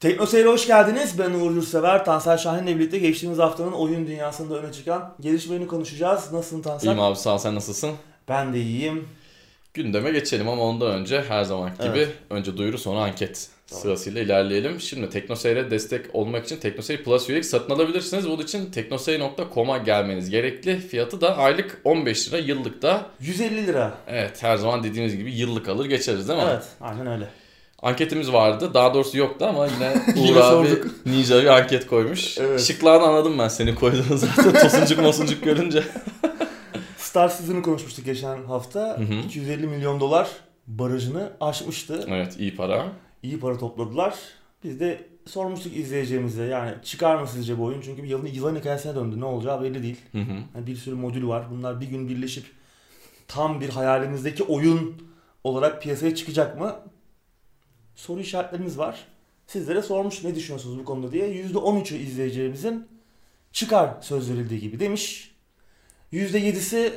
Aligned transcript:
Tekno 0.00 0.26
Seyir'e 0.26 0.48
hoş 0.48 0.66
geldiniz. 0.66 1.18
Ben 1.18 1.30
Uğur 1.30 1.50
Yurtsever. 1.54 2.04
Tansel 2.04 2.36
Şahin'le 2.38 2.66
birlikte 2.66 2.98
geçtiğimiz 2.98 3.38
haftanın 3.38 3.72
oyun 3.72 4.06
dünyasında 4.06 4.58
öne 4.58 4.72
çıkan 4.72 5.14
gelişmelerini 5.20 5.66
konuşacağız. 5.66 6.32
Nasılsın 6.32 6.62
Tansel? 6.62 6.88
İyiyim 6.88 7.00
abi 7.00 7.16
sağ 7.16 7.34
ol 7.34 7.38
sen 7.38 7.54
nasılsın? 7.54 7.90
Ben 8.28 8.54
de 8.54 8.60
iyiyim. 8.60 9.08
Gündeme 9.74 10.10
geçelim 10.10 10.48
ama 10.48 10.62
ondan 10.62 10.90
önce 10.90 11.22
her 11.28 11.44
zaman 11.44 11.70
gibi 11.70 11.88
Evet. 11.98 12.08
önce 12.30 12.56
duyuru 12.56 12.78
sonra 12.78 12.98
anket 13.00 13.48
sırasıyla 13.66 14.20
ilerleyelim. 14.22 14.80
Şimdi 14.80 15.10
TeknoSeyir'e 15.10 15.70
destek 15.70 16.14
olmak 16.14 16.44
için 16.44 16.56
TeknoSeyir 16.56 17.04
Plus 17.04 17.28
üyelik 17.28 17.44
satın 17.44 17.74
alabilirsiniz. 17.74 18.28
Bunun 18.28 18.42
için 18.42 18.70
teknoseyir.com'a 18.70 19.78
gelmeniz 19.78 20.30
gerekli. 20.30 20.78
Fiyatı 20.78 21.20
da 21.20 21.36
aylık 21.36 21.80
15 21.84 22.28
lira, 22.28 22.38
yıllık 22.38 22.82
da 22.82 23.06
150 23.20 23.66
lira. 23.66 23.94
evet 24.06 24.42
her 24.42 24.56
zaman 24.56 24.82
dediğimiz 24.82 25.16
gibi 25.16 25.34
yıllık 25.34 25.68
alır 25.68 25.86
geçeriz 25.86 26.28
değil 26.28 26.38
mi? 26.38 26.44
Evet, 26.50 26.64
aynen 26.80 27.06
öyle. 27.06 27.28
Anketimiz 27.82 28.32
vardı. 28.32 28.74
Daha 28.74 28.94
doğrusu 28.94 29.18
yoktu 29.18 29.46
ama 29.48 29.66
yine 29.66 30.02
Yine 30.16 30.30
Uğur 30.30 30.36
abi 30.36 30.68
sorduk. 30.68 31.06
Ninja 31.06 31.42
bir 31.42 31.46
anket 31.46 31.86
koymuş. 31.86 32.38
Evet. 32.38 32.60
Şıklarını 32.60 33.04
anladım 33.06 33.38
ben 33.38 33.48
seni 33.48 33.74
koyduğunu 33.74 34.18
zaten 34.18 34.52
tosuncuk 34.62 34.98
mosuncuk 34.98 35.44
görünce. 35.44 35.82
Star 36.96 37.28
Citizen'ı 37.28 37.62
konuşmuştuk 37.62 38.04
geçen 38.04 38.44
hafta. 38.44 38.80
Hı 38.98 39.02
hı. 39.02 39.14
250 39.14 39.66
milyon 39.66 40.00
dolar 40.00 40.28
barajını 40.66 41.32
aşmıştı. 41.40 42.04
Evet 42.08 42.36
iyi 42.38 42.56
para. 42.56 42.86
İyi 43.22 43.40
para 43.40 43.58
topladılar. 43.58 44.14
Biz 44.64 44.80
de 44.80 45.06
sormuştuk 45.26 45.76
izleyeceğimize 45.76 46.44
yani 46.44 46.74
çıkar 46.84 47.16
mı 47.16 47.26
sizce 47.28 47.58
bu 47.58 47.64
oyun? 47.64 47.80
Çünkü 47.80 48.02
bir 48.02 48.08
yılın, 48.08 48.26
yılan 48.26 48.56
hikayesine 48.56 48.94
döndü. 48.94 49.20
Ne 49.20 49.24
olacağı 49.24 49.62
belli 49.62 49.82
değil. 49.82 50.00
Hı 50.12 50.18
hı. 50.18 50.32
Yani 50.54 50.66
bir 50.66 50.76
sürü 50.76 50.94
modül 50.94 51.28
var. 51.28 51.44
Bunlar 51.50 51.80
bir 51.80 51.86
gün 51.86 52.08
birleşip 52.08 52.44
tam 53.28 53.60
bir 53.60 53.68
hayalimizdeki 53.68 54.42
oyun 54.42 54.94
olarak 55.44 55.82
piyasaya 55.82 56.14
çıkacak 56.14 56.60
mı? 56.60 56.76
Soru 57.98 58.20
işaretlerimiz 58.20 58.78
var. 58.78 59.04
Sizlere 59.46 59.82
sormuş 59.82 60.24
ne 60.24 60.34
düşünüyorsunuz 60.34 60.78
bu 60.78 60.84
konuda 60.84 61.12
diye. 61.12 61.44
%13'ü 61.44 61.96
izleyeceğimizin 61.96 62.88
çıkar 63.52 63.90
söz 64.00 64.30
verildiği 64.30 64.60
gibi 64.60 64.80
demiş. 64.80 65.34
%7'si 66.12 66.90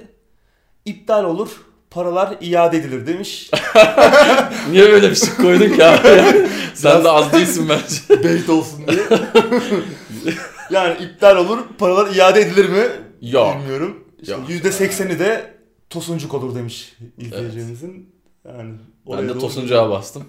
iptal 0.86 1.24
olur, 1.24 1.50
paralar 1.90 2.38
iade 2.42 2.78
edilir 2.78 3.08
demiş. 3.08 3.52
Niye 4.72 4.90
böyle 4.92 5.10
bir 5.10 5.16
şey 5.16 5.36
koydun 5.36 5.76
ki 5.76 5.86
abi? 5.86 6.48
Sen 6.74 7.04
de 7.04 7.10
az 7.10 7.34
değilsin 7.34 7.70
bence. 7.70 8.24
Beyt 8.24 8.50
olsun 8.50 8.88
diye. 8.88 9.04
yani 10.72 11.04
iptal 11.04 11.38
olur, 11.38 11.60
paralar 11.78 12.16
iade 12.16 12.42
edilir 12.42 12.70
mi? 12.70 12.88
Yok. 13.22 13.56
Bilmiyorum. 13.60 14.08
İşte 14.22 14.34
Yok. 14.34 14.50
%80'i 14.50 15.20
de 15.20 15.54
tosuncuk 15.90 16.34
olur 16.34 16.56
demiş 16.56 16.94
izleyeceğimizin. 17.18 18.11
Yani 18.48 18.74
Ben 19.12 19.24
de 19.24 19.30
doğru- 19.30 19.40
tosuncuğa 19.40 19.90
bastım. 19.90 20.24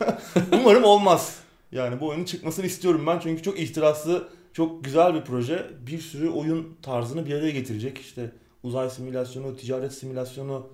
Umarım 0.52 0.84
olmaz. 0.84 1.36
Yani 1.72 2.00
bu 2.00 2.08
oyunun 2.08 2.24
çıkmasını 2.24 2.66
istiyorum 2.66 3.05
ben 3.06 3.18
çünkü 3.18 3.42
çok 3.42 3.58
ihtiraslı, 3.58 4.28
çok 4.52 4.84
güzel 4.84 5.14
bir 5.14 5.20
proje. 5.22 5.70
Bir 5.86 5.98
sürü 5.98 6.30
oyun 6.30 6.77
tarzını 6.83 7.27
bir 7.27 7.34
araya 7.34 7.50
getirecek. 7.50 7.98
İşte 7.98 8.33
uzay 8.62 8.90
simülasyonu, 8.90 9.56
ticaret 9.56 9.92
simülasyonu, 9.92 10.66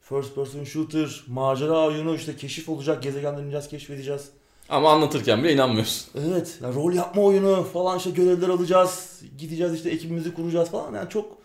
first 0.00 0.34
person 0.34 0.64
shooter, 0.64 1.24
macera 1.26 1.86
oyunu, 1.86 2.14
işte 2.14 2.36
keşif 2.36 2.68
olacak, 2.68 3.02
gezegenler 3.02 3.42
ineceğiz, 3.42 3.68
keşfedeceğiz. 3.68 4.30
Ama 4.68 4.92
anlatırken 4.92 5.42
bile 5.44 5.52
inanmıyorsun. 5.52 6.20
Evet, 6.28 6.58
ya 6.62 6.72
rol 6.72 6.92
yapma 6.92 7.22
oyunu 7.22 7.62
falan 7.72 7.98
işte 7.98 8.10
görevler 8.10 8.48
alacağız, 8.48 9.22
gideceğiz 9.38 9.74
işte 9.74 9.90
ekibimizi 9.90 10.34
kuracağız 10.34 10.70
falan. 10.70 10.94
Yani 10.94 11.08
çok 11.08 11.38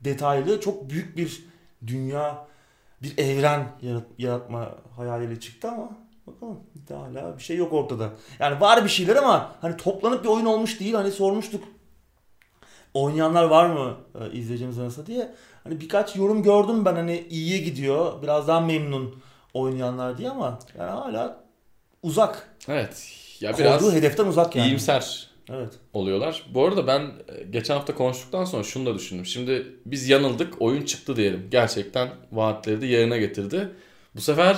detaylı, 0.00 0.60
çok 0.60 0.90
büyük 0.90 1.16
bir 1.16 1.44
dünya, 1.86 2.46
bir 3.04 3.18
evren 3.18 3.66
yarat- 3.82 4.14
yaratma 4.18 4.68
hayaliyle 4.96 5.40
çıktı 5.40 5.68
ama 5.68 5.88
bakalım 6.26 6.60
hala 6.88 7.38
bir 7.38 7.42
şey 7.42 7.56
yok 7.56 7.72
ortada. 7.72 8.10
Yani 8.38 8.60
var 8.60 8.84
bir 8.84 8.88
şeyler 8.88 9.16
ama 9.16 9.52
hani 9.60 9.76
toplanıp 9.76 10.24
bir 10.24 10.28
oyun 10.28 10.46
olmuş 10.46 10.80
değil. 10.80 10.94
Hani 10.94 11.10
sormuştuk 11.12 11.64
oynayanlar 12.94 13.44
var 13.44 13.66
mı 13.66 13.96
e, 14.20 14.32
izleyeceğimiz 14.32 14.78
arasında 14.78 15.06
diye. 15.06 15.34
Hani 15.64 15.80
birkaç 15.80 16.16
yorum 16.16 16.42
gördüm 16.42 16.84
ben 16.84 16.94
hani 16.94 17.26
iyiye 17.30 17.58
gidiyor, 17.58 18.22
biraz 18.22 18.48
daha 18.48 18.60
memnun 18.60 19.22
oynayanlar 19.54 20.18
diye 20.18 20.30
ama 20.30 20.58
yani 20.78 20.90
hala 20.90 21.44
uzak. 22.02 22.48
Evet. 22.68 23.10
Ya 23.40 23.52
Koyduğu 23.52 23.64
biraz 23.64 23.92
hedeften 23.92 24.26
uzak 24.26 24.56
yani. 24.56 24.68
iyimser 24.68 25.30
Evet. 25.50 25.72
oluyorlar. 25.92 26.42
Bu 26.54 26.64
arada 26.66 26.86
ben 26.86 27.00
e, 27.00 27.44
geçen 27.50 27.74
hafta 27.74 27.94
konuştuktan 27.94 28.44
sonra 28.44 28.62
şunu 28.62 28.86
da 28.86 28.94
düşündüm. 28.94 29.26
Şimdi 29.26 29.66
biz 29.86 30.08
yanıldık, 30.08 30.62
oyun 30.62 30.82
çıktı 30.82 31.16
diyelim. 31.16 31.46
Gerçekten 31.50 32.08
vaatleri 32.32 32.80
de 32.80 32.86
yerine 32.86 33.18
getirdi. 33.18 33.68
Bu 34.16 34.20
sefer 34.20 34.56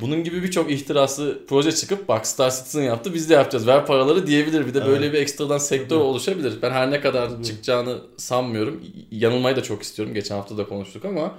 bunun 0.00 0.24
gibi 0.24 0.42
birçok 0.42 0.70
ihtiraslı 0.70 1.46
proje 1.46 1.72
çıkıp 1.72 2.08
bak 2.08 2.26
Star 2.26 2.50
Citizen 2.50 2.82
yaptı 2.82 3.14
biz 3.14 3.30
de 3.30 3.34
yapacağız 3.34 3.66
ver 3.66 3.86
paraları 3.86 4.26
diyebilir. 4.26 4.66
Bir 4.66 4.74
de 4.74 4.86
böyle 4.86 5.04
Evet. 5.04 5.14
bir 5.14 5.18
ekstradan 5.20 5.58
sektör 5.58 5.88
Tabii. 5.88 5.98
oluşabilir. 5.98 6.54
Ben 6.62 6.70
her 6.70 6.90
ne 6.90 7.00
kadar 7.00 7.28
Tabii. 7.30 7.44
çıkacağını 7.44 7.98
sanmıyorum. 8.16 8.82
Yanılmayı 9.10 9.56
da 9.56 9.62
çok 9.62 9.82
istiyorum. 9.82 10.14
Geçen 10.14 10.34
hafta 10.34 10.58
da 10.58 10.68
konuştuk 10.68 11.04
ama 11.04 11.34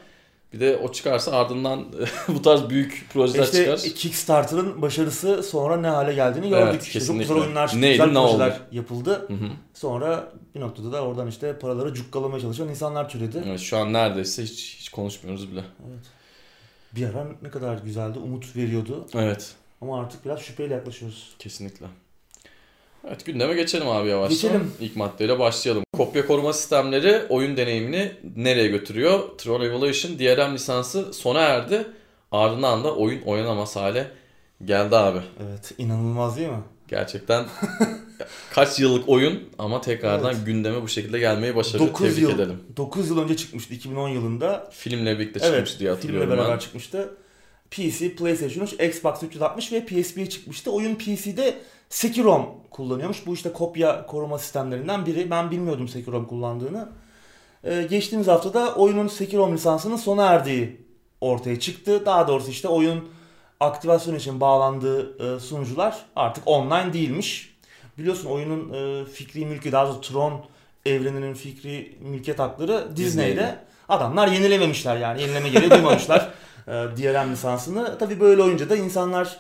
bir 0.54 0.60
de 0.60 0.78
o 0.78 0.92
çıkarsa 0.92 1.32
ardından 1.32 1.86
bu 2.28 2.42
tarz 2.42 2.70
büyük 2.70 3.08
projeler 3.14 3.44
İşte 3.44 3.58
çıkar. 3.58 3.80
Kickstarter'ın 3.96 4.82
başarısı 4.82 5.44
sonra 5.44 5.78
ne 5.78 5.88
hale 5.88 6.14
geldiğini 6.14 6.50
gördük. 6.50 6.70
Evet, 6.74 6.84
işte 6.84 7.02
çok 7.02 7.20
güzel 7.20 7.38
oyunlar 7.38 7.72
Neydi, 7.76 7.92
güzel 7.98 8.12
ne 8.12 8.20
oldu? 8.20 8.38
projeler 8.38 8.60
yapıldı. 8.72 9.26
Hı 9.28 9.34
hı. 9.34 9.50
Sonra 9.74 10.32
bir 10.56 10.60
noktada 10.60 10.92
da 10.92 11.02
oradan 11.04 11.28
işte 11.28 11.60
paraları 11.60 11.94
cukkalamaya 11.94 12.42
çalışan 12.42 12.70
insanlar 12.70 13.10
türedi. 13.10 13.44
Evet, 13.48 13.60
şu 13.60 13.78
an 13.78 13.94
neredeyse 13.94 14.44
hiç 14.44 14.78
hiç 14.80 14.90
konuşmuyoruz 14.90 15.52
bile. 15.52 15.64
Bir 16.96 17.06
ara 17.10 17.28
ne 17.42 17.50
kadar 17.50 17.78
güzeldi, 17.78 18.20
umut 18.20 18.56
veriyordu. 18.56 19.06
Evet. 19.16 19.56
Ama 19.82 20.00
artık 20.00 20.26
biraz 20.26 20.40
şüpheyle 20.40 20.74
yaklaşıyoruz. 20.74 21.36
Kesinlikle. 21.40 21.86
Evet 23.08 23.26
gündeme 23.26 23.54
geçelim 23.54 23.88
abi 23.88 24.10
yavaştan. 24.10 24.36
Geçelim. 24.36 24.72
İlk 24.82 24.96
maddeyle 24.96 25.40
başlayalım. 25.40 25.84
Kopya 25.98 26.28
koruma 26.28 26.54
sistemleri 26.54 27.22
oyun 27.30 27.58
deneyimini 27.58 28.12
nereye 28.36 28.68
götürüyor? 28.68 29.20
Tron 29.38 29.62
Evolution 29.62 30.20
DRM 30.20 30.54
lisansı 30.54 31.14
sona 31.14 31.40
erdi. 31.42 31.88
Ardından 32.32 32.84
da 32.84 32.96
oyun 32.96 33.22
oynanamaz 33.22 33.76
hale 33.76 34.12
geldi 34.66 34.96
abi. 34.98 35.20
Evet, 35.48 35.72
inanılmaz 35.78 36.38
değil 36.38 36.50
mi? 36.50 36.64
Gerçekten 36.88 37.46
kaç 38.54 38.80
yıllık 38.80 39.10
oyun 39.10 39.44
ama 39.58 39.82
tekrardan 39.82 40.34
Evet. 40.36 40.46
gündeme 40.46 40.82
bu 40.82 40.88
şekilde 40.88 41.20
gelmeyi 41.20 41.56
başardı. 41.56 41.88
9 41.88 42.06
Tebrik 42.08 42.22
yıl, 42.22 42.36
edelim. 42.36 42.60
9 42.78 43.10
yıl 43.10 43.18
önce 43.24 43.38
çıkmıştı 43.38 43.74
2010 43.74 44.10
yılında. 44.10 44.70
Filmle 44.72 45.20
birlikte 45.20 45.40
Evet, 45.44 45.54
çıkmış 45.68 45.80
diye 45.80 45.90
hatırlıyorum 45.90 46.28
filmle 46.30 46.38
beraber 46.42 46.54
ben. 46.56 46.60
çıkmıştı. 46.60 47.10
PC, 47.72 48.16
PlayStation 48.16 48.64
3, 48.64 48.74
Xbox 48.74 49.24
360 49.24 49.72
ve 49.72 49.86
PSP'ye 49.86 50.30
çıkmıştı. 50.30 50.72
Oyun 50.72 50.96
PC'de 50.96 51.58
Sekirom 51.90 52.46
kullanıyormuş. 52.72 53.26
Bu 53.26 53.34
işte 53.34 53.54
kopya 53.54 54.06
koruma 54.06 54.38
sistemlerinden 54.38 55.06
biri. 55.06 55.32
Ben 55.32 55.52
bilmiyordum 55.52 55.88
Sekirom 55.88 56.28
kullandığını. 56.28 56.90
Ee, 57.64 57.88
geçtiğimiz 57.90 58.28
haftada 58.28 58.76
oyunun 58.76 59.08
Sekirom 59.08 59.54
lisansının 59.54 59.96
sona 59.96 60.26
erdiği 60.26 60.82
ortaya 61.22 61.60
çıktı. 61.60 62.06
Daha 62.06 62.28
doğrusu 62.28 62.52
işte 62.52 62.68
oyun 62.68 63.10
aktivasyon 63.60 64.16
için 64.16 64.42
bağlandığı 64.42 65.36
e, 65.36 65.40
sunucular 65.40 66.06
artık 66.16 66.48
online 66.48 66.94
değilmiş. 66.94 67.58
Biliyorsun 67.98 68.30
oyunun 68.30 68.74
e, 68.74 69.06
fikri 69.06 69.46
mülkü 69.46 69.72
daha 69.72 69.86
doğrusu 69.88 70.02
Tron 70.02 70.46
evreninin 70.86 71.34
fikri 71.34 71.98
mülkiyet 72.02 72.40
hakları 72.40 72.88
Disney'de. 72.96 73.32
Disney'de. 73.32 73.60
Adamlar 73.90 74.28
yenilememişler 74.28 74.98
yani 74.98 75.22
yenileme 75.22 75.50
gereği 75.50 75.72
duymamışlar 75.72 76.30
e, 76.68 76.72
DRM 76.72 77.32
lisansını. 77.32 77.98
Tabii 77.98 78.20
böyle 78.20 78.42
olunca 78.42 78.70
da 78.70 78.76
insanlar 78.76 79.38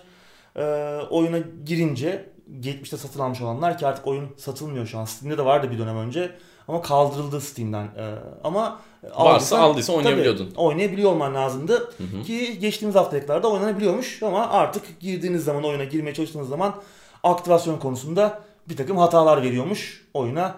e, 0.55 0.61
oyuna 1.09 1.37
girince 1.65 2.29
geçmişte 2.59 2.97
satın 2.97 3.19
almış 3.19 3.41
olanlar 3.41 3.77
ki 3.77 3.87
artık 3.87 4.07
oyun 4.07 4.27
satılmıyor 4.37 4.85
şu 4.87 4.99
an. 4.99 5.05
Steam'de 5.05 5.37
de 5.37 5.45
vardı 5.45 5.71
bir 5.71 5.79
dönem 5.79 5.97
önce 5.97 6.31
ama 6.67 6.81
kaldırıldı 6.81 7.41
Steam'den. 7.41 7.83
E, 7.83 8.15
ama 8.43 8.79
Varsa 9.03 9.55
aldıysan- 9.55 9.59
aldıysa 9.59 9.93
Tabii, 9.93 9.97
oynayabiliyordun. 9.97 10.53
oynayabiliyor 10.55 11.11
olman 11.11 11.35
lazımdı. 11.35 11.73
Hı 11.97 12.03
hı. 12.03 12.23
Ki 12.23 12.59
geçtiğimiz 12.59 12.95
haftalıklarda 12.95 13.47
oynanabiliyormuş 13.51 14.23
ama 14.23 14.49
artık 14.49 14.99
girdiğiniz 14.99 15.43
zaman 15.43 15.63
oyuna 15.63 15.83
girmeye 15.83 16.13
çalıştığınız 16.13 16.49
zaman 16.49 16.75
aktivasyon 17.23 17.77
konusunda 17.79 18.39
bir 18.69 18.77
takım 18.77 18.97
hatalar 18.97 19.41
veriyormuş. 19.43 20.07
Oyuna 20.13 20.55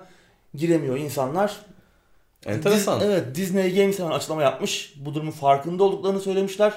giremiyor 0.55 0.97
insanlar. 0.97 1.55
Enteresan. 2.45 2.99
Dis- 2.99 3.05
evet 3.05 3.35
Disney 3.35 3.75
Games 3.75 3.99
hemen 3.99 4.11
açıklama 4.11 4.41
yapmış. 4.43 4.93
Bu 4.97 5.13
durumun 5.13 5.31
farkında 5.31 5.83
olduklarını 5.83 6.19
söylemişler. 6.19 6.73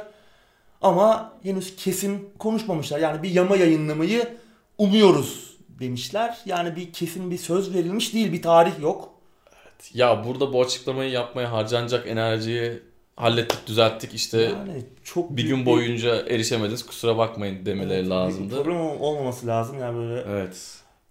Ama 0.83 1.33
henüz 1.43 1.77
kesin 1.77 2.29
konuşmamışlar. 2.39 2.99
Yani 2.99 3.23
bir 3.23 3.31
yama 3.31 3.57
yayınlamayı 3.57 4.29
umuyoruz 4.79 5.57
demişler. 5.81 6.39
Yani 6.47 6.77
bir 6.77 6.93
kesin 6.93 7.31
bir 7.31 7.39
söz 7.39 7.75
verilmiş 7.75 8.15
değil. 8.15 8.33
Bir 8.33 8.43
tarih 8.43 8.81
yok. 8.83 9.09
Ya 9.95 10.25
burada 10.27 10.53
bu 10.53 10.63
açıklamayı 10.63 11.11
yapmaya 11.11 11.53
harcanacak 11.53 12.07
enerjiyi 12.07 12.81
hallettik, 13.17 13.67
düzelttik. 13.67 14.15
işte 14.15 14.41
Yani 14.43 14.83
çok 15.05 15.37
bir 15.37 15.45
gün 15.45 15.67
boyunca 15.67 16.17
erişemediniz 16.17 16.87
kusura 16.87 17.19
bakmayın 17.19 17.67
demeleri 17.67 17.95
Evet, 17.95 18.05
bir 18.05 18.11
lazımdı. 18.11 18.55
Problem 18.63 18.81
ol- 18.81 19.01
olmaması 19.01 19.47
lazım 19.47 19.79
yani 19.81 19.97
böyle 19.97 20.21
Evet. 20.29 20.57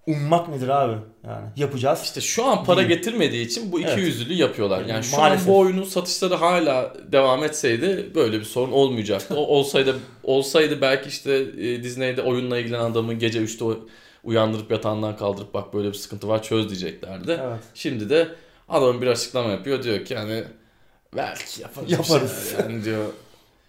Ummak 0.08 0.50
nedir 0.50 0.68
abi 0.70 0.96
yani 1.28 1.46
yapacağız. 1.56 2.02
İşte 2.04 2.22
şu 2.22 2.46
an 2.46 2.64
para 2.64 2.78
Değil. 2.78 2.88
getirmediği 2.90 3.46
için 3.46 3.72
bu 3.72 3.80
iki 3.80 3.90
Evet. 3.90 4.00
yüzlülüğü 4.00 4.34
yapıyorlar. 4.34 4.86
Yani 4.86 5.04
şu 5.04 5.18
Maalesef. 5.18 5.48
an 5.48 5.54
bu 5.54 5.60
oyunun 5.60 5.84
satışları 5.84 6.36
hala 6.36 6.94
devam 7.12 7.44
etseydi 7.44 8.12
böyle 8.16 8.40
bir 8.40 8.46
sorun 8.46 8.72
olmayacaktı. 8.72 9.36
O 9.36 9.40
olsaydı 9.40 9.96
olsaydı 10.24 10.82
belki 10.82 11.10
işte 11.10 11.34
e, 11.58 11.84
Disney'de 11.84 12.22
oyunla 12.22 12.58
ilgilenen 12.60 12.84
adamın 12.92 13.20
gece 13.20 13.40
3'te 13.40 13.64
o- 13.66 13.80
uyandırıp 14.24 14.72
yatağından 14.72 15.18
kaldırıp 15.18 15.54
bak 15.54 15.74
böyle 15.74 15.88
bir 15.88 15.94
sıkıntı 15.94 16.28
var 16.28 16.44
çöz 16.44 16.70
diyeceklerdi. 16.70 17.40
Evet. 17.44 17.60
Şimdi 17.74 18.10
de 18.10 18.28
adam 18.70 19.02
bir 19.02 19.08
açıklama 19.08 19.50
yapıyor 19.50 19.84
diyor 19.84 20.06
ki 20.06 20.14
yani 20.14 20.44
belki 21.16 21.62
yaparız. 21.62 21.92
Yaparız. 21.92 22.54
Yani 22.60 22.86
diyor. 22.86 23.06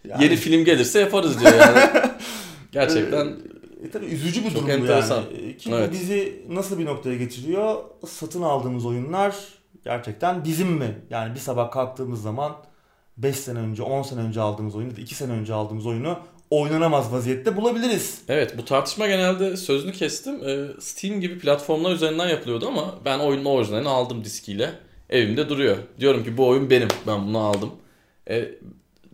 Yani- 0.09 0.25
Yeni 0.25 0.37
film 0.37 0.65
gelirse 0.65 1.01
yaparız 1.01 1.41
diyor 1.41 1.53
yani. 1.55 1.91
Gerçekten 2.73 3.37
E, 3.85 3.91
tabii 3.91 4.07
üzücü 4.07 4.45
bir 4.45 4.51
Çok 4.51 4.57
durum 4.59 4.71
enteresan. 4.71 5.17
yani. 5.23 5.51
E, 5.51 5.57
Ki 5.57 5.71
Evet. 5.75 5.93
bizi 5.93 6.43
nasıl 6.49 6.79
bir 6.79 6.85
noktaya 6.85 7.17
getiriyor? 7.17 7.77
Satın 8.09 8.43
aldığımız 8.43 8.87
oyunlar 8.87 9.37
gerçekten 9.85 10.45
bizim 10.45 10.69
mi? 10.69 10.99
Yani 11.11 11.35
bir 11.35 11.41
sabah 11.41 11.71
kalktığımız 11.71 12.23
zaman 12.23 12.53
5 13.17 13.37
sene 13.37 13.59
önce, 13.59 13.83
10 13.83 14.03
sene 14.03 14.21
önce 14.21 14.41
aldığımız 14.41 14.75
oyunu, 14.77 14.93
2 14.99 15.15
sene 15.15 15.33
önce 15.33 15.55
aldığımız 15.55 15.87
oyunu 15.87 16.19
oynanamaz 16.51 17.13
vaziyette 17.13 17.57
bulabiliriz. 17.57 18.21
Evet 18.29 18.59
bu 18.59 18.65
tartışma 18.65 19.07
genelde 19.07 19.57
sözünü 19.57 19.93
kestim. 19.93 20.49
Ee, 20.49 20.67
Steam 20.81 21.21
gibi 21.21 21.39
platformlar 21.39 21.93
üzerinden 21.93 22.29
yapılıyordu 22.29 22.67
ama 22.69 22.95
ben 23.05 23.19
oyunun 23.19 23.45
orijinalini 23.45 23.89
aldım 23.89 24.25
diskiyle. 24.25 24.71
Evimde 25.11 25.49
duruyor. 25.49 25.77
Diyorum 26.01 26.25
ki 26.25 26.37
bu 26.37 26.49
oyun 26.49 26.71
benim. 26.71 26.89
Ben 27.07 27.27
bunu 27.27 27.39
aldım. 27.39 27.71
E, 28.31 28.49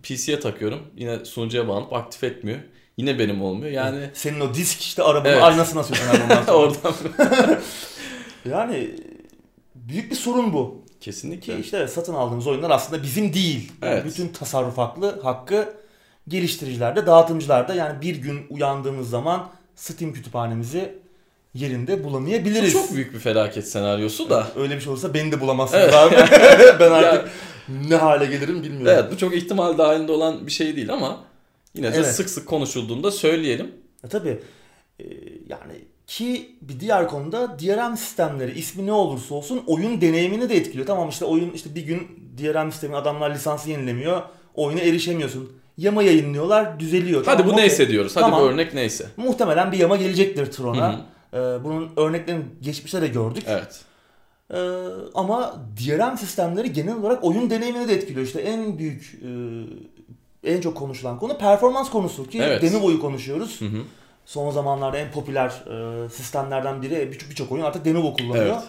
PC'ye 0.02 0.40
takıyorum. 0.40 0.78
Yine 0.96 1.24
sunucuya 1.24 1.68
bağlanıp 1.68 1.92
aktif 1.92 2.24
etmiyor. 2.24 2.58
Yine 2.98 3.18
benim 3.18 3.42
olmuyor. 3.42 3.70
Yani 3.72 4.10
Senin 4.14 4.40
o 4.40 4.54
disk 4.54 4.80
işte 4.80 5.02
arabanın 5.02 5.32
Evet. 5.32 5.42
aynasını 5.42 5.80
asıyorsun 5.80 6.06
her 6.06 6.24
ondan 6.24 6.42
sonra. 6.44 6.56
oradan 6.56 6.94
Yani 8.50 8.90
büyük 9.74 10.10
bir 10.10 10.16
sorun 10.16 10.52
bu. 10.52 10.84
Ki 10.88 11.04
kesinlikle. 11.04 11.58
işte 11.58 11.88
satın 11.88 12.14
aldığımız 12.14 12.46
oyunlar 12.46 12.70
aslında 12.70 13.02
bizim 13.02 13.32
değil. 13.34 13.72
Yani 13.82 13.92
Evet. 13.94 14.04
Bütün 14.04 14.28
tasarruf 14.28 14.78
haklı, 14.78 15.20
hakkı 15.22 15.74
geliştiricilerde, 16.28 17.06
dağıtımcılarda. 17.06 17.74
Yani 17.74 18.00
bir 18.00 18.16
gün 18.16 18.40
uyandığımız 18.50 19.10
zaman 19.10 19.48
Steam 19.76 20.12
kütüphanemizi 20.12 20.98
yerinde 21.54 22.00
Bu 22.04 22.08
bulamayabiliriz. 22.08 22.72
çok 22.72 22.94
büyük 22.94 23.14
bir 23.14 23.18
felaket 23.18 23.68
senaryosu 23.68 24.30
da. 24.30 24.46
Öyle 24.56 24.76
bir 24.76 24.80
şey 24.80 24.90
olursa 24.92 25.14
beni 25.14 25.32
de 25.32 25.40
bulamazsınız 25.40 25.82
Evet. 25.84 25.94
abi. 25.94 26.14
ben 26.80 26.90
artık 26.90 27.24
Ya, 27.24 27.28
ne 27.88 27.96
hale 27.96 28.26
gelirim 28.26 28.62
bilmiyorum. 28.62 28.86
evet 29.00 29.12
bu 29.12 29.18
çok 29.18 29.34
ihtimal 29.36 29.78
dahilinde 29.78 30.12
olan 30.12 30.46
bir 30.46 30.52
şey 30.52 30.76
değil 30.76 30.92
ama 30.92 31.18
yine 31.78 31.92
de 31.92 31.96
Evet. 31.96 32.14
sık 32.14 32.30
sık 32.30 32.46
konuşulduğunda 32.46 33.10
söyleyelim. 33.10 33.70
E 34.04 34.08
tabii 34.08 34.40
e, 35.00 35.04
yani 35.48 35.72
ki 36.06 36.56
bir 36.62 36.80
diğer 36.80 37.08
konuda 37.08 37.58
DRM 37.58 37.96
sistemleri 37.96 38.58
ismi 38.58 38.86
ne 38.86 38.92
olursa 38.92 39.34
olsun 39.34 39.62
oyun 39.66 40.00
deneyimini 40.00 40.48
de 40.48 40.56
etkiliyor. 40.56 40.86
Tamam 40.86 41.08
işte 41.08 41.24
oyun 41.24 41.50
işte 41.50 41.74
bir 41.74 41.82
gün 41.82 42.08
DRM 42.38 42.70
sistemi 42.72 42.96
adamlar 42.96 43.30
lisansı 43.34 43.70
yenilemiyor. 43.70 44.22
Oyuna 44.54 44.80
erişemiyorsun. 44.80 45.52
Yama 45.76 46.02
yayınlıyorlar 46.02 46.80
düzeliyor. 46.80 47.24
Hadi 47.26 47.36
Tamam, 47.36 47.46
bu 47.46 47.52
okey. 47.52 47.62
neyse 47.64 47.88
diyoruz. 47.88 48.16
Hadi 48.16 48.22
Tamam. 48.22 48.40
bu 48.40 48.44
örnek 48.44 48.74
neyse. 48.74 49.06
Muhtemelen 49.16 49.72
bir 49.72 49.78
yama 49.78 49.96
gelecektir 49.96 50.46
Tron'a. 50.46 50.92
hı. 50.92 51.38
E, 51.38 51.64
bunun 51.64 51.90
örneklerini 51.96 52.44
geçmişte 52.60 53.02
de 53.02 53.08
gördük. 53.08 53.42
Evet. 53.46 53.80
E, 54.50 54.58
ama 55.14 55.62
DRM 55.86 56.16
sistemleri 56.18 56.72
genel 56.72 56.96
olarak 56.96 57.24
oyun 57.24 57.50
deneyimini 57.50 57.88
de 57.88 57.94
etkiliyor. 57.94 58.26
İşte 58.26 58.40
en 58.40 58.78
büyük 58.78 59.18
e, 59.22 59.28
en 60.44 60.60
çok 60.60 60.76
konuşulan 60.76 61.18
konu 61.18 61.38
performans 61.38 61.90
konusu 61.90 62.28
ki 62.28 62.40
Evet. 62.42 62.62
Denuvo'yu 62.62 63.00
konuşuyoruz. 63.00 63.60
Hı 63.60 63.64
hı. 63.64 63.82
Son 64.26 64.50
zamanlarda 64.50 64.98
en 64.98 65.10
popüler 65.10 65.48
e, 65.48 66.08
sistemlerden 66.08 66.82
biri 66.82 67.12
birçok 67.12 67.30
birçok 67.30 67.52
oyun 67.52 67.64
artık 67.64 67.84
Denuvo 67.84 68.14
kullanıyor. 68.14 68.46
Evet. 68.46 68.62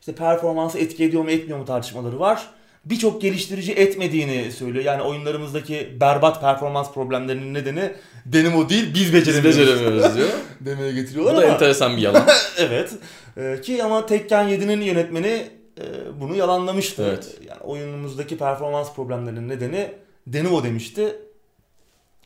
İşte 0.00 0.14
performansı 0.14 0.78
etki 0.78 1.04
ediyor 1.04 1.22
mu 1.22 1.30
etmiyor 1.30 1.58
mu 1.58 1.64
tartışmaları 1.64 2.20
var. 2.20 2.48
Birçok 2.84 3.22
geliştirici 3.22 3.72
etmediğini 3.72 4.52
söylüyor. 4.52 4.84
Yani 4.84 5.02
oyunlarımızdaki 5.02 5.96
berbat 6.00 6.40
performans 6.40 6.92
problemlerinin 6.92 7.54
nedeni 7.54 7.92
Denuvo 8.26 8.68
değil 8.68 8.94
biz 8.94 8.94
Biz 8.94 9.12
beceremiyoruz 9.12 9.60
beceremiyoruz 9.60 10.16
diyor. 10.16 10.28
demeye 10.60 10.92
Bu 10.92 10.94
getiriyorlar 10.94 11.36
da 11.36 11.40
ama 11.40 11.52
enteresan 11.52 11.96
bir 11.96 12.02
yalan. 12.02 12.26
evet. 12.58 12.92
E, 13.36 13.60
ki 13.60 13.84
ama 13.84 14.06
Tekken 14.06 14.48
7'nin 14.48 14.80
yönetmeni 14.80 15.48
e, 15.78 15.84
bunu 16.20 16.36
yalanlamıştı. 16.36 17.06
Evet. 17.08 17.38
Yani 17.48 17.60
oyunumuzdaki 17.60 18.38
performans 18.38 18.94
problemlerinin 18.94 19.48
nedeni 19.48 19.90
Denuvo 20.26 20.64
demişti. 20.64 21.16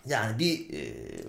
Yani 0.06 0.38
bir 0.38 0.52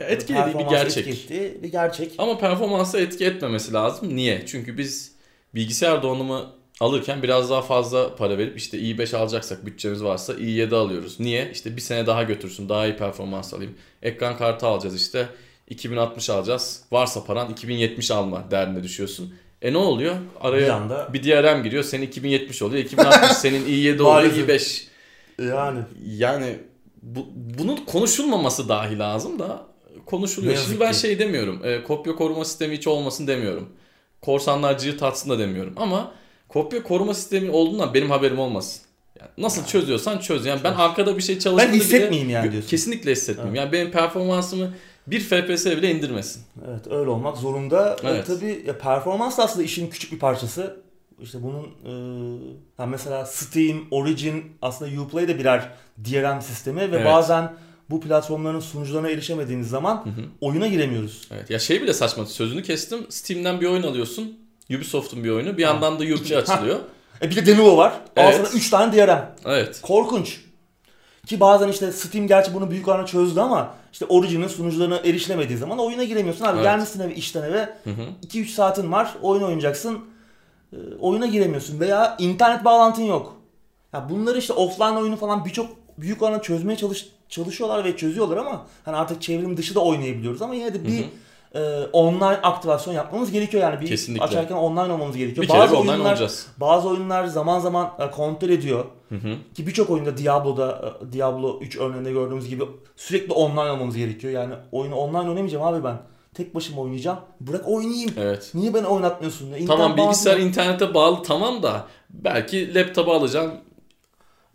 e, 0.01 0.13
etkilediği 0.13 0.59
bir 0.59 0.69
gerçek. 0.69 1.07
etki 1.07 1.57
bir 1.63 1.71
gerçek. 1.71 2.11
Ama 2.17 2.37
performansa 2.37 2.99
etki 2.99 3.25
etmemesi 3.25 3.73
lazım. 3.73 4.15
Niye? 4.15 4.43
Çünkü 4.47 4.77
biz 4.77 5.11
bilgisayar 5.55 6.03
donanımı 6.03 6.51
alırken 6.79 7.23
biraz 7.23 7.49
daha 7.49 7.61
fazla 7.61 8.15
para 8.15 8.37
verip 8.37 8.57
işte 8.57 8.77
i5 8.77 9.17
alacaksak 9.17 9.65
bütçemiz 9.65 10.03
varsa 10.03 10.33
i7 10.33 10.75
alıyoruz. 10.75 11.19
Niye? 11.19 11.49
İşte 11.53 11.75
bir 11.75 11.81
sene 11.81 12.07
daha 12.07 12.23
götürsün 12.23 12.69
daha 12.69 12.85
iyi 12.87 12.95
performans 12.97 13.53
alayım. 13.53 13.75
Ekran 14.01 14.37
kartı 14.37 14.67
alacağız 14.67 14.95
işte 14.95 15.29
2060 15.69 16.29
alacağız. 16.29 16.83
Varsa 16.91 17.23
paran 17.23 17.51
2070 17.51 18.11
alma 18.11 18.51
derdine 18.51 18.83
düşüyorsun. 18.83 19.33
E 19.61 19.73
ne 19.73 19.77
oluyor? 19.77 20.15
Araya 20.41 20.65
Bir 20.65 20.69
anda- 20.69 21.13
bir 21.13 21.23
DRM 21.23 21.63
giriyor. 21.63 21.83
Senin 21.83 22.03
2070 22.07 22.61
oluyor. 22.61 22.83
2060 22.85 23.31
senin 23.31 23.65
i7 23.65 23.93
oluyor. 24.01 24.05
Maalesef. 24.05 24.49
i5. 24.49 24.83
Yani 25.43 25.79
Yani 26.05 26.57
bu, 27.01 27.27
bunun 27.59 27.77
konuşulmaması 27.77 28.69
dahi 28.69 28.99
lazım 28.99 29.39
da 29.39 29.61
konuşuluyor. 30.05 30.53
Ne 30.53 30.57
Şimdi 30.57 30.79
ben 30.79 30.91
ki. 30.91 30.99
şey 30.99 31.19
demiyorum. 31.19 31.61
E, 31.65 31.83
kopya 31.83 32.15
koruma 32.15 32.45
sistemi 32.45 32.77
hiç 32.77 32.87
olmasın 32.87 33.27
demiyorum. 33.27 33.69
Korsanlar 34.21 34.77
cırt 34.77 35.03
atsın 35.03 35.29
da 35.29 35.39
demiyorum. 35.39 35.73
Ama 35.77 36.11
kopya 36.49 36.83
koruma 36.83 37.13
sistemi 37.13 37.51
olduğundan 37.51 37.93
benim 37.93 38.09
haberim 38.09 38.39
olmasın. 38.39 38.81
Yani 39.19 39.29
nasıl 39.37 39.65
çözüyorsan 39.65 40.17
çöz. 40.17 40.45
Yani 40.45 40.61
ben 40.63 40.73
arkada 40.73 41.17
bir 41.17 41.21
şey 41.21 41.39
çalıştığında 41.39 41.73
Ben 41.73 41.77
hissetmeyeyim 41.79 42.29
yani 42.29 42.51
diyorsun. 42.51 42.69
Kesinlikle 42.69 43.11
hissetmeyeyim. 43.11 43.55
Yani 43.55 43.71
benim 43.71 43.91
performansımı 43.91 44.73
bir 45.07 45.19
FPS 45.19 45.65
bile 45.65 45.91
indirmesin. 45.91 46.43
evet 46.69 46.87
öyle 46.91 47.09
olmak 47.09 47.37
zorunda. 47.37 47.95
E, 48.03 48.07
Evet. 48.07 48.27
tabii 48.27 48.63
ya 48.67 48.77
performans 48.77 49.37
da 49.37 49.43
aslında 49.43 49.65
işin 49.65 49.89
küçük 49.89 50.11
bir 50.11 50.19
parçası. 50.19 50.81
İşte 51.23 51.37
bunun 51.43 51.63
e, 52.79 52.85
mesela 52.85 53.25
Steam, 53.25 53.77
Origin 53.91 54.43
aslında 54.61 55.01
Uplay 55.01 55.27
de 55.27 55.39
birer 55.39 55.69
DRM 56.05 56.41
sistemi 56.41 56.79
ve 56.79 56.85
Evet. 56.95 57.05
bazen 57.05 57.53
bu 57.89 58.01
platformların 58.01 58.59
sunucularına 58.59 59.09
erişemediğimiz 59.09 59.69
zaman 59.69 59.95
Hı 60.05 60.09
hı. 60.09 60.25
oyuna 60.41 60.67
giremiyoruz. 60.67 61.27
Evet. 61.33 61.49
Ya 61.49 61.59
şey 61.59 61.81
bile 61.81 61.93
saçma. 61.93 62.25
Sözünü 62.25 62.63
kestim. 62.63 63.05
Steam'den 63.09 63.61
bir 63.61 63.65
oyun 63.65 63.83
alıyorsun. 63.83 64.39
Ubisoft'un 64.75 65.23
bir 65.23 65.29
oyunu. 65.29 65.57
Bir 65.57 65.61
yandan 65.61 65.99
da 65.99 66.03
Uplay 66.03 66.37
açılıyor. 66.37 66.79
E 67.21 67.29
bir 67.29 67.35
de 67.35 67.45
Denuvo 67.45 67.77
var. 67.77 67.91
Al 67.91 67.99
Evet. 68.15 68.35
sana 68.35 68.49
3 68.49 68.69
tane 68.69 68.93
DRM. 68.97 69.35
Evet. 69.45 69.79
Korkunç. 69.81 70.39
Ki 71.25 71.39
bazen 71.39 71.67
işte 71.67 71.91
Steam 71.91 72.27
gerçi 72.27 72.53
bunu 72.53 72.71
büyük 72.71 72.87
oranda 72.87 73.05
çözdü 73.05 73.39
ama 73.39 73.73
işte 73.93 74.05
Origin'in 74.05 74.47
sunucularına 74.47 74.97
erişilemediği 74.97 75.57
zaman 75.57 75.79
oyuna 75.79 76.03
giremiyorsun 76.03 76.45
abi. 76.45 76.55
Evet. 76.55 76.63
Gelmişsin 76.63 76.99
eve 76.99 77.15
işten 77.15 77.43
eve 77.43 77.69
Hı 77.83 77.89
hı. 77.89 78.27
2-3 78.27 78.45
saatin 78.47 78.91
var 78.91 79.15
oyun 79.21 79.43
oynayacaksın. 79.43 79.99
E, 80.73 80.77
oyuna 80.99 81.25
giremiyorsun 81.25 81.79
veya 81.79 82.15
internet 82.19 82.65
bağlantın 82.65 83.03
yok. 83.03 83.35
Ya 83.93 84.09
bunları 84.09 84.37
işte 84.37 84.53
offline 84.53 84.97
oyunu 84.97 85.15
falan 85.15 85.45
birçok 85.45 85.67
büyük 85.97 86.21
oranda 86.21 86.41
çözmeye 86.41 86.75
çalış, 86.77 87.09
çalışıyorlar 87.29 87.85
ve 87.85 87.97
çözüyorlar 87.97 88.37
ama 88.37 88.65
hani 88.85 88.95
artık 88.95 89.21
çevrim 89.21 89.57
dışı 89.57 89.75
da 89.75 89.79
oynayabiliyoruz 89.79 90.41
ama 90.41 90.55
yine 90.55 90.73
de 90.73 90.85
bir 90.85 91.05
e, 91.55 91.85
online 91.93 92.25
aktivasyon 92.25 92.93
yapmamız 92.93 93.31
gerekiyor 93.31 93.63
yani 93.63 93.81
bir 93.81 93.87
Kesinlikle. 93.87 94.25
açarken 94.25 94.55
online 94.55 94.93
olmamız 94.93 95.17
gerekiyor. 95.17 95.43
Bir 95.47 95.49
bazı 95.53 95.77
oyunlar 95.77 96.11
olacağız. 96.11 96.47
bazı 96.57 96.89
oyunlar 96.89 97.25
zaman 97.25 97.59
zaman 97.59 97.93
e, 97.99 98.11
kontrol 98.11 98.49
ediyor. 98.49 98.85
Hı 99.09 99.15
hı. 99.15 99.35
Ki 99.55 99.67
birçok 99.67 99.89
oyunda 99.89 100.17
Diablo'da 100.17 100.95
e, 101.09 101.13
Diablo 101.13 101.59
3 101.61 101.77
örneğinde 101.77 102.11
gördüğümüz 102.11 102.49
gibi 102.49 102.63
sürekli 102.95 103.33
online 103.33 103.71
olmamız 103.71 103.97
gerekiyor. 103.97 104.33
Yani 104.33 104.53
oyunu 104.71 104.95
online 104.95 105.29
oynamayacağım 105.29 105.65
abi 105.65 105.83
ben. 105.83 105.97
Tek 106.39 106.55
başıma 106.55 106.81
oynayacağım. 106.81 107.19
Bırak 107.41 107.67
oynayayım. 107.67 108.11
Evet. 108.17 108.51
Niye 108.53 108.73
beni 108.73 108.87
oynatmıyorsun? 108.87 109.45
İnternet 109.47 109.67
Tamam 109.67 109.97
bilgisayar 109.97 110.33
bağlantı- 110.37 110.47
internete 110.47 110.93
bağlı 110.93 111.23
tamam 111.23 111.63
da 111.63 111.87
belki 112.09 112.75
laptopu 112.75 113.11
alacağım, 113.13 113.51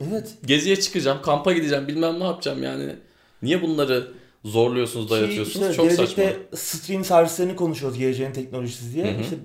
Evet. 0.01 0.35
geziye 0.47 0.81
çıkacağım, 0.81 1.19
kampa 1.23 1.53
gideceğim, 1.53 1.89
bilmem 1.89 2.21
ne 2.21 2.25
yapacağım 2.25 2.63
yani. 2.63 2.97
Niye 3.43 3.63
bunları 3.63 4.13
zorluyorsunuz, 4.45 5.11
dayatıyorsunuz? 5.11 5.71
işte 5.71 5.75
Çok 5.83 5.93
saçma. 5.93 6.25
stream 6.57 7.05
servislerini 7.05 7.57
konuşuyoruz 7.57 7.99
geleceğin 7.99 8.33
teknolojisi 8.33 8.95
diye. 8.95 9.13
Hı 9.13 9.17
hı. 9.19 9.21
İşte 9.21 9.37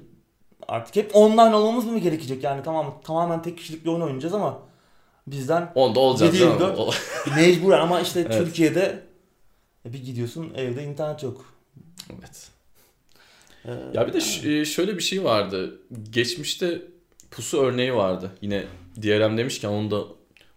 artık 0.67 0.95
hep 0.95 1.15
online 1.15 1.55
olmamız 1.55 1.85
mı 1.85 1.99
gerekecek? 1.99 2.43
Yani 2.43 2.61
tamam 2.63 3.01
tamamen 3.03 3.41
tek 3.41 3.57
kişilik 3.57 3.85
bir 3.85 3.89
oyun 3.89 4.01
oynayacağız 4.01 4.33
ama 4.33 4.59
bizden 5.27 5.71
Onda 5.75 5.99
olacağız. 5.99 6.35
7-24. 6.35 6.59
canım. 6.59 6.75
O- 6.77 6.91
mecburen 7.35 7.79
ama 7.79 8.01
işte 8.01 8.19
Evet. 8.29 8.37
Türkiye'de 8.45 8.99
e, 9.85 9.93
bir 9.93 10.03
gidiyorsun 10.03 10.53
evde 10.55 10.83
internet 10.83 11.23
yok. 11.23 11.45
Evet. 12.19 12.47
Ee, 13.65 13.71
Ya 13.93 14.07
bir 14.07 14.13
de 14.13 14.21
ş- 14.21 14.51
e, 14.59 14.65
şöyle 14.65 14.97
bir 14.97 15.03
şey 15.03 15.23
vardı. 15.23 15.79
Geçmişte 16.09 16.81
pusu 17.31 17.61
örneği 17.61 17.93
vardı. 17.95 18.31
Yine 18.41 18.63
DRM 19.01 19.37
demişken 19.37 19.69
onu 19.69 19.91
da 19.91 20.01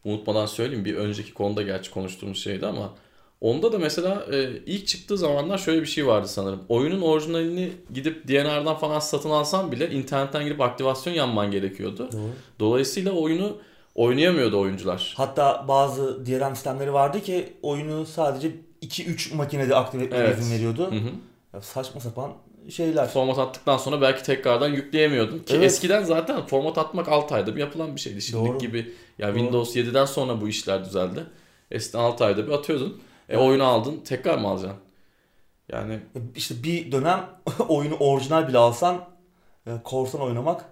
unutmadan 0.04 0.46
söyleyeyim. 0.46 0.84
Bir 0.84 0.94
önceki 0.96 1.34
konuda 1.34 1.62
gerçi 1.62 1.90
konuştuğumuz 1.90 2.38
şeydi 2.42 2.66
ama 2.66 2.94
onda 3.40 3.72
da 3.72 3.78
mesela 3.78 4.26
e, 4.32 4.50
ilk 4.66 4.86
çıktığı 4.86 5.18
zamanlar 5.18 5.58
şöyle 5.58 5.80
bir 5.80 5.86
şey 5.86 6.06
vardı 6.06 6.28
sanırım. 6.28 6.60
Oyunun 6.68 7.00
orijinalini 7.00 7.72
gidip 7.94 8.28
DNR'dan 8.28 8.76
falan 8.78 8.98
satın 9.00 9.30
alsan 9.30 9.72
bile 9.72 9.90
internetten 9.90 10.44
girip 10.44 10.60
aktivasyon 10.60 11.14
yapman 11.14 11.50
gerekiyordu. 11.50 12.08
Doğru. 12.12 12.30
Dolayısıyla 12.60 13.12
oyunu 13.12 13.56
oynayamıyordu 13.94 14.60
oyuncular. 14.60 15.14
Hatta 15.16 15.64
bazı 15.68 16.26
DRM 16.26 16.54
sistemleri 16.54 16.92
vardı 16.92 17.20
ki 17.22 17.52
oyunu 17.62 18.06
sadece 18.06 18.52
2-3 18.82 19.34
makinede 19.34 19.76
aktive 19.76 20.04
etmeye 20.04 20.18
Evet. 20.24 20.38
izin 20.38 20.54
veriyordu. 20.54 20.90
Hı 20.92 20.96
hı. 20.96 21.10
Ya 21.54 21.60
saçma 21.60 22.00
sapan 22.00 22.32
şeyler. 22.70 23.08
Format 23.08 23.38
attıktan 23.38 23.76
sonra 23.76 24.00
belki 24.00 24.22
tekrardan 24.22 24.68
yükleyemiyordun. 24.68 25.38
Ki 25.38 25.54
Evet. 25.56 25.64
eskiden 25.64 26.04
zaten 26.04 26.46
format 26.46 26.78
atmak 26.78 27.08
6 27.08 27.34
ayda 27.34 27.54
bir 27.56 27.60
yapılan 27.60 27.96
bir 27.96 28.00
şeydi. 28.00 28.22
Şimdiki 28.22 28.48
Doğru. 28.50 28.58
gibi 28.58 28.92
ya 29.18 29.28
Doğru. 29.28 29.34
Windows 29.38 29.76
7'den 29.76 30.04
sonra 30.04 30.40
bu 30.40 30.48
işler 30.48 30.84
düzeldi. 30.84 31.24
Eskiden 31.70 31.98
6 32.02 32.24
ayda 32.24 32.46
bir 32.46 32.52
atıyordun. 32.52 32.88
E 33.28 33.34
Evet. 33.34 33.42
oyunu 33.42 33.64
aldın 33.64 34.00
tekrar 34.04 34.38
mı 34.38 34.48
alacaksın? 34.48 34.78
Yani 35.72 35.98
İşte 36.36 36.54
bir 36.62 36.92
dönem 36.92 37.26
oyunu 37.68 37.94
orijinal 38.00 38.48
bile 38.48 38.58
alsan 38.58 39.04
e, 39.66 39.70
korsan 39.84 40.20
oynamak 40.20 40.64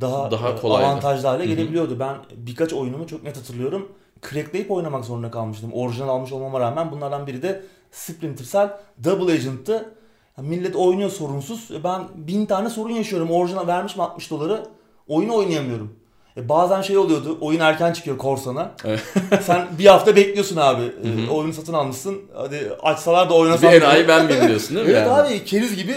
daha, 0.00 0.30
Daha 0.30 0.50
e, 0.50 0.56
kolaydı. 0.56 0.86
avantajlı 0.86 1.28
hale 1.28 1.46
gelebiliyordu. 1.46 1.98
Ben 2.00 2.16
birkaç 2.36 2.72
oyunumu 2.72 3.06
çok 3.06 3.22
net 3.22 3.36
hatırlıyorum. 3.36 3.92
Crackleyip 4.30 4.70
oynamak 4.70 5.04
zorunda 5.04 5.30
kalmıştım. 5.30 5.72
Orijinal 5.72 6.08
almış 6.08 6.32
olmama 6.32 6.60
rağmen 6.60 6.90
bunlardan 6.92 7.26
biri 7.26 7.42
de 7.42 7.62
Splinter 7.90 8.44
Cell 8.44 8.70
Double 9.04 9.32
Agent'tı. 9.32 9.94
Millet 10.42 10.76
oynuyor 10.76 11.10
sorunsuz. 11.10 11.70
E, 11.70 11.84
Ben 11.84 12.02
bin 12.14 12.46
tane 12.46 12.70
sorun 12.70 12.92
yaşıyorum. 12.94 13.30
Orijinal 13.30 13.66
vermişim 13.66 14.00
60 14.00 14.30
doları. 14.30 14.66
Oyunu 15.08 15.34
oynayamıyorum. 15.34 15.94
E 16.36 16.48
bazen 16.48 16.82
şey 16.82 16.98
oluyordu. 16.98 17.38
Oyun 17.40 17.60
erken 17.60 17.92
çıkıyor 17.92 18.18
korsana. 18.18 18.72
Evet. 18.84 19.02
Sen 19.42 19.66
bir 19.78 19.86
hafta 19.86 20.16
bekliyorsun 20.16 20.56
abi. 20.56 20.82
E, 20.82 21.30
oyunu 21.30 21.52
satın 21.52 21.72
almışsın. 21.72 22.18
Hadi 22.34 22.72
açsalar 22.82 23.30
da 23.30 23.34
bir 23.34 23.38
oynasam. 23.38 23.74
enayi 23.74 24.08
ben 24.08 24.26
miyim 24.26 24.48
diyorsun 24.48 24.76
değil 24.76 24.86
mi? 24.86 24.92
Evet 24.96 25.06
yani? 25.08 25.28
abi 25.28 25.44
keriz 25.44 25.76
gibi 25.76 25.94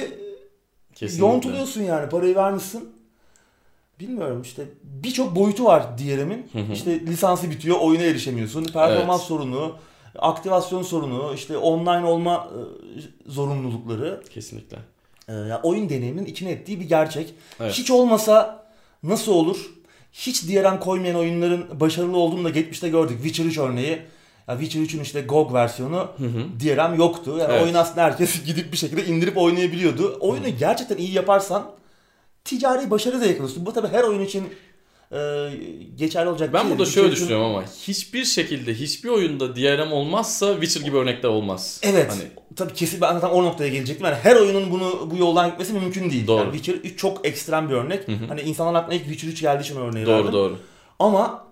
Kesinlikle. 0.95 1.27
yontuluyorsun 1.27 1.81
yani 1.81 2.09
parayı 2.09 2.35
vermişsin. 2.35 2.89
Bilmiyorum 3.99 4.41
işte 4.41 4.63
birçok 4.83 5.35
boyutu 5.35 5.65
var 5.65 5.83
DRM'in. 5.97 6.49
İşte 6.73 6.99
lisansı 6.99 7.49
bitiyor, 7.51 7.77
oyuna 7.81 8.03
erişemiyorsun. 8.03 8.63
Performans 8.63 9.19
Evet. 9.19 9.27
sorunu, 9.27 9.71
aktivasyon 10.19 10.83
sorunu, 10.83 11.33
işte 11.35 11.57
online 11.57 12.05
olma 12.05 12.49
e, 13.27 13.31
zorunlulukları. 13.31 14.23
Kesinlikle. 14.29 14.77
E, 15.29 15.33
oyun 15.63 15.89
deneyiminin 15.89 16.25
içine 16.25 16.51
ettiği 16.51 16.79
bir 16.79 16.85
gerçek. 16.85 17.33
Evet. 17.59 17.73
Hiç 17.73 17.91
olmasa 17.91 18.65
nasıl 19.03 19.31
olur? 19.31 19.71
Hiç 20.13 20.43
DRM 20.49 20.79
koymayan 20.79 21.15
oyunların 21.15 21.79
başarılı 21.79 22.17
olduğunu 22.17 22.43
da 22.43 22.49
geçmişte 22.49 22.89
gördük. 22.89 23.17
Witcher 23.23 23.45
3 23.45 23.57
örneği. 23.57 24.01
Ya 24.47 24.59
Witcher 24.59 24.81
3'ün 24.81 25.01
işte 25.01 25.21
GOG 25.21 25.53
versiyonu 25.53 26.07
Hı 26.17 26.25
hı. 26.25 26.59
DRM 26.59 26.95
yoktu. 26.95 27.37
Yani 27.39 27.51
Evet. 27.53 27.63
oyun 27.63 27.73
aslında 27.73 28.03
herkes 28.03 28.43
gidip 28.45 28.71
bir 28.71 28.77
şekilde 28.77 29.05
indirip 29.05 29.37
oynayabiliyordu. 29.37 30.17
Oyunu 30.19 30.49
gerçekten 30.59 30.97
iyi 30.97 31.11
yaparsan 31.11 31.71
ticari 32.43 32.91
başarı 32.91 33.21
da 33.21 33.25
yakalıyorsun. 33.25 33.65
Bu 33.65 33.73
tabii 33.73 33.87
her 33.87 34.03
oyun 34.03 34.21
için 34.21 34.43
e, 35.11 35.49
geçerli 35.95 36.29
olacak 36.29 36.53
Ben 36.53 36.69
burada 36.69 36.85
şöyle 36.85 36.85
Witcher 36.85 37.03
üçün- 37.05 37.15
düşünüyorum 37.15 37.45
ama 37.45 37.63
hiçbir 37.87 38.25
şekilde 38.25 38.73
hiçbir 38.73 39.09
oyunda 39.09 39.55
DRM 39.55 39.91
olmazsa 39.91 40.51
Witcher 40.53 40.81
gibi 40.81 40.97
örnekler 40.97 41.29
olmaz. 41.29 41.79
Evet. 41.83 42.11
Hani 42.11 42.21
Tabii 42.55 42.73
kesin 42.73 43.01
ben 43.01 43.13
zaten 43.13 43.29
o 43.29 43.43
noktaya 43.43 43.69
gelecektim. 43.69 44.05
Yani 44.05 44.15
her 44.23 44.35
oyunun 44.35 44.71
bunu 44.71 45.11
bu 45.11 45.17
yoldan 45.17 45.49
gitmesi 45.49 45.73
mümkün 45.73 46.09
değil. 46.09 46.27
Doğru. 46.27 46.39
Yani 46.43 46.53
Witcher 46.57 46.91
3 46.91 46.99
çok 46.99 47.27
ekstrem 47.27 47.69
bir 47.69 47.73
örnek. 47.73 48.07
Hı 48.07 48.11
hı. 48.11 48.25
Hani 48.27 48.41
insanların 48.41 48.75
aklına 48.75 48.95
ilk 48.95 49.03
Witcher 49.03 49.27
3 49.29 49.41
geldiği 49.41 49.63
için 49.63 49.75
örneği 49.75 50.05
doğru 50.05 50.15
verdim. 50.17 50.33
doğru. 50.33 50.57
Ama 50.99 51.47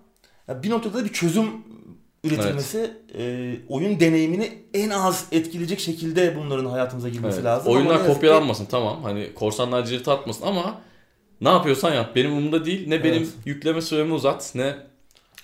ya 0.48 0.63
bir 0.63 0.69
noktada 0.69 0.98
da 0.98 1.05
bir 1.05 1.13
çözüm 1.13 1.45
üretilmesi, 2.24 2.91
e, 3.17 3.55
oyun 3.69 4.00
deneyimini 4.00 4.51
en 4.74 4.89
az 4.89 5.25
etkileyecek 5.31 5.79
şekilde 5.79 6.36
bunların 6.38 6.65
hayatımıza 6.65 7.10
girmesi 7.10 7.36
Evet. 7.36 7.45
lazım. 7.45 7.67
Ama 7.67 7.77
Oyunlar 7.77 7.93
yazık 7.93 8.07
ki- 8.07 8.13
kopyalanmasın 8.13 8.65
tamam. 8.65 9.03
Hani 9.03 9.33
korsanlar 9.36 9.86
cirit 9.86 10.07
atmasın 10.07 10.45
ama 10.45 10.81
ne 11.41 11.49
yapıyorsan 11.49 11.93
yap. 11.93 12.15
Benim 12.15 12.31
umurumda 12.31 12.65
değil. 12.65 12.87
Ne 12.87 13.03
benim 13.03 13.17
Evet. 13.17 13.29
yükleme 13.45 13.81
süremi 13.81 14.13
uzat 14.13 14.51
ne 14.55 14.75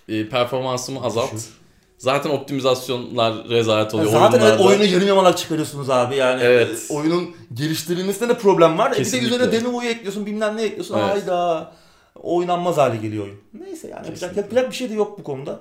e, 0.09 0.29
performansımı 0.29 1.03
azalt. 1.03 1.33
Düşür. 1.33 1.49
Zaten 1.97 2.29
optimizasyonlar 2.29 3.49
rezalet 3.49 3.93
oluyor 3.93 4.11
Zaten 4.11 4.39
oyunlarda. 4.39 4.63
oyunu 4.63 4.83
yarım 4.83 5.07
yamalak 5.07 5.37
çıkarıyorsunuz 5.37 5.89
abi 5.89 6.15
yani. 6.15 6.43
Evet. 6.43 6.87
e, 6.89 6.93
Oyunun 6.93 7.35
geliştirilmesinde 7.53 8.29
de 8.29 8.37
problem 8.37 8.77
var. 8.77 8.87
E 8.87 8.91
bir 8.91 8.95
de 8.95 9.03
Kesinlikle. 9.03 9.27
üzerine 9.35 9.51
demo'yu 9.51 9.89
ekliyorsun 9.89 10.25
bilmem 10.25 10.57
ne 10.57 10.63
ekliyorsun. 10.63 10.95
Evet. 10.99 11.05
Hayda. 11.09 11.71
Oynanmaz 12.15 12.77
hale 12.77 12.97
geliyor 12.97 13.23
oyun. 13.23 13.37
Neyse 13.53 13.87
yani 13.87 13.95
yapacak, 13.95 14.13
Kesinlikle. 14.15 14.41
yapacak 14.41 14.71
bir 14.71 14.75
şey 14.75 14.89
de 14.89 14.93
yok 14.93 15.19
bu 15.19 15.23
konuda. 15.23 15.59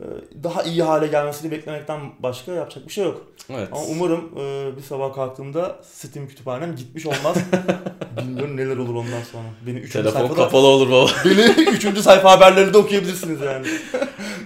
E, 0.00 0.04
Daha 0.44 0.62
iyi 0.62 0.82
hale 0.82 1.06
gelmesini 1.06 1.50
beklemekten 1.50 2.00
başka 2.18 2.52
yapacak 2.52 2.86
bir 2.86 2.92
şey 2.92 3.04
yok. 3.04 3.22
Evet. 3.50 3.68
Ama 3.72 3.82
umarım 3.90 4.30
e, 4.38 4.76
bir 4.76 4.82
sabah 4.82 5.14
kalktığımda 5.14 5.76
Steam 5.92 6.28
kütüphanem 6.28 6.76
gitmiş 6.76 7.06
olmaz. 7.06 7.36
Bilmiyorum 8.16 8.56
neler 8.56 8.76
olur 8.76 8.94
ondan 8.94 9.22
sonra. 9.32 9.44
Beni 9.66 9.76
üçüncü 9.78 9.92
Telefon 9.92 10.20
sayfada, 10.20 10.44
kapalı 10.44 10.66
olur 10.66 10.90
baba. 10.90 11.10
beni 11.24 11.68
üçüncü 11.68 12.02
sayfa 12.02 12.30
haberleri 12.30 12.74
de 12.74 12.78
okuyabilirsiniz 12.78 13.40
yani. 13.40 13.66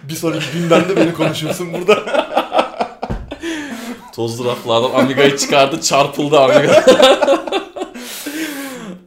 bir 0.08 0.14
sonraki 0.14 0.46
gündemde 0.52 0.96
beni 0.96 1.14
konuşursun 1.14 1.72
burada. 1.72 1.98
Tozlu 4.14 4.44
raflardan 4.44 4.90
Amiga'yı 4.90 5.36
çıkardı 5.36 5.80
çarpıldı 5.80 6.40
Amiga. 6.40 6.84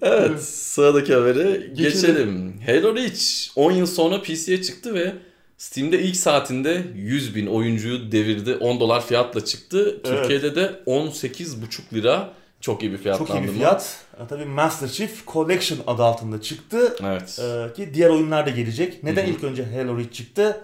evet 0.01 0.43
sıradaki 0.43 1.13
habere 1.13 1.67
geçelim. 1.73 2.61
Halo 2.65 2.95
Reach 2.95 3.49
10 3.55 3.71
yıl 3.71 3.85
sonra 3.85 4.21
PC'ye 4.21 4.61
çıktı 4.61 4.93
ve 4.93 5.13
Steam'de 5.57 5.99
ilk 5.99 6.15
saatinde 6.15 6.83
100 6.95 7.35
bin 7.35 7.47
oyuncuyu 7.47 8.11
devirdi. 8.11 8.55
10 8.55 8.79
dolar 8.79 9.05
fiyatla 9.05 9.45
çıktı. 9.45 10.01
Evet. 10.05 10.05
Türkiye'de 10.05 10.55
de 10.55 10.71
18,5 10.87 11.93
lira. 11.93 12.29
Çok 12.61 12.83
iyi 12.83 12.91
bir 12.91 12.97
Çok 12.97 13.01
iyi 13.01 13.03
fiyatlandırma. 13.03 13.47
bir 13.47 13.57
fiyat. 13.57 13.97
E, 14.23 14.27
tabii 14.27 14.45
Master 14.45 14.87
Chief 14.87 15.27
Collection 15.27 15.79
adı 15.87 16.03
altında 16.03 16.41
çıktı. 16.41 16.95
Evet. 17.03 17.39
E, 17.39 17.73
ki 17.73 17.93
diğer 17.93 18.09
oyunlar 18.09 18.45
da 18.45 18.49
gelecek. 18.49 19.03
Neden 19.03 19.23
Hı 19.23 19.27
hı. 19.27 19.31
ilk 19.31 19.43
önce 19.43 19.65
Halo 19.75 19.97
Reach 19.97 20.11
çıktı? 20.13 20.61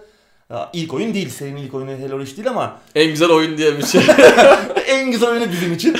E, 0.50 0.54
ilk 0.72 0.94
oyun 0.94 1.14
değil. 1.14 1.28
Serinin 1.28 1.60
ilk 1.62 1.74
oyunu 1.74 1.90
Halo 2.02 2.18
Reach 2.18 2.36
değil 2.36 2.48
ama 2.50 2.80
En 2.94 3.10
güzel 3.10 3.30
oyun 3.30 3.58
diye 3.58 3.78
bir 3.78 3.86
şey. 3.86 4.02
en 4.88 5.10
güzel 5.10 5.28
oyunu 5.30 5.52
bizim 5.52 5.72
için. 5.72 5.96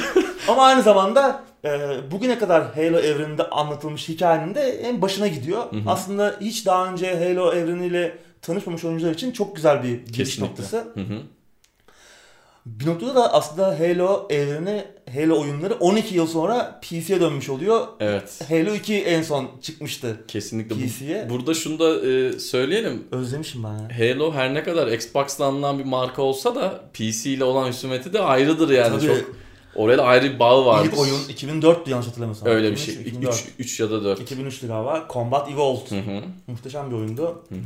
ama 0.49 0.63
aynı 0.65 0.83
zamanda 0.83 1.45
e, 1.65 1.71
bugüne 2.11 2.39
kadar 2.39 2.75
Halo 2.75 2.99
evreninde 2.99 3.43
anlatılmış 3.43 4.09
hikayenin 4.09 4.55
de 4.55 4.61
en 4.61 5.03
başına 5.03 5.29
gidiyor. 5.29 5.73
Hı 5.73 5.77
hı. 5.77 5.81
Aslında 5.87 6.37
hiç 6.41 6.67
daha 6.67 6.87
önce 6.93 7.29
Halo 7.29 7.53
evreniyle 7.53 8.19
tanışmamış 8.47 8.85
oyuncular 8.85 9.15
için 9.15 9.33
çok 9.33 9.57
güzel 9.57 9.83
bir 9.83 9.89
giriş 9.89 10.07
Kesinlikle. 10.17 10.47
noktası. 10.47 10.77
Hı 10.95 11.01
hı. 11.01 11.19
Bir 12.67 12.87
noktada 12.87 13.15
da 13.15 13.33
aslında 13.33 13.81
Halo 13.81 14.27
evreni, 14.31 14.85
Halo 15.15 15.41
oyunları 15.41 15.75
12 15.75 16.15
yıl 16.15 16.27
sonra 16.27 16.81
PC'ye 16.83 17.21
dönmüş 17.21 17.49
oluyor. 17.51 17.87
evet. 18.01 18.41
Halo 18.49 18.75
2 18.75 18.95
en 18.95 19.23
son 19.23 19.51
çıkmıştı 19.63 20.25
Kesinlikle. 20.29 20.75
PC'ye. 20.87 21.31
Burada 21.31 21.55
şunu 21.55 21.79
da 21.79 22.07
e, 22.09 22.39
söyleyelim. 22.39 23.05
Özlemişim 23.13 23.65
ben 23.65 23.69
ya. 23.73 24.15
Halo 24.15 24.33
her 24.33 24.55
ne 24.55 24.63
kadar 24.63 24.89
Xbox'la 24.89 25.45
alınan 25.45 25.79
bir 25.79 25.85
marka 25.85 26.23
olsa 26.23 26.55
da 26.55 26.81
PC 26.95 27.31
ile 27.31 27.45
olan 27.45 27.69
husumeti 27.69 28.13
de 28.13 28.21
ayrıdır 28.21 28.71
yani. 28.71 28.99
Tabii. 29.01 29.07
Çok 29.07 29.35
oraya 29.75 29.99
da 29.99 30.05
ayrı 30.05 30.35
bir 30.35 30.39
bağı 30.39 30.67
vardır. 30.67 30.91
İlk 30.93 30.99
oyun 30.99 31.15
2004'tü 31.19 31.91
yanlış 31.91 32.07
hatırlamıyorsam. 32.07 32.49
Öyle 32.49 32.71
bir 32.71 32.77
2003, 32.77 32.95
şey. 32.95 33.03
2004. 33.03 33.35
3, 33.35 33.45
3 33.59 33.81
ya 33.81 33.91
da 33.91 34.05
4. 34.05 34.21
2003'tü 34.33 34.67
galiba. 34.67 35.09
Combat 35.13 35.51
Evolved. 35.51 35.91
Hı 35.91 35.97
hı. 36.11 36.23
Muhteşem 36.47 36.91
bir 36.91 36.97
oyundu. 36.97 37.45
Hı 37.49 37.55
hı. 37.55 37.59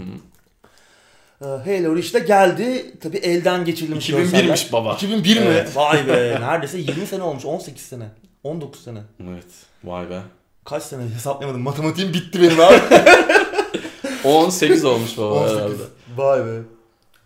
Ee, 1.43 1.45
Halo 1.45 1.97
Reach 1.97 2.15
de 2.15 2.19
geldi. 2.19 2.95
Tabi 3.01 3.17
elden 3.17 3.65
geçirilmiş 3.65 4.11
2001'miş 4.11 4.31
görseller. 4.31 4.69
baba. 4.73 4.95
2001 4.95 5.37
mi? 5.41 5.47
Evet. 5.49 5.77
Vay 5.77 6.09
be. 6.09 6.37
Neredeyse 6.41 6.79
20 6.79 7.07
sene 7.07 7.23
olmuş. 7.23 7.45
18 7.45 7.83
sene. 7.83 8.09
19 8.45 8.83
sene. 8.85 8.99
Evet. 9.31 9.45
Vay 9.85 10.11
be. 10.11 10.21
Kaç 10.65 10.83
sene 10.83 11.03
hesaplayamadım. 11.15 11.63
Matematiğim 11.63 12.13
bitti 12.15 12.43
benim 12.43 12.61
abi. 12.61 12.75
18 14.25 14.85
olmuş 14.85 15.19
baba 15.19 15.35
18. 15.35 15.57
herhalde. 15.57 15.75
Vay 16.17 16.47
be. 16.47 16.61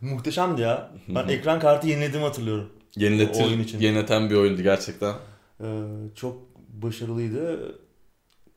Muhteşemdi 0.01 0.61
ya. 0.61 0.91
Ben 1.09 1.29
ekran 1.29 1.61
kartı 1.61 1.89
yenilediğimi 1.89 2.27
hatırlıyorum. 2.27 2.69
Yeniletir, 2.97 3.45
oyun 3.45 3.61
için. 3.61 3.81
yenileten 3.81 4.31
bir 4.31 4.35
oyundu 4.35 4.63
gerçekten. 4.63 5.15
Ee, 5.61 5.67
çok 6.15 6.37
başarılıydı. 6.69 7.73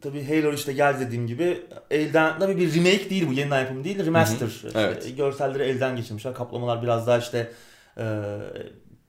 Tabii 0.05 0.27
Halo 0.27 0.53
işte 0.53 0.74
geldi 0.74 1.05
dediğim 1.07 1.27
gibi 1.27 1.62
elden 1.91 2.39
tabii 2.39 2.57
bir 2.57 2.75
remake 2.75 3.09
değil 3.09 3.27
bu 3.27 3.33
yeniden 3.33 3.59
yapım 3.59 3.83
değil 3.83 4.05
remaster. 4.05 4.47
İşte 4.47 4.69
Evet. 4.75 5.17
görselleri 5.17 5.63
elden 5.63 5.95
geçirmişler. 5.95 6.33
Kaplamalar 6.33 6.83
biraz 6.83 7.07
daha 7.07 7.17
işte 7.17 7.51
e, 7.97 8.03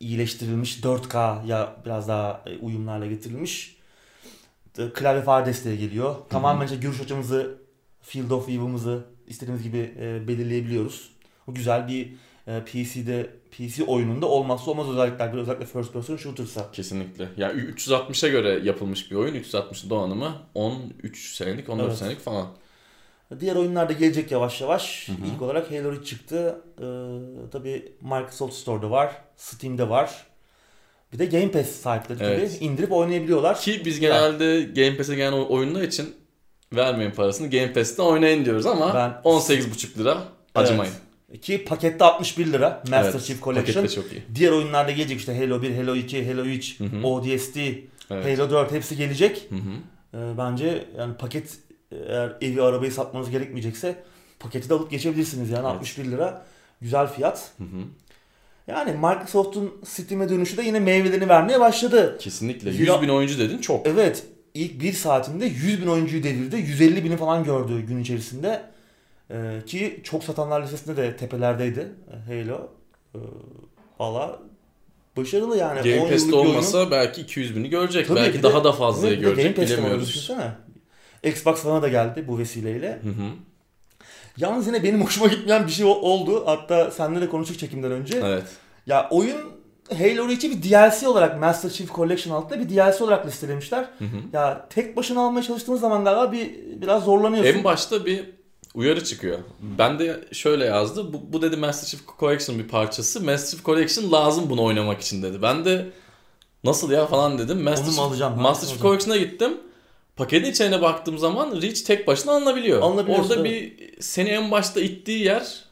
iyileştirilmiş 0.00 0.81
4K'ya 0.81 1.76
biraz 1.85 2.09
daha 2.09 2.43
e, 2.47 2.59
uyumlarla 2.59 3.07
getirilmiş. 3.07 3.76
E, 4.79 4.91
Klavye 4.91 5.23
fare 5.23 5.47
desteği 5.47 5.79
geliyor. 5.79 6.17
Tamamen 6.31 6.65
işte 6.67 6.76
görüş 6.76 7.00
açımızı, 7.00 7.59
field 8.03 8.31
of 8.31 8.49
view'ımızı 8.49 9.05
istediğimiz 9.26 9.62
gibi 9.62 9.95
e, 10.00 10.29
belirleyebiliyoruz. 10.29 11.11
Bu 11.47 11.55
güzel 11.55 11.88
bir 11.88 12.12
e, 12.47 12.61
PC'de 12.65 13.31
PC 13.50 13.85
oyununda 13.85 14.26
olmazsa 14.26 14.71
olmaz 14.71 14.88
özellikler. 14.88 15.35
Özellikle 15.35 15.67
first 15.67 15.93
person 15.93 16.17
shooter'sa. 16.17 16.71
Kesinlikle. 16.73 17.29
Ya 17.37 17.53
360'a 17.53 18.29
göre 18.29 18.61
yapılmış 18.65 19.11
bir 19.11 19.17
oyun. 19.17 19.35
360'ın 19.35 19.91
donanımı 19.91 20.33
13 20.55 21.35
senelik, 21.35 21.69
14 21.69 21.87
Evet. 21.88 21.99
senelik 21.99 22.21
falan. 22.21 22.47
Diğer 23.41 23.57
oyunlar 23.57 23.88
da 23.88 23.93
gelecek 23.93 24.31
yavaş 24.33 24.61
yavaş. 24.61 25.09
Hı 25.09 25.12
hı. 25.12 25.17
İlk 25.35 25.43
olarak 25.43 25.71
Halo 25.71 25.93
Reach 25.93 26.05
çıktı. 26.07 26.61
Ee, 26.79 26.85
tabii 27.53 27.93
Microsoft 28.00 28.55
Store'da 28.55 28.91
var. 28.91 29.12
Steam'de 29.37 29.88
var. 29.88 30.26
Bir 31.12 31.19
de 31.19 31.26
Game 31.26 31.50
Pass 31.50 31.67
sahipleri 31.71 32.19
Evet. 32.23 32.53
tabii 32.55 32.65
indirip 32.65 32.93
oynayabiliyorlar. 32.93 33.61
Ki 33.61 33.83
biz 33.85 34.00
genelde 34.00 34.62
Game 34.62 34.97
Pass'e 34.97 35.15
gelen 35.15 35.33
oy- 35.33 35.47
oyunlar 35.49 35.83
için 35.83 36.15
vermeyin 36.75 37.11
parasını. 37.11 37.50
Game 37.50 37.73
Pass'te 37.73 38.03
oynayın 38.03 38.45
diyoruz 38.45 38.67
ama 38.67 38.95
Ben- 38.95 39.31
18,5 39.31 39.99
lira 39.99 40.19
acımayın. 40.55 40.95
Ki 41.42 41.64
pakette 41.64 42.04
61 42.04 42.47
lira. 42.52 42.83
Master 42.90 43.11
Evet, 43.11 43.25
Chief 43.25 43.42
Collection. 43.42 43.87
çok 43.87 44.12
iyi. 44.12 44.23
Diğer 44.35 44.52
oyunlar 44.52 44.87
da 44.88 44.90
gelecek 44.90 45.18
işte 45.18 45.38
Halo 45.38 45.62
1, 45.62 45.76
Halo 45.76 45.95
2, 45.97 46.33
Halo 46.33 46.45
3, 46.45 46.80
Hı 46.80 46.85
hı. 46.85 47.06
ODST, 47.06 47.56
Evet. 48.11 48.38
Halo 48.38 48.50
4 48.50 48.73
hepsi 48.73 48.97
gelecek. 48.97 49.49
Ee, 50.14 50.18
bence 50.38 50.85
yani 50.99 51.14
paket 51.16 51.59
eğer 51.92 52.33
evi 52.40 52.62
arabayı 52.62 52.92
satmanız 52.92 53.30
gerekmeyecekse 53.30 54.02
paketi 54.38 54.68
de 54.68 54.75
alıp 54.75 54.90
geçebilirsiniz 54.90 55.50
yani 55.50 55.66
Evet. 55.66 55.76
61 55.76 56.04
lira 56.04 56.47
güzel 56.80 57.06
fiyat. 57.06 57.50
Hı 57.59 57.64
hı. 57.64 57.78
Yani 58.66 58.92
Microsoft'un 58.92 59.73
Steam'e 59.85 60.28
dönüşü 60.28 60.56
de 60.56 60.62
yine 60.62 60.80
meyvelerini 60.80 61.28
vermeye 61.28 61.61
başladı. 61.61 62.18
Kesinlikle. 62.21 62.71
Zira- 62.71 62.95
100 62.97 63.02
bin 63.02 63.09
oyuncu 63.09 63.38
dedin 63.38 63.59
çok. 63.59 63.87
Evet 63.87 64.23
ilk 64.54 64.80
bir 64.83 64.92
saatinde 64.92 65.47
100 65.47 65.83
bin 65.83 65.87
oyuncuyu 65.87 66.23
devirdi. 66.23 66.56
150 66.56 67.04
bini 67.04 67.16
falan 67.16 67.45
gördü 67.45 67.80
gün 67.80 67.99
içerisinde. 68.00 68.62
Ee, 69.30 69.62
ki 69.66 70.00
çok 70.04 70.25
satanlar 70.25 70.62
listesinde 70.62 70.97
de 70.97 71.16
tepelerdeydi 71.16 71.88
e, 72.12 72.35
Halo. 72.45 72.68
Ee, 73.14 73.18
Valla 73.99 74.38
başarılı 75.16 75.56
yani. 75.56 75.80
10 75.80 75.85
Game 75.85 76.11
Pass'te 76.11 76.28
bir 76.28 76.33
oyunun- 76.33 76.50
olmasa 76.50 76.90
belki 76.90 77.21
200 77.21 77.56
bini 77.56 77.68
görecek. 77.68 78.09
Tabii, 78.09 78.16
belki 78.21 78.38
de- 78.38 78.42
daha 78.42 78.64
da 78.64 78.73
fazlayı 78.73 79.14
Evet, 79.14 79.25
Game 79.25 79.35
görecek 79.42 79.59
var, 79.59 79.66
bilemiyoruz. 79.66 80.09
düşünsene. 80.09 80.50
Xbox 81.25 81.66
One'a 81.66 81.83
da 81.83 81.88
geldi 81.88 82.25
bu 82.28 82.38
vesileyle. 82.38 82.88
Hı 83.02 83.09
hı. 83.09 83.30
Yalnız 84.37 84.66
yine 84.66 84.83
benim 84.83 85.04
hoşuma 85.04 85.26
gitmeyen 85.26 85.66
bir 85.66 85.73
şey 85.73 85.85
oldu. 85.87 86.42
Hatta 86.47 86.90
seninle 86.90 87.21
de 87.21 87.28
konuştuk 87.28 87.59
çekimden 87.59 87.90
önce. 87.92 88.21
Evet. 88.25 88.45
Ya 88.87 89.09
oyun 89.11 89.37
Halo 89.99 90.28
Reach'i 90.28 90.50
bir 90.50 90.62
DLC 90.71 91.09
olarak 91.09 91.40
Master 91.40 91.71
Chief 91.71 91.95
Collection 91.95 92.35
altında 92.35 92.61
bir 92.61 92.68
DLC 92.68 93.04
olarak 93.04 93.26
listelemişler. 93.26 93.85
Hı 93.99 94.04
hı. 94.04 94.16
Ya 94.33 94.66
tek 94.71 94.97
başına 94.97 95.21
almaya 95.21 95.42
çalıştığınız 95.42 95.80
zaman 95.80 96.04
galiba 96.04 96.33
bir 96.33 96.50
biraz 96.83 97.04
zorlanıyorsun. 97.04 97.59
En 97.59 97.64
başta 97.64 98.06
bir 98.06 98.36
uyarı 98.76 99.04
çıkıyor. 99.04 99.38
Ben 99.61 99.99
de 99.99 100.25
şöyle 100.33 100.64
yazdı. 100.64 101.12
Bu, 101.12 101.33
bu 101.33 101.42
dedi 101.42 101.56
Master 101.56 101.88
Chief 101.88 102.00
Collection 102.21 102.59
bir 102.59 102.68
parçası. 102.68 103.21
Master 103.21 103.50
Chief 103.50 103.64
Collection 103.64 104.12
lazım 104.12 104.50
bunu 104.50 104.62
oynamak 104.64 105.00
için 105.00 105.23
dedi. 105.23 105.42
Ben 105.42 105.64
de 105.64 105.88
nasıl 106.64 106.90
ya 106.90 107.06
falan 107.06 107.38
dedim. 107.38 107.62
Master 107.62 107.88
Onu 107.88 107.95
mu 107.97 108.02
alacağım? 108.02 108.40
Master 108.40 108.68
Chief. 108.68 108.83
Collection'a 108.83 109.16
gittim. 109.16 109.59
Paketin 110.16 110.50
içine 110.50 110.83
baktığım 110.83 111.18
zaman 111.18 111.62
Reach 111.62 111.80
tek 111.80 112.06
başına 112.06 112.33
alınabiliyor. 112.33 112.83
Orada 113.09 113.45
bir 113.45 113.73
seni 114.00 114.28
en 114.28 114.50
başta 114.50 114.80
ittiği 114.80 115.25
yer 115.25 115.64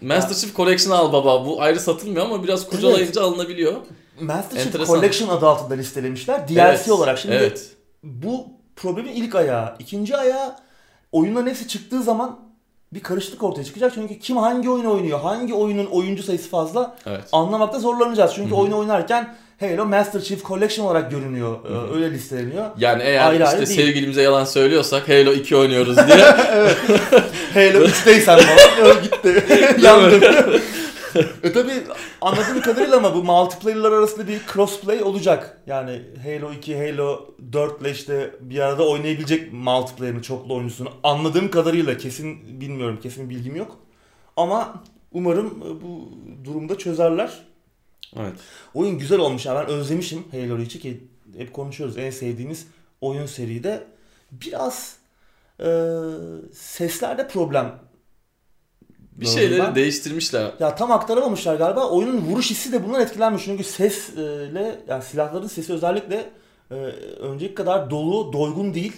Master 0.00 0.36
Chief 0.36 0.56
Collection 0.56 0.92
al 0.92 1.12
baba. 1.12 1.46
Bu 1.46 1.62
ayrı 1.62 1.80
satılmıyor 1.80 2.24
ama 2.24 2.44
biraz 2.44 2.68
kurcalayınca 2.68 3.22
alınabiliyor. 3.22 3.74
Master 4.20 4.56
Chief 4.56 4.66
Enteresan. 4.66 4.94
Collection 4.94 5.28
adı 5.28 5.46
altında 5.46 5.74
listelemişler. 5.74 6.48
DLC 6.48 6.60
Evet, 6.60 6.90
olarak. 6.90 7.18
Şimdi 7.18 7.34
Evet. 7.34 7.70
bu 8.02 8.46
problemin 8.76 9.12
ilk 9.12 9.34
ayağı. 9.34 9.76
ikinci 9.78 10.16
ayağı 10.16 10.63
oyunların 11.14 11.46
hepsi 11.46 11.68
çıktığı 11.68 12.02
zaman 12.02 12.38
bir 12.92 13.00
karışıklık 13.00 13.42
ortaya 13.42 13.64
çıkacak. 13.64 13.92
Çünkü 13.94 14.18
kim 14.18 14.36
hangi 14.36 14.70
oyunu 14.70 14.92
oynuyor, 14.94 15.20
hangi 15.20 15.54
oyunun 15.54 15.86
oyuncu 15.86 16.22
sayısı 16.22 16.48
fazla 16.50 16.96
Evet. 17.06 17.24
anlamakta 17.32 17.78
zorlanacağız. 17.78 18.32
Çünkü 18.34 18.50
Hı 18.50 18.54
hı. 18.54 18.58
oyunu 18.60 18.78
oynarken 18.78 19.34
Halo 19.60 19.86
Master 19.86 20.20
Chief 20.20 20.44
Collection 20.44 20.86
olarak 20.86 21.10
görünüyor. 21.10 21.56
Ee, 21.64 21.68
Hı 21.68 21.78
hı. 21.78 21.94
Öyle 21.94 22.10
listeleniyor. 22.10 22.64
Yani 22.78 23.02
eğer 23.02 23.28
Ayrı 23.28 23.42
işte 23.44 23.56
ayrı 23.56 23.66
değil. 23.66 23.78
sevgilimize 23.80 24.22
yalan 24.22 24.44
söylüyorsak 24.44 25.08
Halo 25.08 25.32
2 25.32 25.56
oynuyoruz 25.56 25.96
diye 25.96 26.16
Halo 27.54 27.84
3'teysen 27.84 28.40
falan 28.40 29.02
gitti. 29.02 29.44
Yandım. 29.82 30.20
e 31.42 31.52
tabi 31.52 31.72
anladığım 32.20 32.60
kadarıyla 32.60 32.96
ama 32.96 33.14
bu 33.14 33.24
multiplayer'lar 33.24 33.92
arasında 33.92 34.28
bir 34.28 34.40
crossplay 34.52 35.02
olacak. 35.02 35.62
Yani 35.66 36.02
Halo 36.22 36.52
2, 36.52 36.78
Halo 36.78 37.34
4 37.52 37.80
ile 37.80 37.90
işte 37.90 38.34
bir 38.40 38.58
arada 38.58 38.88
oynayabilecek 38.88 39.52
multiplayer'ın 39.52 40.20
çoklu 40.20 40.54
oyuncusunu. 40.54 40.88
Anladığım 41.02 41.50
kadarıyla 41.50 41.96
kesin 41.96 42.60
bilmiyorum, 42.60 42.98
kesin 43.02 43.30
bilgim 43.30 43.56
yok. 43.56 43.78
Ama 44.36 44.82
umarım 45.12 45.46
e, 45.46 45.82
bu 45.82 46.08
durumda 46.44 46.78
çözerler. 46.78 47.44
Evet. 48.16 48.34
Oyun 48.74 48.98
güzel 48.98 49.18
olmuş 49.18 49.46
ya 49.46 49.54
ben 49.54 49.66
özlemişim 49.66 50.24
Halo 50.30 50.58
Reach'i 50.58 50.80
ki 50.80 51.00
hep 51.36 51.52
konuşuyoruz 51.52 51.98
en 51.98 52.10
sevdiğimiz 52.10 52.66
oyun 53.00 53.26
seride. 53.26 53.84
Biraz 54.32 54.96
e, 55.60 55.68
seslerde 56.52 57.28
problem. 57.28 57.78
Bir 59.16 59.26
şeyleri 59.26 59.60
ben. 59.60 59.74
değiştirmişler. 59.74 60.50
Ya 60.60 60.74
tam 60.74 60.92
aktaramamışlar 60.92 61.54
galiba. 61.54 61.88
Oyunun 61.90 62.18
vuruş 62.20 62.50
hissi 62.50 62.72
de 62.72 62.84
bundan 62.84 63.00
etkilenmiş. 63.00 63.44
Çünkü 63.44 63.64
sesle 63.64 64.80
yani 64.88 65.02
silahların 65.02 65.46
sesi 65.46 65.72
özellikle 65.72 66.30
e, 66.70 66.74
önceki 67.20 67.54
kadar 67.54 67.90
dolu, 67.90 68.32
doygun 68.32 68.74
değil. 68.74 68.92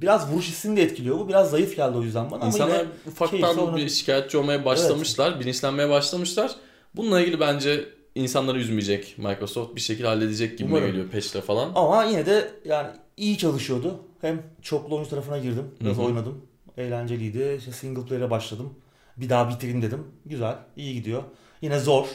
Biraz 0.00 0.32
vuruş 0.32 0.48
hissini 0.48 0.76
de 0.76 0.82
etkiliyor. 0.82 1.18
Bu 1.18 1.28
biraz 1.28 1.50
zayıf 1.50 1.76
geldi 1.76 1.98
o 1.98 2.02
yüzden 2.02 2.30
bana. 2.30 2.40
ama 2.40 2.46
İnsanlar 2.46 2.78
yine 2.78 2.88
ufaktan 3.06 3.42
oynadım. 3.58 3.76
bir 3.76 3.88
şikayetçi 3.88 4.38
olmaya 4.38 4.64
başlamışlar, 4.64 5.40
bilinçlenmeye 5.40 5.90
başlamışlar. 5.90 6.50
Bununla 6.96 7.20
ilgili 7.20 7.40
bence 7.40 7.88
insanları 8.14 8.58
üzmeyecek 8.58 9.14
Microsoft 9.18 9.74
bir 9.76 9.80
şekilde 9.80 10.06
halledecek 10.06 10.58
gibi 10.58 10.68
Umarım. 10.68 10.86
geliyor 10.86 11.10
patch'le 11.10 11.40
falan. 11.46 11.72
Ama 11.74 12.04
yine 12.04 12.26
de 12.26 12.50
yani 12.64 12.88
iyi 13.16 13.38
çalışıyordu. 13.38 13.94
Hem 14.20 14.42
çoklu 14.62 14.94
oyuncu 14.94 15.10
tarafına 15.10 15.38
girdim. 15.38 15.64
Biraz 15.80 15.96
Hı 15.96 16.00
hı. 16.00 16.04
oynadım. 16.04 16.42
Eğlenceliydi. 16.76 17.56
İşte 17.58 17.72
single 17.72 18.02
player'e 18.04 18.30
başladım. 18.30 18.74
Bir 19.16 19.28
daha 19.28 19.48
bitireyim 19.50 19.82
dedim. 19.82 20.06
Güzel. 20.26 20.56
iyi 20.76 20.94
gidiyor. 20.94 21.22
Yine 21.62 21.78
zor. 21.78 22.06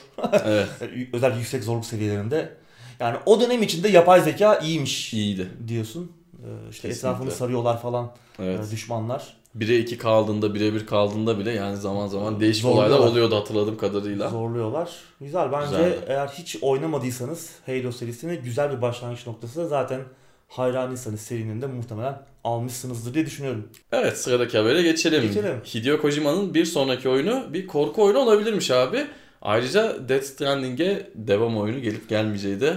evet, 0.43 0.67
Özel 1.13 1.37
yüksek 1.37 1.63
zorluk 1.63 1.85
seviyelerinde. 1.85 2.53
Yani 2.99 3.17
o 3.25 3.41
dönem 3.41 3.63
içinde 3.63 3.87
yapay 3.89 4.21
zeka 4.21 4.55
iyiymiş 4.59 5.13
iyiydi. 5.13 5.47
diyorsun. 5.67 6.11
Ee, 6.33 6.69
işte 6.69 6.87
Kesinlikle. 6.87 7.09
etrafını 7.09 7.31
sarıyorlar 7.31 7.81
falan 7.81 8.11
Evet. 8.39 8.67
e, 8.67 8.71
düşmanlar. 8.71 9.33
1'e 9.57 9.79
2 9.79 9.97
kaldığında, 9.97 10.45
1'e 10.47 10.73
1 10.73 10.85
kaldığında 10.85 11.39
bile 11.39 11.51
yani 11.51 11.77
zaman 11.77 12.07
zaman 12.07 12.39
değişik 12.39 12.65
olaylar 12.65 12.99
oluyordu 12.99 13.35
hatırladığım 13.35 13.77
kadarıyla. 13.77 14.29
Zorluyorlar. 14.29 14.89
Güzel. 15.21 15.51
Bence 15.51 15.65
Güzeldi. 15.77 15.99
eğer 16.07 16.27
hiç 16.27 16.57
oynamadıysanız 16.61 17.49
Halo 17.65 17.91
serisini 17.91 18.35
güzel 18.37 18.71
bir 18.77 18.81
başlangıç 18.81 19.27
noktası. 19.27 19.67
Zaten 19.67 20.01
hayranıysanız 20.47 21.21
serinin 21.21 21.61
de 21.61 21.67
muhtemelen 21.67 22.21
almışsınızdır 22.43 23.13
diye 23.13 23.25
düşünüyorum. 23.25 23.67
Evet 23.91 24.17
sıradaki 24.17 24.57
habere 24.57 24.81
geçelim. 24.81 25.21
Geçelim. 25.21 25.55
Hideo 25.73 26.01
Kojima'nın 26.01 26.53
bir 26.53 26.65
sonraki 26.65 27.09
oyunu 27.09 27.43
bir 27.53 27.67
korku 27.67 28.03
oyunu 28.03 28.17
olabilirmiş 28.19 28.71
abi. 28.71 29.05
Ayrıca 29.41 30.09
Death 30.09 30.23
Stranding'e 30.25 31.07
devam 31.15 31.57
oyunu 31.57 31.79
gelip 31.81 32.09
gelmeyeceği 32.09 32.61
de 32.61 32.73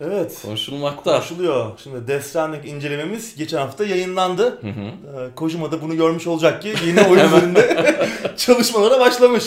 Evet. 0.00 0.38
konuşulmakta. 0.42 1.12
Konuşuluyor. 1.12 1.78
Şimdi 1.82 2.08
Death 2.08 2.24
Stranding 2.24 2.66
incelememiz 2.66 3.36
geçen 3.36 3.58
hafta 3.58 3.84
yayınlandı. 3.84 4.42
Hı 4.62 4.66
hı. 4.68 4.80
Ee, 4.80 5.34
Kojima 5.34 5.72
da 5.72 5.82
bunu 5.82 5.96
görmüş 5.96 6.26
olacak 6.26 6.62
ki 6.62 6.74
yeni 6.86 7.00
oyun 7.02 7.24
üzerinde 7.26 7.96
çalışmalara 8.36 9.00
başlamış. 9.00 9.44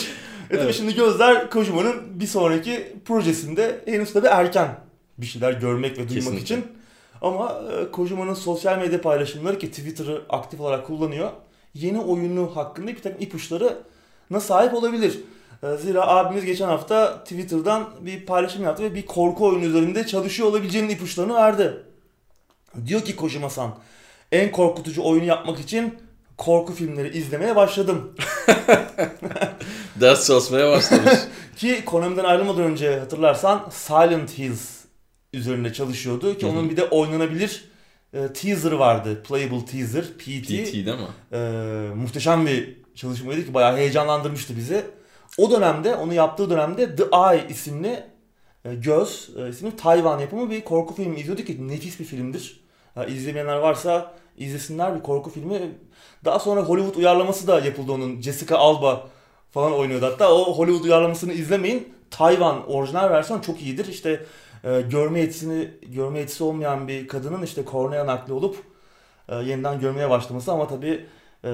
E 0.50 0.54
tabii 0.54 0.64
Evet. 0.64 0.74
şimdi 0.74 0.94
gözler 0.94 1.50
Kojima'nın 1.50 2.20
bir 2.20 2.26
sonraki 2.26 2.96
projesinde 3.04 3.80
henüz 3.84 4.12
tabii 4.12 4.26
erken 4.26 4.80
bir 5.18 5.26
şeyler 5.26 5.52
görmek 5.52 5.90
ve 5.92 5.96
duymak 5.96 6.14
Kesinlikle. 6.14 6.42
için. 6.44 6.64
Ama 7.22 7.62
e, 7.72 7.90
Kojima'nın 7.90 8.34
sosyal 8.34 8.78
medya 8.78 9.00
paylaşımları 9.00 9.58
ki 9.58 9.70
Twitter'ı 9.70 10.22
aktif 10.28 10.60
olarak 10.60 10.86
kullanıyor. 10.86 11.30
Yeni 11.74 12.00
oyunu 12.00 12.56
hakkında 12.56 12.86
bir 12.86 13.02
takım 13.02 13.22
ipuçlarına 13.22 14.40
sahip 14.40 14.74
olabilir. 14.74 15.20
E, 15.62 15.76
Zira 15.76 16.06
abimiz 16.06 16.44
geçen 16.44 16.68
hafta 16.68 17.24
Twitter'dan 17.24 17.90
bir 18.00 18.26
paylaşım 18.26 18.64
yaptı 18.64 18.82
ve 18.82 18.94
bir 18.94 19.06
korku 19.06 19.46
oyunu 19.46 19.64
üzerinde 19.64 20.06
çalışıyor 20.06 20.48
olabileceğinin 20.48 20.88
ipuçlarını 20.88 21.34
verdi. 21.34 21.82
Diyor 22.86 23.00
ki 23.00 23.16
Kojima-san, 23.16 23.74
en 24.32 24.52
korkutucu 24.52 25.04
oyunu 25.04 25.24
yapmak 25.24 25.60
için 25.60 25.98
korku 26.36 26.72
filmleri 26.72 27.18
izlemeye 27.18 27.56
başladım. 27.56 28.12
Ders 30.00 30.26
çalışmaya 30.26 30.70
başlamış. 30.70 31.12
Ki 31.56 31.84
Konami'den 31.84 32.24
ayrılmadan 32.24 32.62
önce 32.62 32.98
hatırlarsan 32.98 33.68
Silent 33.70 34.38
Hills 34.38 34.81
üzerinde 35.32 35.72
çalışıyordu. 35.72 36.38
Ki 36.38 36.46
onun 36.46 36.70
bir 36.70 36.76
de 36.76 36.84
oynanabilir 36.84 37.64
e, 38.12 38.32
teaser 38.32 38.72
vardı. 38.72 39.22
Playable 39.28 39.64
teaser, 39.64 40.04
PT. 40.04 40.46
PT 40.46 40.72
değil 40.72 40.86
mi? 40.86 41.08
E, 41.32 41.38
muhteşem 41.94 42.46
bir 42.46 42.76
çalışmaydı 42.94 43.46
ki 43.46 43.54
bayağı 43.54 43.76
heyecanlandırmıştı 43.76 44.56
bizi. 44.56 44.84
O 45.38 45.50
dönemde, 45.50 45.94
onu 45.94 46.14
yaptığı 46.14 46.50
dönemde 46.50 46.96
The 46.96 47.04
Eye 47.04 47.46
isimli 47.48 48.04
e, 48.64 48.74
Göz 48.74 49.30
e, 49.36 49.48
isimli 49.48 49.76
Tayvan 49.76 50.18
yapımı 50.18 50.50
bir 50.50 50.60
korku 50.60 50.94
filmi 50.94 51.20
izliyorduk 51.20 51.46
ki 51.46 51.68
nefis 51.68 52.00
bir 52.00 52.04
filmdir. 52.04 52.60
Ha, 52.94 53.04
izlemeyenler 53.04 53.56
varsa 53.56 54.14
izlesinler 54.38 54.96
bir 54.96 55.02
korku 55.02 55.30
filmi. 55.30 55.60
Daha 56.24 56.38
sonra 56.38 56.60
Hollywood 56.60 56.94
uyarlaması 56.94 57.46
da 57.46 57.60
yapıldı 57.60 57.92
onun. 57.92 58.20
Jessica 58.20 58.56
Alba 58.56 59.08
falan 59.50 59.72
oynuyordu. 59.72 60.06
Hatta 60.06 60.34
o 60.34 60.58
Hollywood 60.58 60.84
uyarlamasını 60.84 61.32
izlemeyin. 61.32 61.94
Tayvan 62.10 62.70
orijinal 62.70 63.10
versiyon 63.10 63.40
çok 63.40 63.62
iyidir. 63.62 63.86
İşte 63.86 64.26
e, 64.64 64.80
görme 64.80 65.20
yetisini 65.20 65.68
görme 65.88 66.18
yetisi 66.18 66.44
olmayan 66.44 66.88
bir 66.88 67.08
kadının 67.08 67.42
işte 67.42 67.64
kornea 67.64 68.06
nakli 68.06 68.32
olup 68.32 68.56
e, 69.28 69.34
yeniden 69.34 69.80
görmeye 69.80 70.10
başlaması 70.10 70.52
ama 70.52 70.68
tabii 70.68 71.06
e, 71.44 71.50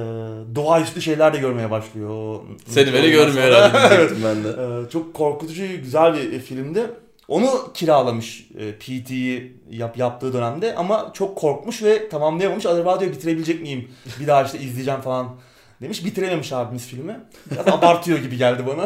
doğaüstü 0.54 1.02
şeyler 1.02 1.34
de 1.34 1.38
görmeye 1.38 1.70
başlıyor. 1.70 2.40
Seni 2.66 2.92
beni 2.94 3.10
görmüyor 3.10 3.44
herhalde 3.44 4.10
ben 4.24 4.44
de. 4.44 4.48
Ee, 4.48 4.90
çok 4.90 5.14
korkutucu, 5.14 5.66
güzel 5.66 6.14
bir 6.14 6.32
e, 6.32 6.38
filmdi. 6.38 6.86
Onu 7.28 7.72
kiralamış 7.74 8.48
e, 8.58 8.72
PT'yi 8.72 9.56
yap, 9.70 9.98
yaptığı 9.98 10.32
dönemde 10.32 10.74
ama 10.74 11.10
çok 11.14 11.36
korkmuş 11.36 11.82
ve 11.82 12.08
tamamlayamamış. 12.08 12.66
Acaba 12.66 13.00
diyor 13.00 13.12
bitirebilecek 13.12 13.62
miyim? 13.62 13.88
Bir 14.20 14.26
daha 14.26 14.42
işte 14.42 14.58
izleyeceğim 14.58 15.00
falan 15.00 15.36
demiş. 15.82 16.04
Bitirememiş 16.04 16.52
abimiz 16.52 16.86
filmi. 16.86 17.20
Biraz 17.50 17.68
abartıyor 17.68 18.18
gibi 18.18 18.36
geldi 18.36 18.62
bana. 18.66 18.82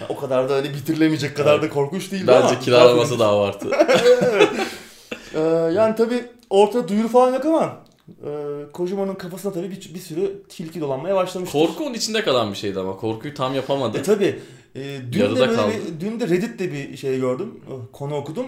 Ya 0.00 0.06
o 0.08 0.16
kadar 0.16 0.48
da 0.48 0.54
hani 0.54 0.70
bitirilemeyecek 0.74 1.36
kadar 1.36 1.62
da 1.62 1.68
korkunç 1.68 2.12
değildi 2.12 2.32
ama. 2.32 2.44
Bence 2.44 2.60
kiralaması 2.60 3.18
da 3.18 3.26
abartı. 3.28 3.68
Ee, 5.34 5.40
yani 5.74 5.94
tabi 5.96 6.24
ortada 6.50 6.88
duyuru 6.88 7.08
falan 7.08 7.32
yok 7.34 7.44
ama 7.44 7.76
e, 8.08 8.30
Kojima'nın 8.72 9.14
kafasına 9.14 9.52
tabi 9.52 9.70
bir, 9.70 9.94
bir 9.94 9.98
sürü 9.98 10.42
tilki 10.48 10.80
dolanmaya 10.80 11.14
başlamıştır. 11.16 11.58
Korku 11.58 11.84
onun 11.84 11.94
içinde 11.94 12.24
kalan 12.24 12.52
bir 12.52 12.56
şeydi 12.56 12.80
ama 12.80 12.96
korkuyu 12.96 13.34
tam 13.34 13.54
yapamadı. 13.54 13.98
E 13.98 14.02
tabi. 14.02 14.40
E, 14.74 14.82
dün 15.12 15.20
Yarıda 15.20 15.36
de 15.36 15.40
böyle 15.48 15.56
kaldı. 15.56 15.72
dün 16.00 16.20
de 16.20 16.28
Reddit'te 16.28 16.72
bir 16.72 16.96
şey 16.96 17.20
gördüm. 17.20 17.60
e, 17.68 17.72
Konu 17.92 18.14
okudum. 18.16 18.46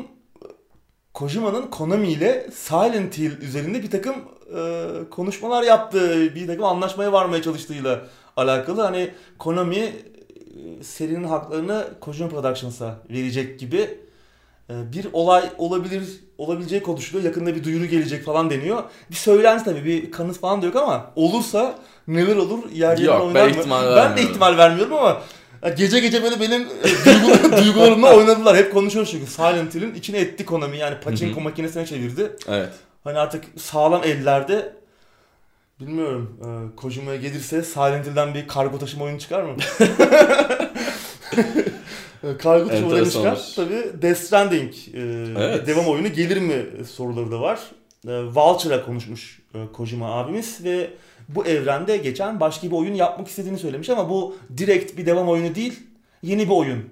Kojima'nın 1.17 1.67
Konami 1.67 2.09
ile 2.09 2.47
Silent 2.55 3.19
Hill 3.19 3.41
üzerinde 3.41 3.83
bir 3.83 3.91
takım 3.91 4.15
e, 4.57 4.85
konuşmalar 5.11 5.63
yaptığı, 5.63 6.35
bir 6.35 6.47
takım 6.47 6.65
anlaşmaya 6.65 7.13
varmaya 7.13 7.43
çalıştığıyla 7.43 8.01
alakalı. 8.37 8.83
Hani 8.83 9.11
Konami 9.39 9.77
e, 9.77 9.93
serinin 10.83 11.25
haklarını 11.25 11.85
Kojima 12.01 12.29
Productions'a 12.29 12.99
verecek 13.11 13.61
gibi 13.61 13.99
e, 14.71 14.93
bir 14.93 15.07
olay 15.13 15.51
olabilir 15.59 16.03
olabileceği 16.39 16.83
konuşuluyor. 16.83 17.25
Yakında 17.25 17.55
bir 17.55 17.65
duyuru 17.65 17.85
gelecek 17.85 18.25
falan 18.25 18.51
deniyor. 18.51 18.83
Bir 19.11 19.17
söylenti 19.17 19.65
tabii 19.65 19.85
bir 19.85 20.11
kanıt 20.11 20.39
falan 20.41 20.63
da 20.63 20.67
yok 20.67 20.77
ama 20.77 21.11
olursa 21.17 21.79
neler 22.09 22.37
olur 22.37 22.71
yer 22.73 22.99
yer 22.99 23.07
Yok, 23.07 23.23
oynar 23.23 23.35
ben 23.35 23.51
mı? 23.51 23.57
ihtimal 23.59 23.97
Ben 23.97 24.17
de 24.17 24.23
ihtimal 24.23 24.57
vermiyorum 24.57 24.95
ama 24.95 25.23
ya 25.67 25.73
gece 25.75 26.01
gece 26.01 26.23
böyle 26.23 26.41
benim 26.41 26.63
e, 26.63 26.89
duygular- 27.05 27.59
duygularımla 27.65 28.17
oynadılar. 28.17 28.57
Hep 28.57 28.73
konuşuyoruz 28.73 29.11
çünkü 29.11 29.27
Silent 29.27 29.75
Hill'in 29.75 29.95
içine 29.95 30.19
etti 30.19 30.45
Konami. 30.45 30.79
Yani 30.79 30.97
hı. 31.41 31.45
makinesine 31.45 31.87
çevirdi. 31.87 32.33
Evet. 32.49 32.71
Hani 33.05 33.19
artık 33.19 33.45
sağlam 33.57 34.05
ellerde 34.05 34.73
bilmiyorum 35.81 36.41
e, 36.41 36.77
Kojima'ya 36.77 37.17
gelirse 37.17 37.63
Silent 37.63 38.07
Hill'den 38.07 38.35
bir 38.35 38.49
kargo 38.49 38.79
taşıma 38.79 39.05
oyunu 39.05 39.19
çıkar 39.19 39.43
mı? 39.43 39.57
E, 42.25 42.37
kargo 42.37 42.69
taşıma 42.69 42.91
oyunu 42.93 43.11
çıkar. 43.11 43.53
Tabii 43.57 44.03
Death 44.03 44.19
Stranding 44.19 44.73
e, 44.95 45.01
Evet. 45.39 45.67
devam 45.67 45.87
oyunu 45.87 46.13
gelir 46.13 46.37
mi 46.37 46.67
soruları 46.87 47.33
da 47.33 47.41
var. 47.41 47.59
E, 48.09 48.11
Vulture'a 48.11 48.85
konuşmuş 48.87 49.39
e, 49.55 49.59
Kojima 49.73 50.15
abimiz 50.15 50.65
ve 50.65 50.91
bu 51.29 51.47
evrende 51.47 51.97
geçen 51.97 52.41
başka 52.41 52.67
bir 52.67 52.73
oyun 52.73 52.95
yapmak 52.95 53.29
istediğini 53.29 53.59
söylemiş 53.59 53.91
ama 53.91 54.11
bu 54.11 54.37
direkt 54.57 54.97
bir 54.99 55.07
devam 55.07 55.29
oyunu 55.29 55.55
değil, 55.55 55.83
yeni 56.23 56.45
bir 56.47 56.55
oyun 56.55 56.85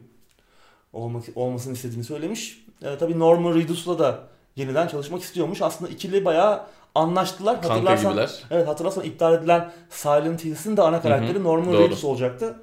olmak, 0.93 1.25
olmasını 1.35 1.73
istediğini 1.73 2.05
söylemiş. 2.05 2.65
E, 2.83 2.99
tabii 2.99 3.19
Norman 3.19 3.55
Reedus'la 3.55 3.99
da 3.99 4.21
yeniden 4.57 4.89
çalışmak 4.89 5.23
istiyormuş. 5.23 5.63
Aslında 5.63 5.91
ikili 5.91 6.25
bayağı 6.25 6.63
anlaştılar. 6.95 7.55
Kanka 7.63 7.75
Hatırlarsan, 7.75 8.13
gibiler. 8.13 8.31
evet 8.51 8.69
hatırlarsan 8.69 9.05
iptal 9.05 9.35
edilen 9.35 9.73
Silent 9.91 10.45
Hills'in 10.45 10.77
de 10.77 10.83
ana 10.83 11.03
karakteri 11.03 11.43
Norman 11.43 11.73
doğru. 11.73 11.83
Reedus 11.83 12.05
olacaktı. 12.05 12.57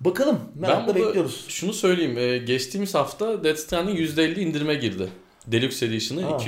Bakalım 0.00 0.40
merakla 0.54 0.86
burada 0.94 1.06
bekliyoruz. 1.06 1.44
Şunu 1.48 1.72
söyleyeyim. 1.72 2.18
e, 2.18 2.38
geçtiğimiz 2.38 2.94
hafta 2.94 3.44
Death 3.44 3.58
Stranding 3.58 4.00
%50 4.00 4.40
indirime 4.40 4.74
girdi. 4.74 5.08
Deluxe 5.46 5.86
Edition'ı 5.86 6.22
Ha. 6.22 6.38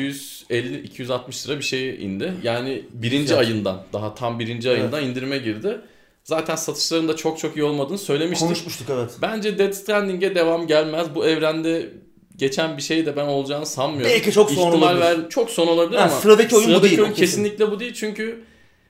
250-260 0.50 1.48
lira 1.48 1.58
bir 1.58 1.64
şeye 1.64 1.96
indi. 1.96 2.32
Yani 2.42 2.82
birinci 2.92 3.22
Güzel. 3.22 3.38
ayından 3.38 3.82
daha 3.92 4.14
tam 4.14 4.38
birinci 4.38 4.70
ayından 4.70 5.04
indirime 5.04 5.38
girdi. 5.38 5.80
Zaten 6.24 6.56
satışların 6.56 7.08
da 7.08 7.16
çok 7.16 7.38
çok 7.38 7.56
iyi 7.56 7.62
olmadığını 7.64 7.98
söylemiştik. 7.98 8.48
Konuşmuştuk 8.48 8.86
evet. 8.90 9.10
Bence 9.22 9.58
Death 9.58 9.74
Stranding'e 9.76 10.34
devam 10.34 10.66
gelmez. 10.66 11.06
Bu 11.14 11.26
evrende 11.26 11.90
geçen 12.36 12.76
bir 12.76 12.82
şey 12.82 13.06
de 13.06 13.16
ben 13.16 13.26
olacağını 13.26 13.66
sanmıyorum. 13.66 14.10
Belki 14.14 14.32
çok 14.32 14.50
son 14.50 14.66
İhtimal 14.68 14.82
olabilir. 14.96 15.00
ver- 15.22 15.28
çok 15.30 15.50
son 15.50 15.66
olabilir 15.66 15.98
Ha, 15.98 16.04
ama 16.04 16.12
sıradaki 16.20 16.56
oyun 16.56 16.68
bu 16.68 16.72
sıradaki 16.72 16.90
değil, 16.90 16.98
o 17.00 17.02
oyun 17.04 17.14
kesin. 17.14 17.42
kesinlikle 17.42 17.70
bu 17.70 17.80
değil 17.80 17.92
çünkü 17.94 18.44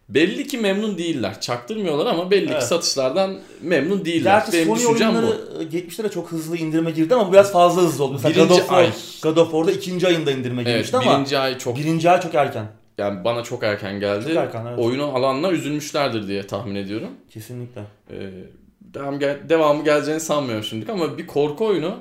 belli 0.09 0.47
ki 0.47 0.59
memnun 0.59 0.99
değiller. 0.99 1.41
Çaktırmıyorlar 1.41 2.07
ama 2.07 2.31
belli 2.31 2.51
Evet. 2.51 2.61
ki 2.61 2.67
satışlardan 2.67 3.39
memnun 3.63 4.05
değiller. 4.05 4.39
Gerçi 4.41 4.53
Benim 4.53 4.77
Sony 4.77 4.85
bu. 4.85 4.89
oyunları 5.05 5.71
de 6.05 6.09
çok 6.11 6.33
hızlı 6.33 6.57
indirime 6.57 6.91
girdi 6.91 7.15
ama 7.15 7.29
bu 7.29 7.33
biraz 7.33 7.53
fazla 7.53 7.83
hızlı 7.83 8.05
oldu. 8.05 8.13
Mesela 8.13 8.31
God 8.31 8.37
Birinci 8.51 8.55
of, 8.55 8.69
War, 8.69 8.79
ay. 8.79 8.91
God 9.23 9.37
of 9.37 9.51
War'da 9.51 9.71
ikinci 9.73 10.07
ayında 10.07 10.31
indirime 10.31 10.63
Evet, 10.63 10.73
girmişti 10.73 10.97
ama 10.97 11.15
birinci 11.17 11.39
ay 11.39 11.59
çok 11.59 11.77
birinci 11.77 12.11
ay 12.11 12.21
çok 12.21 12.35
erken. 12.35 12.67
yani 12.99 13.25
bana 13.25 13.43
çok 13.43 13.63
erken 13.63 14.01
geldi. 14.01 14.25
Çok 14.29 14.37
erken, 14.37 14.67
evet. 14.67 14.79
Oyunu 14.79 15.05
alanlar 15.05 15.53
üzülmüşlerdir 15.53 16.29
diye 16.29 16.47
tahmin 16.47 16.75
ediyorum. 16.75 17.09
Kesinlikle. 17.31 17.81
Ee, 18.11 18.31
devam 18.81 19.19
gel- 19.19 19.49
devamı 19.49 19.85
geleceğini 19.85 20.21
sanmıyorum 20.21 20.65
şimdilik 20.65 20.91
ama 20.91 21.19
bir 21.19 21.27
korku 21.27 21.67
oyunu 21.67 21.97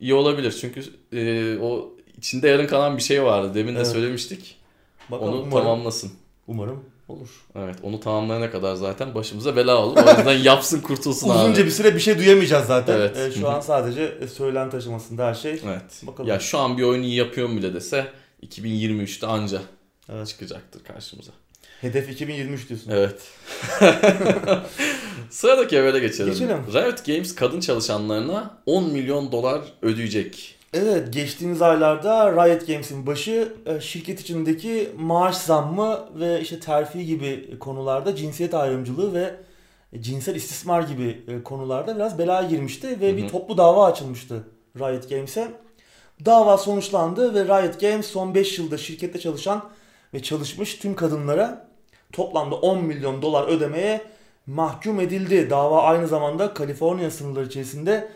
iyi 0.00 0.14
olabilir. 0.14 0.56
Çünkü 0.60 0.82
e, 1.12 1.58
o 1.58 1.92
içinde 2.18 2.48
yarın 2.48 2.66
kalan 2.66 2.96
bir 2.96 3.02
şey 3.02 3.22
vardı. 3.24 3.50
Demin 3.54 3.72
de 3.74 3.76
Evet. 3.78 3.86
söylemiştik. 3.88 4.56
Bakalım 5.10 5.32
Onu 5.32 5.40
umarım, 5.42 5.50
tamamlasın. 5.64 6.10
umarım 6.46 6.84
olur. 7.12 7.28
Evet 7.54 7.76
onu 7.82 8.00
tamamlayana 8.00 8.50
kadar 8.50 8.74
zaten 8.74 9.14
başımıza 9.14 9.56
bela 9.56 9.76
olur. 9.76 9.96
O 9.96 10.00
yüzden 10.18 10.38
yapsın 10.44 10.80
kurtulsun 10.80 11.28
abi. 11.28 11.38
Uzunca 11.38 11.64
bir 11.66 11.70
süre 11.70 11.94
bir 11.94 12.00
şey 12.00 12.18
duyamayacağız 12.18 12.66
zaten. 12.66 12.94
Evet. 12.96 13.16
Ee, 13.16 13.32
şu 13.40 13.48
an 13.48 13.60
sadece 13.60 14.02
e, 14.20 14.28
söylenti 14.28 14.76
aşamasında 14.76 15.26
her 15.26 15.34
şey. 15.34 15.60
Evet. 15.66 15.82
Bakalım. 16.02 16.30
Ya 16.30 16.40
şu 16.40 16.58
an 16.58 16.78
bir 16.78 16.82
oyunu 16.82 17.04
iyi 17.04 17.14
yapıyorum 17.14 17.56
bile 17.56 17.74
dese 17.74 18.06
2023'te 18.46 19.26
anca 19.26 19.62
Evet. 20.12 20.28
çıkacaktır 20.28 20.84
karşımıza. 20.84 21.32
Hedef 21.80 22.10
2023 22.10 22.68
diyorsun. 22.68 22.90
Evet. 22.90 23.20
Sıradaki 25.30 25.78
habere 25.78 25.98
geçelim. 25.98 26.32
Geçelim. 26.32 26.56
Riot 26.72 27.06
Games 27.06 27.34
kadın 27.34 27.60
çalışanlarına 27.60 28.58
10 28.66 28.92
milyon 28.92 29.32
dolar 29.32 29.60
ödeyecek. 29.82 30.58
Evet, 30.74 31.12
geçtiğimiz 31.12 31.62
aylarda 31.62 32.32
Riot 32.32 32.66
Games'in 32.66 33.06
başı 33.06 33.52
e, 33.66 33.80
şirket 33.80 34.20
içindeki 34.20 34.90
maaş 34.98 35.36
zammı 35.36 36.08
ve 36.14 36.40
işte 36.40 36.60
terfi 36.60 37.06
gibi 37.06 37.58
konularda 37.58 38.16
cinsiyet 38.16 38.54
ayrımcılığı 38.54 39.14
ve 39.14 39.34
cinsel 40.00 40.34
istismar 40.34 40.82
gibi 40.82 41.24
e, 41.28 41.42
konularda 41.42 41.96
biraz 41.96 42.18
belaya 42.18 42.48
girmişti 42.48 43.00
ve 43.00 43.12
Hı 43.12 43.16
bir 43.16 43.24
hı. 43.24 43.28
toplu 43.28 43.58
dava 43.58 43.86
açılmıştı 43.86 44.44
Riot 44.78 45.10
Games'e. 45.10 45.48
Dava 46.24 46.58
sonuçlandı 46.58 47.34
ve 47.34 47.44
Riot 47.44 47.80
Games 47.80 48.06
son 48.06 48.34
5 48.34 48.58
yılda 48.58 48.78
şirkette 48.78 49.20
çalışan 49.20 49.64
ve 50.14 50.22
çalışmış 50.22 50.74
tüm 50.74 50.94
kadınlara 50.94 51.68
toplamda 52.12 52.54
10 52.54 52.84
milyon 52.84 53.22
dolar 53.22 53.48
ödemeye 53.48 54.00
mahkum 54.46 55.00
edildi. 55.00 55.50
Dava 55.50 55.82
aynı 55.82 56.08
zamanda 56.08 56.54
Kaliforniya 56.54 57.10
sınırları 57.10 57.46
içerisinde 57.46 58.08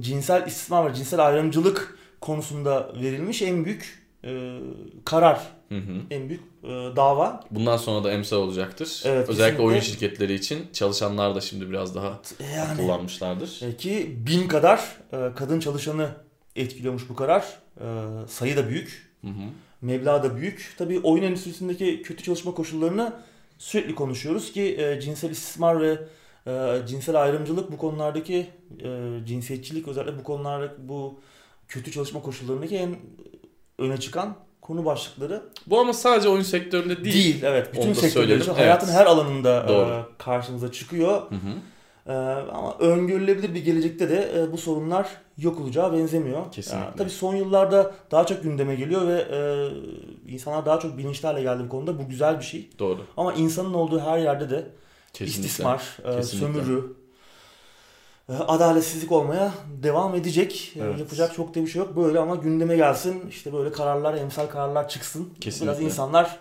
cinsel 0.00 0.46
istismar 0.46 0.90
ve 0.90 0.94
cinsel 0.94 1.26
ayrımcılık 1.26 2.01
konusunda 2.22 2.92
verilmiş 3.02 3.42
en 3.42 3.64
büyük 3.64 4.02
e, 4.24 4.58
karar, 5.04 5.40
Hı 5.68 5.78
hı. 5.78 5.92
en 6.10 6.28
büyük 6.28 6.42
e, 6.64 6.68
dava. 6.96 7.44
Bundan 7.50 7.76
sonra 7.76 8.04
da 8.04 8.12
emsal 8.12 8.36
olacaktır. 8.36 9.02
Evet, 9.04 9.28
Özellikle 9.28 9.36
kesinlikle. 9.44 9.62
oyun 9.62 9.80
şirketleri 9.80 10.34
için 10.34 10.58
çalışanlar 10.72 11.34
da 11.34 11.40
şimdi 11.40 11.70
biraz 11.70 11.94
daha 11.94 12.20
Yani 12.56 12.76
kullanmışlardır. 12.80 13.60
e, 13.62 13.76
ki 13.76 14.16
bin 14.26 14.48
kadar 14.48 14.78
e, 15.12 15.34
kadın 15.36 15.60
çalışanı 15.60 16.08
etkiliyormuş 16.56 17.08
bu 17.08 17.14
karar. 17.14 17.44
E, 17.80 17.86
sayı 18.28 18.56
da 18.56 18.68
büyük, 18.68 19.12
Hı 19.20 19.26
hı. 19.28 19.32
meblağ 19.82 20.22
da 20.22 20.36
büyük. 20.36 20.74
Tabii 20.78 21.00
oyun 21.00 21.22
endüstrisindeki 21.22 22.02
kötü 22.02 22.22
çalışma 22.22 22.54
koşullarını 22.54 23.12
sürekli 23.58 23.94
konuşuyoruz 23.94 24.52
ki 24.52 24.76
e, 24.80 25.00
cinsel 25.00 25.30
istismar 25.30 25.80
ve 25.80 25.98
e, 26.46 26.86
cinsel 26.86 27.22
ayrımcılık 27.22 27.72
bu 27.72 27.78
konulardaki 27.78 28.46
e, 28.84 29.18
cinsiyetçilik 29.26 29.88
özellikle 29.88 30.18
bu 30.18 30.22
konularda 30.24 30.72
bu 30.78 31.20
kötü 31.72 31.92
çalışma 31.92 32.22
koşullarındaki 32.22 32.76
en 32.76 32.96
öne 33.78 34.00
çıkan 34.00 34.34
konu 34.60 34.84
başlıkları 34.84 35.42
Bu 35.66 35.80
ama 35.80 35.92
sadece 35.92 36.28
oyun 36.28 36.42
sektöründe 36.42 37.04
değil. 37.04 37.14
değil. 37.14 37.42
evet. 37.42 37.72
Bütün 37.72 37.90
da 37.90 37.94
sektörler 37.94 38.10
söyleyelim. 38.10 38.42
için 38.42 38.54
hayatın 38.54 38.86
Evet. 38.86 38.98
her 38.98 39.06
alanında 39.06 39.68
Doğru. 39.68 39.90
e, 39.90 40.02
karşımıza 40.18 40.72
çıkıyor. 40.72 41.22
Hı 41.30 41.34
hı. 41.34 41.52
E, 42.06 42.12
ama 42.52 42.78
öngörülebilir 42.78 43.54
bir 43.54 43.64
gelecekte 43.64 44.10
de 44.10 44.32
e, 44.40 44.52
bu 44.52 44.58
sorunlar 44.58 45.08
yok 45.38 45.60
olacağı 45.60 45.92
benzemiyor. 45.92 46.52
Kesinlikle. 46.52 46.84
Yani 46.84 46.96
tabii 46.96 47.10
son 47.10 47.34
yıllarda 47.36 47.94
daha 48.10 48.26
çok 48.26 48.42
gündeme 48.42 48.74
geliyor 48.74 49.08
ve 49.08 49.26
e, 49.30 49.40
insanlar 50.32 50.66
daha 50.66 50.78
çok 50.80 50.98
bilinçli 50.98 51.26
hale 51.26 51.42
geldi 51.42 51.62
bu 51.64 51.68
konuda. 51.68 51.98
Bu 51.98 52.08
güzel 52.08 52.38
bir 52.38 52.44
şey. 52.44 52.70
Doğru. 52.78 52.98
Ama 53.16 53.32
insanın 53.32 53.74
olduğu 53.74 54.00
her 54.00 54.18
yerde 54.18 54.50
de 54.50 54.66
Kesinlikle. 55.12 55.46
istismar, 55.46 55.98
e, 56.04 56.16
Kesinlikle. 56.16 56.38
sömürü, 56.62 56.92
adaletsizlik 58.38 59.12
olmaya 59.12 59.52
devam 59.82 60.14
edecek. 60.14 60.72
E, 60.76 60.80
Evet. 60.80 60.98
Yapacak 60.98 61.34
çok 61.34 61.54
da 61.54 61.60
bir 61.62 61.66
şey 61.66 61.78
yok. 61.82 61.96
Böyle 61.96 62.18
ama 62.18 62.34
gündeme 62.36 62.76
gelsin. 62.76 63.26
işte 63.30 63.52
böyle 63.52 63.72
kararlar, 63.72 64.14
emsal 64.14 64.46
kararlar 64.46 64.88
çıksın. 64.88 65.28
Kesinlikle. 65.40 65.72
Biraz 65.72 65.82
insanlar 65.82 66.38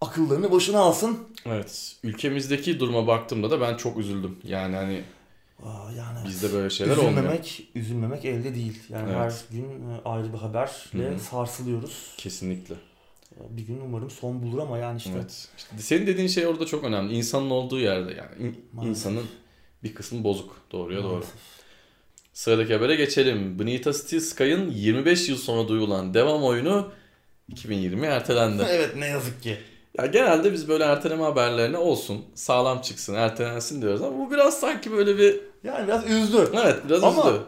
akıllarını 0.00 0.52
başına 0.52 0.80
alsın. 0.80 1.18
Evet. 1.46 1.96
Ülkemizdeki 2.02 2.80
duruma 2.80 3.06
baktığımda 3.06 3.50
da 3.50 3.60
ben 3.60 3.76
çok 3.76 3.98
üzüldüm. 3.98 4.36
Yani 4.44 4.76
hani 4.76 5.02
Aa, 5.64 5.92
yani 5.96 6.18
bizde 6.28 6.52
böyle 6.52 6.70
şeyler 6.70 6.96
olmuyor. 6.96 7.12
üzülmemek, 7.12 7.68
üzülmemek 7.74 8.24
elde 8.24 8.54
değil. 8.54 8.82
Yani 8.88 9.10
Evet. 9.16 9.16
her 9.50 9.56
gün 9.56 9.64
e, 9.64 10.00
ayrı 10.04 10.32
bir 10.32 10.38
haberle 10.38 10.70
Hı 11.10 11.14
hı. 11.14 11.18
sarsılıyoruz. 11.20 12.14
Kesinlikle. 12.16 12.74
E, 13.36 13.56
Bir 13.56 13.62
gün 13.62 13.80
umarım 13.84 14.10
son 14.10 14.42
bulur 14.42 14.58
ama 14.58 14.78
yani 14.78 14.96
işte. 14.98 15.10
Evet. 15.16 15.48
İşte 15.58 15.78
senin 15.78 16.06
dediğin 16.06 16.28
şey 16.28 16.46
orada 16.46 16.66
çok 16.66 16.84
önemli. 16.84 17.14
İnsanın 17.14 17.50
olduğu 17.50 17.78
yerde 17.80 18.12
yani. 18.14 18.30
İn- 18.82 18.86
insanın 18.88 19.24
bir 19.82 19.94
kısmı 19.94 20.24
bozuk. 20.24 20.56
Doğruya 20.72 21.02
doğru. 21.02 21.24
Sıradaki 22.32 22.74
habere 22.74 22.94
geçelim. 22.96 23.58
Benita 23.58 23.92
Steel 23.92 24.20
Sky'ın 24.20 24.70
25 24.70 25.28
yıl 25.28 25.36
sonra 25.36 25.68
duyulan 25.68 26.14
devam 26.14 26.42
oyunu 26.44 26.88
2020 27.48 28.06
ertelendi. 28.06 28.62
evet 28.70 28.96
ne 28.96 29.06
yazık 29.06 29.42
ki. 29.42 29.56
ya 29.98 30.06
genelde 30.06 30.52
biz 30.52 30.68
böyle 30.68 30.84
erteleme 30.84 31.22
haberlerine 31.22 31.76
olsun, 31.78 32.24
sağlam 32.34 32.80
çıksın, 32.80 33.14
ertelensin 33.14 33.82
diyoruz 33.82 34.02
ama 34.02 34.18
bu 34.18 34.30
biraz 34.30 34.60
sanki 34.60 34.92
böyle 34.92 35.18
bir 35.18 35.40
Yani 35.64 35.86
biraz 35.86 36.10
üzdü. 36.10 36.48
evet 36.54 36.76
biraz 36.88 37.04
Ama 37.04 37.20
üzdü. 37.30 37.40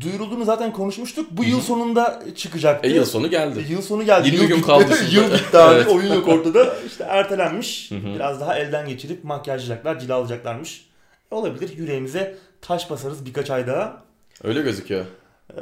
duyurulduğunu 0.00 0.44
zaten 0.44 0.72
konuşmuştuk. 0.72 1.26
Bu 1.30 1.44
yıl 1.44 1.60
sonunda 1.60 2.22
çıkacaktı. 2.36 2.88
E 2.88 2.92
yıl 2.92 3.04
sonu 3.04 3.30
geldi. 3.30 3.64
Yıl 3.70 3.82
sonu 3.82 4.04
geldi. 4.04 4.26
20 4.28 4.40
Yıl 4.40 4.48
gün 4.48 4.56
bitti. 4.56 4.66
kaldı. 4.66 4.94
Yıl 5.10 5.32
bitti 5.32 5.58
abi. 5.58 5.74
Evet. 5.74 5.88
Oyun 5.88 6.14
yok 6.14 6.28
ortada. 6.28 6.76
İşte 6.86 7.04
ertelenmiş. 7.04 7.90
Biraz 7.92 8.40
daha 8.40 8.58
elden 8.58 8.88
geçirip 8.88 9.24
makyajlayacaklar, 9.24 9.98
cilalayacaklarmış. 10.00 10.89
Olabilir. 11.30 11.76
Yüreğimize 11.76 12.38
taş 12.60 12.90
basarız 12.90 13.26
birkaç 13.26 13.50
ay 13.50 13.66
daha. 13.66 14.04
Öyle 14.44 14.62
gözüküyor. 14.62 15.04
Ee, 15.52 15.60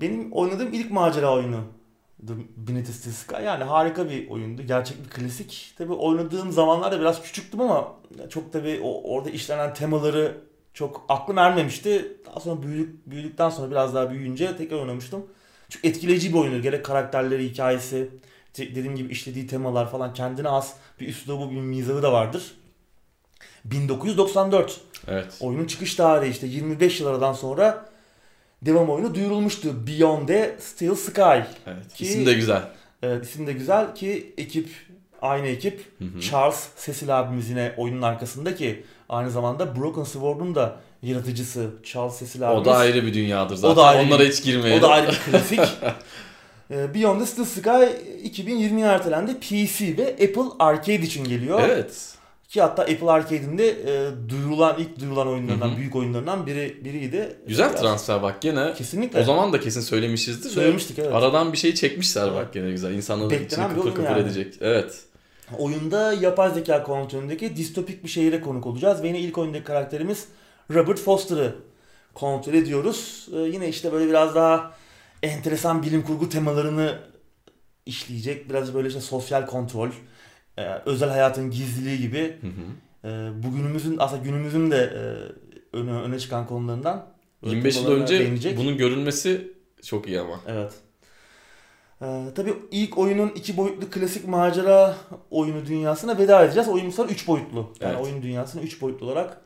benim 0.00 0.32
oynadığım 0.32 0.72
ilk 0.72 0.90
macera 0.90 1.34
oyunu. 1.34 1.64
Beneath 2.56 2.90
Sky. 2.90 3.42
Yani 3.44 3.64
harika 3.64 4.10
bir 4.10 4.30
oyundu. 4.30 4.62
Gerçek 4.62 5.04
bir 5.04 5.10
klasik. 5.10 5.74
Tabii 5.78 5.92
oynadığım 5.92 6.52
zamanlarda 6.52 7.00
biraz 7.00 7.22
küçüktüm 7.22 7.60
ama 7.60 7.94
çok 8.28 8.52
tabii 8.52 8.80
o, 8.82 9.14
orada 9.14 9.30
işlenen 9.30 9.74
temaları 9.74 10.40
çok 10.74 11.04
aklım 11.08 11.38
ermemişti. 11.38 12.16
Daha 12.26 12.40
sonra 12.40 12.62
büyüdük, 12.62 13.10
büyüdükten 13.10 13.50
sonra 13.50 13.70
biraz 13.70 13.94
daha 13.94 14.10
büyüyünce 14.10 14.56
tekrar 14.56 14.78
oynamıştım. 14.78 15.26
Çok 15.68 15.84
etkileyici 15.84 16.32
bir 16.32 16.38
oyundu. 16.38 16.62
Gerek 16.62 16.84
karakterleri, 16.84 17.50
hikayesi, 17.50 18.10
dediğim 18.58 18.96
gibi 18.96 19.12
işlediği 19.12 19.46
temalar 19.46 19.90
falan 19.90 20.14
kendine 20.14 20.48
has 20.48 20.74
bir 21.00 21.08
üslubu, 21.08 21.50
bir 21.50 21.60
mizahı 21.60 22.02
da 22.02 22.12
vardır. 22.12 22.54
1994 23.64 24.80
Evet. 25.10 25.26
oyunun 25.40 25.66
çıkış 25.66 25.94
tarihi 25.94 26.30
işte 26.30 26.46
25 26.46 27.00
yıl 27.00 27.06
aradan 27.06 27.32
sonra 27.32 27.86
devam 28.62 28.90
oyunu 28.90 29.14
duyurulmuştu. 29.14 29.86
Beyond 29.86 30.28
the 30.28 30.56
Steel 30.60 30.94
Sky. 30.94 31.22
Evet. 31.66 31.94
Ki- 31.94 32.04
İsim 32.04 32.26
de 32.26 32.32
güzel. 32.32 32.62
Evet, 33.02 33.24
isim 33.24 33.46
de 33.46 33.52
güzel 33.52 33.94
ki 33.94 34.34
ekip 34.38 34.68
aynı 35.22 35.46
ekip 35.46 35.84
Hı 35.98 36.04
hı. 36.04 36.20
Charles 36.20 36.68
Cecil 36.86 37.20
abimiz 37.20 37.50
yine 37.50 37.72
oyunun 37.76 38.02
arkasında 38.02 38.54
ki 38.54 38.84
aynı 39.08 39.30
zamanda 39.30 39.76
Broken 39.76 40.04
Sword'un 40.04 40.54
da 40.54 40.76
yaratıcısı 41.02 41.70
Charles 41.84 42.18
Cecil 42.18 42.48
abimiz. 42.48 42.62
O 42.68 42.70
da 42.70 42.76
ayrı 42.76 43.06
bir 43.06 43.14
dünyadır 43.14 43.56
zaten. 43.56 43.76
da 43.76 43.84
ayrı 43.86 44.06
Onlara 44.08 44.22
hiç 44.22 44.42
girmeyelim. 44.42 44.78
O 44.78 44.82
da 44.82 44.88
ayrı 44.88 45.10
bir 45.10 45.32
klasik. 45.32 45.60
Ee, 46.72 46.94
Beyond 46.94 47.20
the 47.20 47.26
Steel 47.26 47.44
Sky 47.46 47.68
2020'ye 48.28 48.86
ertelendi. 48.86 49.40
PC 49.40 49.96
ve 49.96 50.12
Apple 50.12 50.56
Arcade 50.58 50.94
için 51.02 51.24
geliyor. 51.24 51.60
Evet. 51.64 52.14
Ki 52.50 52.60
hatta 52.62 52.82
Apple 52.82 53.10
Arcade'in 53.10 53.58
de 53.58 53.68
e, 53.68 54.10
duyurulan 54.28 54.76
ilk 54.78 55.00
duyurulan 55.00 55.28
oyunlarından, 55.28 55.68
Hı 55.68 55.72
hı. 55.72 55.76
büyük 55.76 55.96
oyunlarından 55.96 56.46
biri 56.46 56.84
biriydi. 56.84 57.36
Güzel 57.46 57.70
Biraz- 57.70 57.80
transfer 57.80 58.22
bak 58.22 58.42
gene. 58.42 58.74
Kesinlikle. 58.74 59.20
O 59.20 59.24
zaman 59.24 59.52
da 59.52 59.60
kesin 59.60 59.80
söylemişizdir. 59.80 60.50
Söylemiştik, 60.50 60.98
evet. 60.98 61.14
Aradan 61.14 61.52
bir 61.52 61.58
şey 61.58 61.74
çekmişler 61.74 62.34
bak 62.34 62.52
gene 62.52 62.70
güzel. 62.70 62.90
İnsanların 62.94 63.30
Beklenen 63.30 63.64
içini 63.68 63.78
kıpır 63.78 63.90
kıpır 63.94 64.02
yani. 64.10 64.20
edecek. 64.22 64.54
Evet. 64.60 65.02
Oyunda 65.58 66.12
yapay 66.12 66.50
zeka 66.54 66.82
kontrolündeki 66.82 67.56
distopik 67.56 68.04
bir 68.04 68.08
şehire 68.08 68.40
konuk 68.40 68.66
olacağız 68.66 69.02
ve 69.02 69.06
yine 69.06 69.20
ilk 69.20 69.38
oyundaki 69.38 69.64
karakterimiz 69.64 70.24
Robert 70.74 70.98
Foster'ı 71.00 71.54
kontrol 72.14 72.54
ediyoruz. 72.54 73.28
Ee, 73.34 73.38
yine 73.38 73.68
işte 73.68 73.92
böyle 73.92 74.08
biraz 74.08 74.34
daha 74.34 74.74
enteresan 75.22 75.82
bilim 75.82 76.02
kurgu 76.02 76.28
temalarını 76.28 76.98
işleyecek. 77.86 78.50
Biraz 78.50 78.74
böyle 78.74 78.88
işte 78.88 79.00
sosyal 79.00 79.46
kontrol, 79.46 79.88
e, 80.60 80.82
özel 80.86 81.08
hayatın 81.10 81.50
gizliliği 81.50 81.98
gibi 81.98 82.36
Hı 82.40 82.46
hı. 82.46 83.08
e, 83.12 83.42
bugünümüzün 83.42 83.96
aslında 83.98 84.22
günümüzün 84.22 84.70
de 84.70 84.76
e, 84.76 85.02
öne, 85.76 85.90
öne 85.92 86.18
çıkan 86.18 86.46
konularından. 86.46 87.06
böyle 87.42 87.54
25 87.54 87.76
yıl 87.76 87.90
önce 87.90 88.18
değinecek. 88.18 88.58
bunun 88.58 88.76
görülmesi 88.76 89.52
çok 89.84 90.08
iyi 90.08 90.20
ama. 90.20 90.40
Evet. 90.46 90.72
Ee, 92.02 92.24
tabii 92.34 92.54
ilk 92.70 92.98
oyunun 92.98 93.28
iki 93.28 93.56
boyutlu 93.56 93.90
klasik 93.90 94.28
macera 94.28 94.96
oyunu 95.30 95.66
dünyasına 95.66 96.18
veda 96.18 96.44
edeceğiz. 96.44 96.68
Oyun 96.68 96.86
bu 96.86 96.92
sefer 96.92 97.10
üç 97.14 97.26
boyutlu. 97.28 97.72
Yani 97.80 97.94
Evet. 97.96 98.04
oyun 98.04 98.22
dünyasını 98.22 98.62
üç 98.62 98.80
boyutlu 98.82 99.06
olarak 99.06 99.40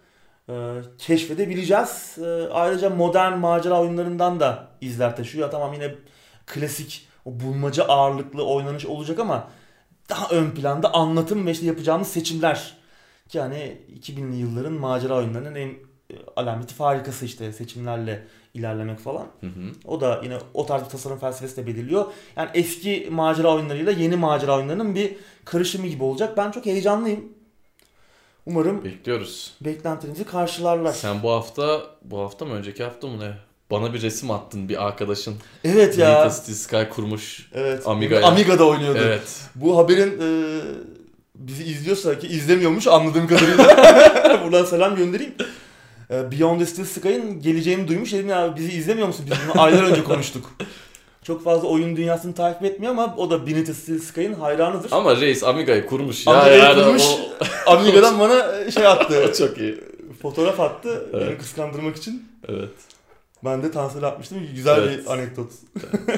e, 0.49 0.55
keşfedebileceğiz. 0.99 2.19
E, 2.19 2.49
ayrıca 2.53 2.91
modern 2.91 3.39
macera 3.39 3.81
oyunlarından 3.81 4.41
da 4.41 4.69
izler 4.81 5.17
taşıyor. 5.17 5.51
Tamam 5.51 5.73
yine 5.75 5.95
klasik 6.47 7.09
o 7.25 7.41
bulmaca 7.41 7.85
ağırlıklı 7.85 8.45
oynanış 8.47 8.87
olacak 8.87 9.19
ama 9.19 9.49
daha 10.11 10.29
ön 10.29 10.51
planda 10.51 10.95
anlatım 10.95 11.47
ve 11.47 11.51
işte 11.51 11.67
yapacağımız 11.67 12.09
seçimler. 12.09 12.77
Ki 13.29 13.41
hani 13.41 13.79
2000'li 14.01 14.37
yılların 14.37 14.73
macera 14.73 15.17
oyunlarının 15.17 15.55
en 15.55 15.69
e, 15.69 16.15
alameti 16.37 16.75
farikası 16.75 17.25
işte 17.25 17.53
seçimlerle 17.53 18.27
ilerlemek 18.55 18.99
falan. 18.99 19.27
Hı 19.41 19.47
hı. 19.47 19.73
O 19.85 20.01
da 20.01 20.21
yine 20.25 20.39
o 20.55 20.67
tarz 20.67 20.85
bir 20.85 20.89
tasarım 20.89 21.19
felsefesi 21.19 21.57
de 21.57 21.67
belirliyor. 21.67 22.05
Yani 22.37 22.51
eski 22.55 23.09
macera 23.11 23.55
oyunlarıyla 23.55 23.93
yeni 23.93 24.17
macera 24.17 24.57
oyunlarının 24.57 24.95
bir 24.95 25.17
karışımı 25.45 25.87
gibi 25.87 26.05
olacak. 26.05 26.37
Ben 26.37 26.51
çok 26.51 26.67
heyecanlıyım. 26.67 27.33
Umarım 28.47 28.85
Bekliyoruz. 28.85 29.55
beklentilerinizi 29.61 30.25
karşılarlar. 30.25 30.93
Sen 30.93 31.23
bu 31.23 31.31
hafta, 31.31 31.83
bu 32.03 32.19
hafta 32.19 32.45
mı 32.45 32.55
önceki 32.55 32.85
hafta 32.85 33.07
mı 33.07 33.21
ne? 33.21 33.35
Bana 33.71 33.95
bir 33.95 34.03
resim 34.03 34.31
attın 34.31 34.69
bir 34.69 34.87
arkadaşın. 34.87 35.35
Evet 35.65 35.99
Ya. 35.99 36.09
ya. 36.11 36.31
City 36.31 36.53
Sky 36.53 36.83
kurmuş. 36.91 37.49
Evet. 37.55 37.87
Amiga'ya. 37.87 38.27
Amiga'da 38.27 38.65
oynuyordu. 38.67 38.99
Evet. 39.05 39.41
Bu 39.55 39.79
haberin 39.79 40.11
e, 40.21 40.61
bizi 41.35 41.65
izliyorsa 41.65 42.19
ki 42.19 42.27
izlemiyormuş 42.27 42.87
anladığım 42.87 43.27
kadarıyla. 43.27 44.41
Buradan 44.45 44.65
selam 44.65 44.97
göndereyim. 44.97 45.35
E, 46.11 46.33
Beyond 46.33 46.59
the 46.61 46.67
Steel 46.67 46.87
Sky'ın 46.87 47.41
geleceğini 47.43 47.89
duymuş. 47.89 48.13
Dedim 48.13 48.29
ya 48.29 48.57
bizi 48.57 48.73
izlemiyor 48.73 49.07
musun? 49.07 49.27
Biz 49.31 49.37
bunu 49.55 49.63
aylar 49.63 49.83
önce 49.83 50.05
konuştuk. 50.05 50.51
Çok 51.23 51.45
fazla 51.45 51.69
oyun 51.69 51.97
dünyasını 51.97 52.35
takip 52.35 52.63
etmiyor 52.65 52.93
ama 52.93 53.15
o 53.17 53.31
da 53.31 53.47
Beneath 53.47 53.67
the 53.67 53.75
Steel 53.75 53.99
Sky'ın 53.99 54.35
hayranıdır. 54.35 54.93
Ama 54.93 55.17
reis 55.21 55.45
Amiga'yı 55.45 55.87
kurmuş 55.87 56.27
ya. 56.27 56.33
Amiga'yı 56.35 56.63
yani 56.63 56.83
kurmuş. 56.85 57.03
O, 57.67 57.71
Amiga'dan 57.73 58.19
bana 58.21 58.71
şey 58.71 58.87
attı. 58.87 59.33
çok 59.39 59.59
iyi. 59.59 59.81
fotoğraf 60.23 60.61
attı 60.61 61.07
beni 61.13 61.23
Evet. 61.23 61.39
kıskandırmak 61.39 61.97
için. 61.97 62.29
Evet. 62.49 62.69
Ben 63.45 63.63
de 63.63 63.71
Tansel'e 63.71 64.07
atmıştım. 64.07 64.39
Güzel 64.55 64.79
Evet. 64.83 64.99
bir 65.07 65.11
anekdot. 65.13 65.51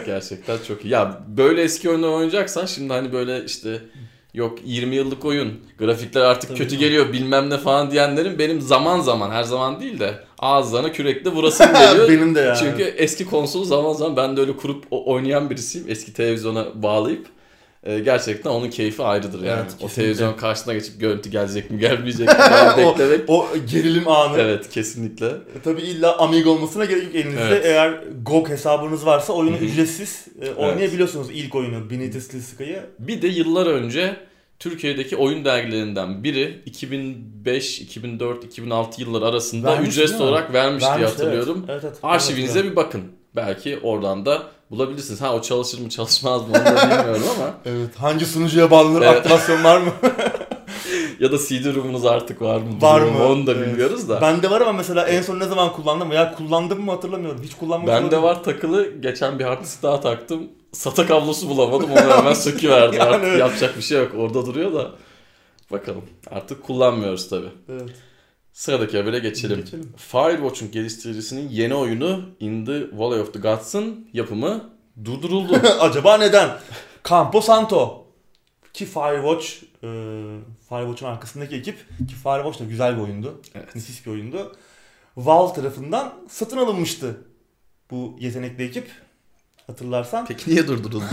Gerçekten 0.06 0.58
çok 0.68 0.84
iyi. 0.84 0.88
Ya 0.88 1.20
böyle 1.28 1.62
eski 1.62 1.90
oyunlar 1.90 2.08
oynayacaksan 2.08 2.66
şimdi 2.66 2.92
hani 2.92 3.12
böyle 3.12 3.44
işte 3.44 3.82
yok 4.34 4.58
20 4.64 4.94
yıllık 4.96 5.24
oyun 5.24 5.60
grafikler 5.78 6.20
artık 6.20 6.48
Tabii 6.48 6.58
kötü 6.58 6.70
canım. 6.70 6.80
geliyor 6.84 7.12
bilmem 7.12 7.50
ne 7.50 7.58
falan 7.58 7.90
diyenlerin 7.90 8.38
benim 8.38 8.60
zaman 8.60 9.00
zaman 9.00 9.30
her 9.30 9.42
zaman 9.42 9.80
değil 9.80 10.00
de 10.00 10.14
ağızlarına 10.38 10.92
kürekle 10.92 11.30
vurasım 11.30 11.66
geliyor. 11.72 12.08
Benim 12.08 12.34
de 12.34 12.40
yani. 12.40 12.58
Çünkü 12.58 12.82
eski 12.82 13.24
konsolu 13.26 13.64
zaman 13.64 13.92
zaman 13.92 14.16
ben 14.16 14.36
de 14.36 14.40
öyle 14.40 14.56
kurup 14.56 14.84
oynayan 14.90 15.50
birisiyim. 15.50 15.86
Eski 15.90 16.12
televizyona 16.12 16.82
bağlayıp 16.82 17.26
e, 17.86 17.98
gerçekten 17.98 18.50
onun 18.50 18.70
keyfi 18.70 19.02
ayrıdır 19.02 19.42
yani. 19.42 19.60
Evet, 19.62 19.74
o 19.80 19.88
televizyon 19.88 20.32
karşısına 20.36 20.74
geçip 20.74 21.00
görüntü 21.00 21.30
gelecek 21.30 21.70
mi 21.70 21.78
gelmeyecek 21.78 22.28
mi 22.28 22.34
falan 22.48 22.74
O- 22.74 22.92
beklemek. 22.92 23.20
o 23.30 23.46
gerilim 23.72 24.08
anı. 24.08 24.38
Evet 24.38 24.70
kesinlikle. 24.70 25.26
E, 25.26 25.60
Tabii 25.64 25.80
illa 25.82 26.18
Amiga 26.18 26.50
olmasına 26.50 26.84
gerek 26.84 27.04
yok 27.04 27.14
elinizde. 27.14 27.40
Evet. 27.42 27.64
Eğer 27.64 28.00
GOG 28.22 28.48
hesabınız 28.48 29.06
varsa 29.06 29.32
oyunu 29.32 29.56
Hı 29.56 29.60
hı. 29.60 29.64
ücretsiz 29.64 30.24
e, 30.42 30.50
oynayabiliyorsunuz 30.50 31.30
ilk 31.30 31.54
oyunu 31.54 31.90
Beneath 31.90 32.12
the 32.30 32.40
Sky'ı. 32.40 32.82
Bir 32.98 33.22
de 33.22 33.28
yıllar 33.28 33.66
önce 33.66 34.16
Türkiye'deki 34.58 35.16
oyun 35.16 35.44
dergilerinden 35.44 36.24
biri 36.24 36.62
2005, 36.66 37.80
2004, 37.80 38.44
2006 38.44 39.00
yılları 39.00 39.24
arasında 39.26 39.72
Vermiş, 39.72 39.88
ücretsiz 39.88 40.20
olarak 40.20 40.52
vermiş 40.52 40.82
diye 40.82 40.90
Vermiş, 40.92 41.10
hatırlıyorum. 41.10 41.56
Evet, 41.58 41.70
evet, 41.70 41.84
evet. 41.84 41.98
Arşivinize 42.02 42.64
bir 42.64 42.76
bakın. 42.76 43.02
Belki 43.36 43.78
oradan 43.82 44.26
da 44.26 44.42
bulabilirsiniz. 44.70 45.20
Ha 45.20 45.34
o 45.34 45.42
çalışır 45.42 45.80
mı 45.80 45.88
çalışmaz 45.88 46.40
mı 46.40 46.46
onu 46.48 46.54
da 46.64 46.90
bilmiyorum 46.90 47.22
ama. 47.36 47.54
Evet. 47.64 47.96
Hangi 47.96 48.26
sunucuya 48.26 48.70
bağlanır? 48.70 49.02
Evet. 49.02 49.16
Aktivasyon 49.16 49.64
var 49.64 49.78
mı? 49.80 49.90
Ya 51.20 51.32
da 51.32 51.38
CD 51.38 51.74
ROM'unuz 51.74 52.04
artık 52.06 52.42
var 52.42 52.60
mı? 52.60 52.82
var 52.82 53.00
mı? 53.00 53.24
Onu 53.28 53.46
da 53.46 53.52
Evet. 53.52 53.68
bilmiyoruz 53.68 54.08
da. 54.08 54.20
Bende 54.20 54.50
var 54.50 54.60
ama 54.60 54.72
mesela 54.72 55.06
en 55.06 55.22
son 55.22 55.40
ne 55.40 55.46
zaman 55.46 55.72
kullandım 55.72 56.10
veya 56.10 56.34
kullandım 56.34 56.84
mı 56.84 56.90
hatırlamıyorum. 56.90 57.42
Hiç 57.42 57.54
kullanmadım. 57.54 57.94
Bende 58.04 58.22
var 58.22 58.44
takılı. 58.44 59.00
Geçen 59.00 59.38
bir 59.38 59.44
hard 59.44 59.62
disk 59.64 59.82
daha 59.82 60.00
taktım. 60.00 60.48
SATA 60.72 61.06
kablosu 61.06 61.48
bulamadım. 61.48 61.90
Onu 61.92 62.16
hemen 62.16 62.34
söküverdim. 62.34 62.98
Yani 63.00 63.08
Artık 63.10 63.24
evet. 63.28 63.40
yapacak 63.40 63.76
bir 63.76 63.82
şey 63.82 63.98
yok. 63.98 64.12
Orada 64.18 64.46
duruyor 64.46 64.74
da. 64.74 64.90
Bakalım. 65.72 66.04
Artık 66.30 66.62
kullanmıyoruz 66.62 67.28
tabi. 67.28 67.46
Evet. 67.68 67.90
Sıradaki 68.56 68.98
habere 68.98 69.18
geçelim. 69.18 69.60
Geçelim. 69.60 69.92
Firewatch'un 69.96 70.70
geliştiricisinin 70.70 71.48
yeni 71.48 71.74
oyunu 71.74 72.24
In 72.40 72.64
the 72.64 72.86
Valley 72.92 73.20
of 73.20 73.32
the 73.32 73.38
Gods'ın 73.38 74.08
yapımı 74.12 74.70
durduruldu. 75.04 75.54
Acaba 75.80 76.18
neden? 76.18 76.50
Campo 77.08 77.40
Santo. 77.40 78.06
Ki 78.72 78.84
Firewatch, 78.86 79.46
e, 79.82 79.88
Firewatch'un 80.68 81.06
arkasındaki 81.06 81.56
ekip 81.56 81.76
ki 82.08 82.14
Firewatch 82.14 82.60
da 82.60 82.64
güzel 82.64 82.96
bir 82.96 83.02
oyundu. 83.02 83.40
evet. 83.54 83.74
Nefis 83.74 84.06
bir 84.06 84.10
oyundu. 84.10 84.56
Valve 85.16 85.54
tarafından 85.54 86.14
satın 86.28 86.56
alınmıştı 86.56 87.16
bu 87.90 88.16
yetenekli 88.20 88.64
ekip. 88.64 88.90
Hatırlarsan. 89.66 90.26
Peki 90.26 90.50
niye 90.50 90.68
durduruldu? 90.68 91.04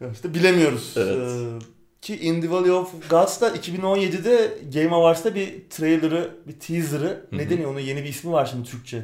İşte 0.12 0.34
bilemiyoruz. 0.34 0.94
Evet. 0.96 1.16
Ee, 1.16 1.75
ki 2.06 2.18
In 2.20 2.40
the 2.40 2.50
Valley 2.50 2.72
of 2.72 2.92
Gods 3.10 3.40
da 3.40 3.48
2017'de 3.48 4.58
Game 4.74 4.94
Awards'ta 4.94 5.34
bir 5.34 5.54
trailer'ı, 5.70 6.30
bir 6.46 6.52
teaser'ı, 6.52 7.26
hı. 7.30 7.38
ne 7.38 7.50
deniyor 7.50 7.70
onun 7.70 7.80
yeni 7.80 8.04
bir 8.04 8.08
ismi 8.08 8.32
var 8.32 8.46
şimdi 8.46 8.68
Türkçe. 8.68 9.02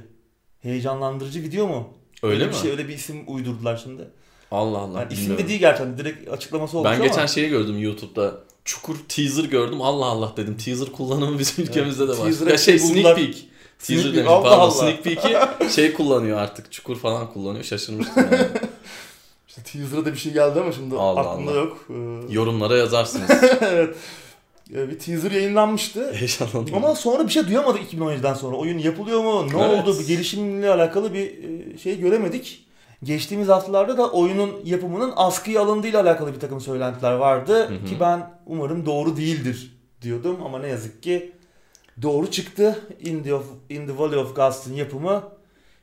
Heyecanlandırıcı 0.60 1.42
video 1.42 1.68
mu? 1.68 1.88
Öyle 2.22 2.44
bir 2.44 2.48
mi? 2.48 2.54
şey, 2.54 2.70
öyle 2.70 2.88
bir 2.88 2.94
isim 2.94 3.24
uydurdular 3.26 3.76
şimdi. 3.76 4.02
Allah 4.50 4.78
Allah. 4.78 5.00
Yani 5.00 5.12
isim 5.12 5.38
de 5.38 5.48
değil 5.48 5.60
gerçekten 5.60 5.98
direkt 5.98 6.28
açıklaması 6.28 6.78
olmuş 6.78 6.90
Ben 6.90 6.96
ama. 6.96 7.06
geçen 7.06 7.26
şeyi 7.26 7.48
gördüm 7.48 7.78
YouTube'da. 7.78 8.34
Çukur 8.64 8.96
teaser 9.08 9.44
gördüm. 9.44 9.82
Allah 9.82 10.06
Allah 10.06 10.32
dedim. 10.36 10.56
Teaser 10.56 10.92
kullanımı 10.92 11.38
bizim 11.38 11.64
ülkemizde 11.64 12.08
de 12.08 12.18
var. 12.18 12.50
Ya 12.50 12.58
şey 12.58 12.74
bir 12.74 12.78
sneak 12.78 12.96
buldular. 12.96 13.16
peek. 13.16 13.48
Teaser 13.78 14.02
Sneak 14.02 14.16
demiş. 14.16 14.30
Allah 14.30 14.42
Pardon 14.42 14.58
Allah. 14.58 14.70
Sneak 14.70 15.04
Peek'i 15.04 15.36
şey 15.74 15.92
kullanıyor 15.92 16.38
artık. 16.38 16.72
Çukur 16.72 16.96
falan 16.96 17.32
kullanıyor. 17.32 17.64
Şaşırmıştım 17.64 18.24
yani. 18.32 18.46
İşte 19.56 19.62
teaser'a 19.62 20.04
da 20.04 20.12
bir 20.12 20.18
şey 20.18 20.32
geldi 20.32 20.60
ama 20.60 20.72
şimdi 20.72 20.94
Allah 20.96 21.20
aklımda 21.20 21.50
Allah. 21.50 21.58
yok. 21.58 21.78
Ee, 21.90 21.94
Yorumlara 22.34 22.76
yazarsınız. 22.76 23.30
evet. 23.60 23.96
Ee, 24.74 24.88
Bir 24.90 24.98
teaser 24.98 25.30
yayınlanmıştı. 25.30 26.12
Heyecanlandım. 26.12 26.74
Ama 26.74 26.94
sonra 26.94 27.26
bir 27.26 27.32
şey 27.32 27.46
duyamadık 27.46 27.92
2017'den 27.92 28.34
sonra. 28.34 28.56
Oyun 28.56 28.78
yapılıyor 28.78 29.20
mu? 29.24 29.46
Ne 29.52 29.62
Evet. 29.64 29.82
oldu? 29.88 29.98
Bir 30.00 30.06
gelişimle 30.06 30.70
alakalı 30.70 31.14
bir 31.14 31.30
e, 31.74 31.78
şey 31.78 31.98
göremedik. 32.00 32.66
Geçtiğimiz 33.02 33.48
haftalarda 33.48 33.98
da 33.98 34.10
oyunun 34.10 34.50
yapımının 34.64 35.12
askıya 35.16 35.62
alındığıyla 35.62 36.02
alakalı 36.02 36.34
bir 36.34 36.40
takım 36.40 36.60
söylentiler 36.60 37.12
vardı. 37.12 37.68
Hı 37.68 37.74
hı. 37.74 37.84
Ki 37.86 37.96
ben 38.00 38.30
umarım 38.46 38.86
doğru 38.86 39.16
değildir 39.16 39.76
diyordum 40.02 40.36
ama 40.44 40.58
ne 40.58 40.68
yazık 40.68 41.02
ki 41.02 41.32
doğru 42.02 42.30
çıktı. 42.30 42.80
In 43.00 43.22
the, 43.22 43.34
of, 43.34 43.44
In 43.70 43.86
the 43.86 43.98
Valley 43.98 44.18
of 44.18 44.36
Ghost'ın 44.36 44.74
yapımı 44.74 45.22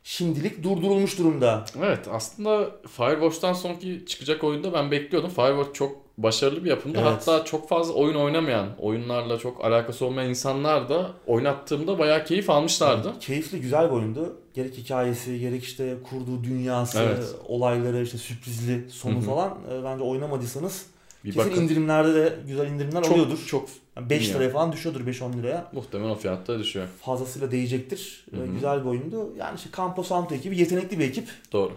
şimdilik 0.09 0.63
durdurulmuş 0.63 1.19
durumda. 1.19 1.65
Evet 1.77 2.07
aslında 2.11 2.71
Firewatch'tan 2.87 3.53
sonraki 3.53 4.05
çıkacak 4.07 4.43
oyunda 4.43 4.73
ben 4.73 4.91
bekliyordum. 4.91 5.29
Firewatch 5.29 5.73
çok 5.73 5.91
başarılı 6.17 6.63
bir 6.65 6.69
yapımdı. 6.69 6.97
Evet. 7.01 7.07
Hatta 7.11 7.45
çok 7.45 7.69
fazla 7.69 7.93
oyun 7.93 8.15
oynamayan, 8.15 8.67
oyunlarla 8.79 9.37
çok 9.37 9.65
alakası 9.65 10.05
olmayan 10.05 10.29
insanlar 10.29 10.89
da 10.89 11.11
oynattığımda 11.27 11.99
bayağı 11.99 12.25
keyif 12.25 12.49
almışlardı. 12.49 13.13
Keyifli, 13.19 13.61
güzel 13.61 13.85
bir 13.89 13.95
oyundu. 13.95 14.37
Gerek 14.53 14.77
hikayesi, 14.77 15.39
gerek 15.39 15.63
işte 15.63 15.97
kurduğu 16.09 16.43
dünyası, 16.43 16.99
Evet. 16.99 17.35
olayları, 17.47 18.03
işte 18.03 18.17
sürprizli 18.17 18.89
sonu 18.89 19.15
Hı 19.15 19.19
hı. 19.19 19.21
falan. 19.21 19.57
e, 19.71 19.83
Bence 19.83 20.03
oynamadıysanız 20.03 20.85
Bir 21.25 21.33
kesin 21.33 21.51
bakın. 21.51 21.61
indirimlerde 21.63 22.13
de 22.13 22.33
güzel 22.47 22.67
indirimler 22.67 23.03
Çok, 23.03 23.11
oluyordur. 23.13 23.45
çok 23.47 23.69
Yani 23.99 24.09
5 24.09 24.19
bilmiyorum. 24.19 24.41
liraya 24.41 24.53
falan 24.53 24.71
düşüyordur 24.71 25.01
5-10 25.01 25.37
liraya. 25.37 25.71
muhtemelen 25.73 26.09
o 26.09 26.15
fiyatta 26.15 26.59
düşüyor. 26.59 26.87
Fazlasıyla 27.01 27.51
değecektir. 27.51 28.25
E, 28.33 28.37
Hı 28.37 28.41
hı. 28.41 28.47
Güzel 28.47 28.79
bir 28.81 28.89
oyundu. 28.89 29.33
Yani 29.37 29.55
işte 29.55 29.69
Campo 29.77 30.03
Santo 30.03 30.35
ekibi 30.35 30.59
yetenekli 30.59 30.99
bir 30.99 31.05
ekip. 31.05 31.29
Doğru. 31.51 31.73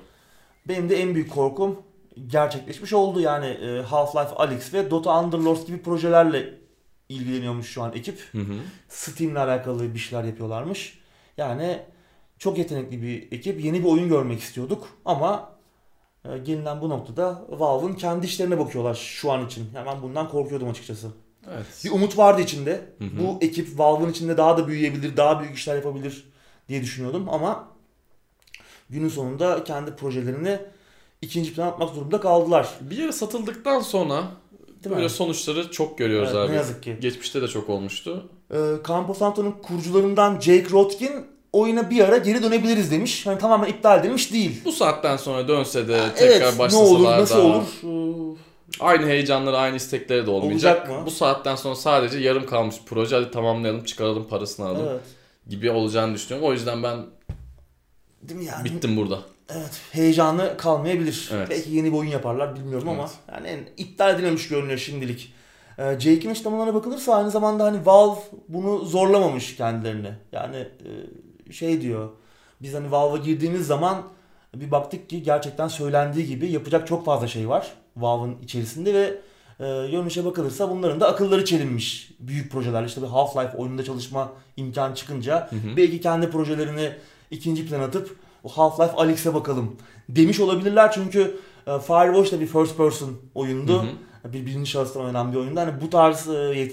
Benim 0.69 0.89
de 0.89 0.97
en 1.03 1.15
büyük 1.15 1.31
korkum 1.31 1.83
gerçekleşmiş 2.27 2.93
oldu. 2.93 3.21
Yani 3.21 3.47
e, 3.47 3.81
Half-Life 3.83 4.35
Alyx 4.35 4.75
ve 4.75 4.91
Dota 4.91 5.21
Underlords 5.25 5.67
gibi 5.67 5.83
projelerle 5.83 6.55
ilgileniyormuş 7.09 7.67
şu 7.67 7.83
an 7.83 7.93
ekip. 7.93 8.21
Hı 8.33 8.39
hı. 8.39 8.55
Steam'le 8.89 9.37
alakalı 9.37 9.95
bir 9.95 9.99
şeyler 9.99 10.25
yapıyorlarmış. 10.25 10.99
Yani 11.37 11.79
çok 12.39 12.59
yetenekli 12.59 13.03
bir 13.03 13.33
ekip. 13.33 13.65
Yeni 13.65 13.81
bir 13.81 13.89
oyun 13.89 14.09
görmek 14.09 14.41
istiyorduk 14.41 14.89
ama 15.05 15.53
e, 16.25 16.39
gelinen 16.39 16.81
bu 16.81 16.89
noktada 16.89 17.43
Valve'ın 17.49 17.95
kendi 17.95 18.27
işlerine 18.27 18.59
bakıyorlar 18.59 18.95
şu 18.95 19.33
an 19.33 19.47
için. 19.47 19.71
Yani 19.75 19.87
ben 19.87 20.03
bundan 20.03 20.29
korkuyordum 20.29 20.69
açıkçası. 20.69 21.09
Evet. 21.51 21.67
Bir 21.85 21.91
umut 21.91 22.19
vardı 22.19 22.41
içinde. 22.43 22.81
Hı 22.99 23.05
hı. 23.05 23.09
Bu 23.21 23.39
ekip 23.41 23.79
Valve'ın 23.79 24.11
içinde 24.11 24.37
daha 24.37 24.57
da 24.57 24.69
büyüyebilir, 24.69 25.17
daha 25.17 25.41
büyük 25.41 25.57
işler 25.57 25.77
yapabilir 25.77 26.25
diye 26.69 26.83
düşünüyordum 26.83 27.29
ama 27.29 27.69
günün 28.91 29.09
sonunda 29.09 29.65
kendi 29.65 29.97
projelerini 29.97 30.59
ikinci 31.23 31.55
plana 31.55 31.69
atmak 31.69 31.95
durumunda 31.95 32.21
kaldılar. 32.21 32.69
Bir 32.81 32.97
yere 32.99 33.13
satıldıktan 33.13 33.81
sonra 33.81 34.23
Değil 34.85 34.95
böyle 34.95 35.07
mi? 35.07 35.11
sonuçları 35.11 35.71
çok 35.71 35.99
görüyoruz 35.99 36.29
Evet, 36.33 36.45
abi. 36.45 36.53
ne 36.53 36.57
yazık 36.57 36.83
ki. 36.83 36.97
Geçmişte 37.01 37.43
de 37.43 37.49
çok 37.49 37.69
olmuştu. 37.69 38.29
Ee, 38.51 38.57
Campo 38.89 39.15
Santo'nun 39.15 39.51
kurucularından 39.63 40.41
Jake 40.41 40.71
Rotkin 40.71 41.13
oyuna 41.53 41.91
bir 41.91 42.05
ara 42.05 42.17
geri 42.17 42.43
dönebiliriz 42.43 42.91
demiş. 42.91 43.27
Hani 43.27 43.39
tamamen 43.39 43.69
iptal 43.69 44.01
edilmiş 44.01 44.33
değil. 44.33 44.61
Bu 44.65 44.73
saatten 44.73 45.17
sonra 45.17 45.49
dönse 45.49 45.89
de 45.89 46.01
tekrar 46.17 46.27
evet, 46.27 46.53
ne 46.53 46.59
başlasalar 46.59 46.91
olur, 46.91 47.05
nasıl 47.05 47.37
da 47.37 47.43
olur? 47.43 47.63
Ee, 47.85 48.37
aynı 48.81 49.07
heyecanları, 49.07 49.57
aynı 49.59 49.77
istekleri 49.77 50.27
de 50.27 50.31
olmayacak. 50.31 50.81
Olacak 50.81 51.01
mı? 51.01 51.07
Bu 51.07 51.11
saatten 51.11 51.57
sonra 51.57 51.75
sadece 51.75 52.19
yarım 52.19 52.47
kalmış 52.47 52.77
proje 52.87 53.17
hadi 53.17 53.31
tamamlayalım, 53.31 53.85
çıkaralım, 53.85 54.29
parasını 54.29 54.67
alalım 54.67 54.89
Evet. 54.91 55.01
gibi 55.49 55.71
olacağını 55.71 56.15
düşünüyorum. 56.15 56.49
O 56.49 56.53
yüzden 56.53 56.83
ben 56.83 56.99
Değil 58.23 58.41
mi 58.41 58.47
yani? 58.47 58.65
bittim 58.65 58.97
burada. 58.97 59.19
Evet. 59.51 59.81
Heyecanı 59.93 60.57
kalmayabilir. 60.57 61.31
Evet. 61.33 61.47
Belki 61.51 61.71
yeni 61.71 61.93
bir 61.93 61.97
oyun 61.97 62.11
yaparlar 62.11 62.57
bilmiyorum 62.57 62.89
ama 62.89 63.03
Evet. 63.03 63.13
yani 63.33 63.49
en, 63.49 63.85
iptal 63.85 64.15
edilmemiş 64.15 64.49
görünüyor 64.49 64.79
şimdilik. 64.79 65.33
Ee, 65.79 65.83
Jake'in 66.01 66.31
açıklamalarına 66.31 66.75
bakılırsa 66.75 67.15
aynı 67.15 67.31
zamanda 67.31 67.65
hani 67.65 67.87
Valve 67.87 68.21
bunu 68.49 68.85
zorlamamış 68.85 69.57
kendilerini. 69.57 70.11
Yani 70.33 70.57
e, 71.49 71.53
şey 71.53 71.81
diyor. 71.81 72.09
Biz 72.63 72.75
hani 72.75 72.91
Valve'a 72.91 73.17
girdiğimiz 73.17 73.67
zaman 73.67 74.03
bir 74.55 74.71
baktık 74.71 75.11
ki 75.11 75.23
gerçekten 75.23 75.69
söylendiği 75.69 76.27
gibi 76.27 76.51
yapacak 76.51 76.87
çok 76.87 77.05
fazla 77.05 77.27
şey 77.29 77.49
var 77.49 77.73
Valve'ın 77.97 78.37
içerisinde 78.43 78.95
ve 78.95 79.21
e, 79.61 79.91
görünüşe 79.91 80.25
bakılırsa 80.25 80.71
bunların 80.71 81.01
da 81.01 81.09
akılları 81.09 81.45
çelinmiş. 81.45 82.11
Büyük 82.21 82.53
projeler 82.53 82.85
işte 82.85 83.03
bir 83.03 83.07
Half-Life 83.07 83.57
oyununda 83.57 83.85
çalışma 83.85 84.33
imkanı 84.57 84.95
çıkınca 84.95 85.51
Hı 85.51 85.57
hı. 85.57 85.77
belki 85.77 86.01
kendi 86.01 86.31
projelerini 86.31 86.93
ikinci 87.31 87.67
plan 87.69 87.81
atıp 87.81 88.17
o 88.45 88.49
Half-Life 88.49 88.93
Alyx'e 88.93 89.35
bakalım 89.35 89.77
demiş 90.09 90.41
olabilirler 90.41 90.93
çünkü 90.93 91.21
e, 91.67 91.79
Firewatch 91.79 92.33
da 92.33 92.41
bir 92.41 92.47
first 92.47 92.77
person 92.77 93.17
oyundu. 93.35 93.83
Hı 93.83 93.87
hı. 93.87 94.33
Bir 94.33 94.47
birinci 94.47 94.71
şahıstan 94.71 95.03
oynanan 95.03 95.33
bir 95.33 95.37
oyundu. 95.37 95.61
Hani 95.61 95.81
bu 95.81 95.91
tarz 95.91 96.29
e, 96.29 96.69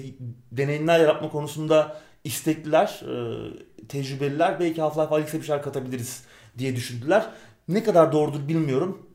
deneyimler 0.51 0.99
yaratma 0.99 1.29
konusunda 1.29 2.01
istekliler, 2.23 3.01
e, 3.03 3.87
tecrübeliler. 3.87 4.59
Belki 4.59 4.81
Half-Life 4.81 5.07
Alyx'e 5.07 5.37
bir 5.39 5.45
şeyler 5.45 5.63
katabiliriz 5.63 6.23
diye 6.57 6.75
düşündüler. 6.75 7.25
Ne 7.67 7.83
kadar 7.83 8.11
doğrudur 8.11 8.47
bilmiyorum. 8.47 9.08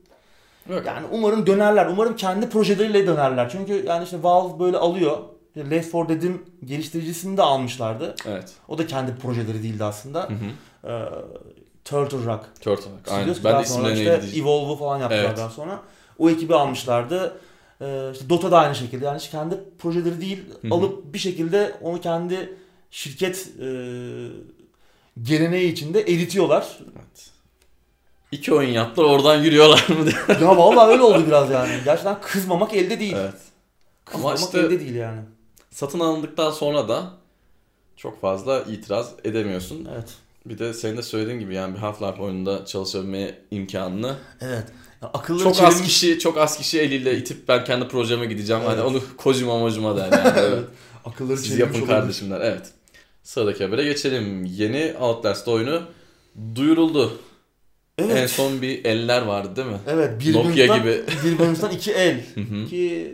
Yok. 0.68 0.86
Yani 0.86 1.06
umarım 1.12 1.46
dönerler. 1.46 1.86
Umarım 1.86 2.16
kendi 2.16 2.48
projeleriyle 2.48 3.06
dönerler. 3.06 3.48
Çünkü 3.50 3.84
yani 3.86 4.04
işte 4.04 4.22
Valve 4.22 4.58
böyle 4.58 4.76
alıyor. 4.76 5.18
Left 5.56 5.94
4 5.94 6.08
Dead'in 6.08 6.42
geliştiricisini 6.64 7.36
de 7.36 7.42
almışlardı. 7.42 8.14
Evet. 8.26 8.52
O 8.68 8.78
da 8.78 8.86
kendi 8.86 9.16
projeleri 9.16 9.62
değildi 9.62 9.84
aslında. 9.84 10.28
Hı 10.28 10.32
hı. 10.34 10.92
Ee, 10.92 11.08
Turtle 11.84 12.18
Rock. 12.24 12.44
Turtle 12.60 12.90
Rock. 12.90 13.08
Aynen. 13.10 13.34
Ben 13.44 13.52
Daha 13.52 13.62
de 13.62 13.66
sonra 13.66 13.90
isimlerini 13.92 14.16
işte 14.16 14.26
işte 14.26 14.40
Evolve'u 14.40 14.76
falan 14.76 14.98
yaptılar 14.98 15.24
Evet. 15.24 15.38
daha 15.38 15.50
sonra. 15.50 15.80
O 16.18 16.30
ekibi 16.30 16.54
almışlardı. 16.54 17.36
Ee, 17.80 18.10
işte 18.12 18.28
Dota 18.28 18.50
da 18.50 18.58
aynı 18.58 18.74
şekilde. 18.74 19.04
Yani 19.04 19.18
işte 19.18 19.30
kendi 19.30 19.60
projeleri 19.78 20.20
değil 20.20 20.44
Hı 20.62 20.68
hı. 20.68 20.74
alıp 20.74 21.14
bir 21.14 21.18
şekilde 21.18 21.74
onu 21.82 22.00
kendi 22.00 22.56
şirket 22.90 23.48
e, 23.60 23.66
geleneği 25.22 25.72
içinde 25.72 26.00
eritiyorlar. 26.00 26.78
Evet. 26.82 27.30
İki 28.34 28.54
oyun 28.54 28.70
yaptılar 28.70 29.06
oradan 29.06 29.42
yürüyorlar 29.42 29.86
mı 29.88 30.06
diye. 30.06 30.38
ya 30.40 30.56
vallahi 30.56 30.90
öyle 30.90 31.02
oldu 31.02 31.24
biraz 31.26 31.50
yani. 31.50 31.72
Gerçekten 31.84 32.20
kızmamak 32.20 32.74
elde 32.74 33.00
değil. 33.00 33.14
Evet. 33.18 33.34
Kızmamak 34.04 34.38
işte- 34.38 34.58
elde 34.58 34.80
değil 34.80 34.94
yani. 34.94 35.20
Satın 35.70 36.00
alındıktan 36.00 36.50
sonra 36.50 36.88
da 36.88 37.10
çok 37.96 38.20
fazla 38.20 38.60
itiraz 38.60 39.12
edemiyorsun. 39.24 39.88
Evet. 39.94 40.08
Bir 40.46 40.58
de 40.58 40.74
senin 40.74 40.96
de 40.96 41.02
söylediğin 41.02 41.38
gibi 41.38 41.54
yani 41.54 41.74
bir 41.74 41.80
Half-Life 41.80 42.18
oyununda 42.20 42.66
çalışabilme 42.66 43.38
imkanını 43.50 44.14
Evet. 44.40 44.64
Ya 45.02 45.08
akılları 45.14 45.42
çok 45.44 45.52
az 45.52 45.58
çevirmiş- 45.58 45.84
kişi 45.84 46.18
çok 46.18 46.38
az 46.38 46.58
kişi 46.58 46.80
eliyle 46.80 47.16
itip 47.18 47.48
ben 47.48 47.64
kendi 47.64 47.88
projeme 47.88 48.26
gideceğim. 48.26 48.62
Hani 48.66 48.74
Evet. 48.74 48.84
onu 48.84 49.00
kocuma 49.16 49.58
mocuma 49.58 49.96
der 49.96 50.12
yani. 50.12 50.32
Evet. 50.38 50.64
Akılları 51.04 51.38
Siz 51.38 51.58
yapın 51.58 51.74
olabilir. 51.74 51.88
kardeşim 51.88 52.30
der. 52.30 52.40
Evet. 52.40 52.70
Sıradaki 53.22 53.64
habere 53.64 53.84
geçelim. 53.84 54.44
Yeni 54.44 54.94
Outlast 55.00 55.48
oyunu 55.48 55.82
duyuruldu. 56.54 57.18
Evet. 57.98 58.16
En 58.16 58.26
son 58.26 58.62
bir 58.62 58.84
eller 58.84 59.22
vardı 59.22 59.56
değil 59.56 59.68
mi? 59.68 59.78
Evet. 59.88 60.20
Bir 60.20 60.34
Nokia 60.34 60.78
gibi. 60.78 61.02
Bir 61.24 61.38
bölümden 61.38 61.70
iki 61.70 61.92
el. 61.92 62.20
Hı 62.34 62.40
hı. 62.40 62.66
Ki 62.66 63.12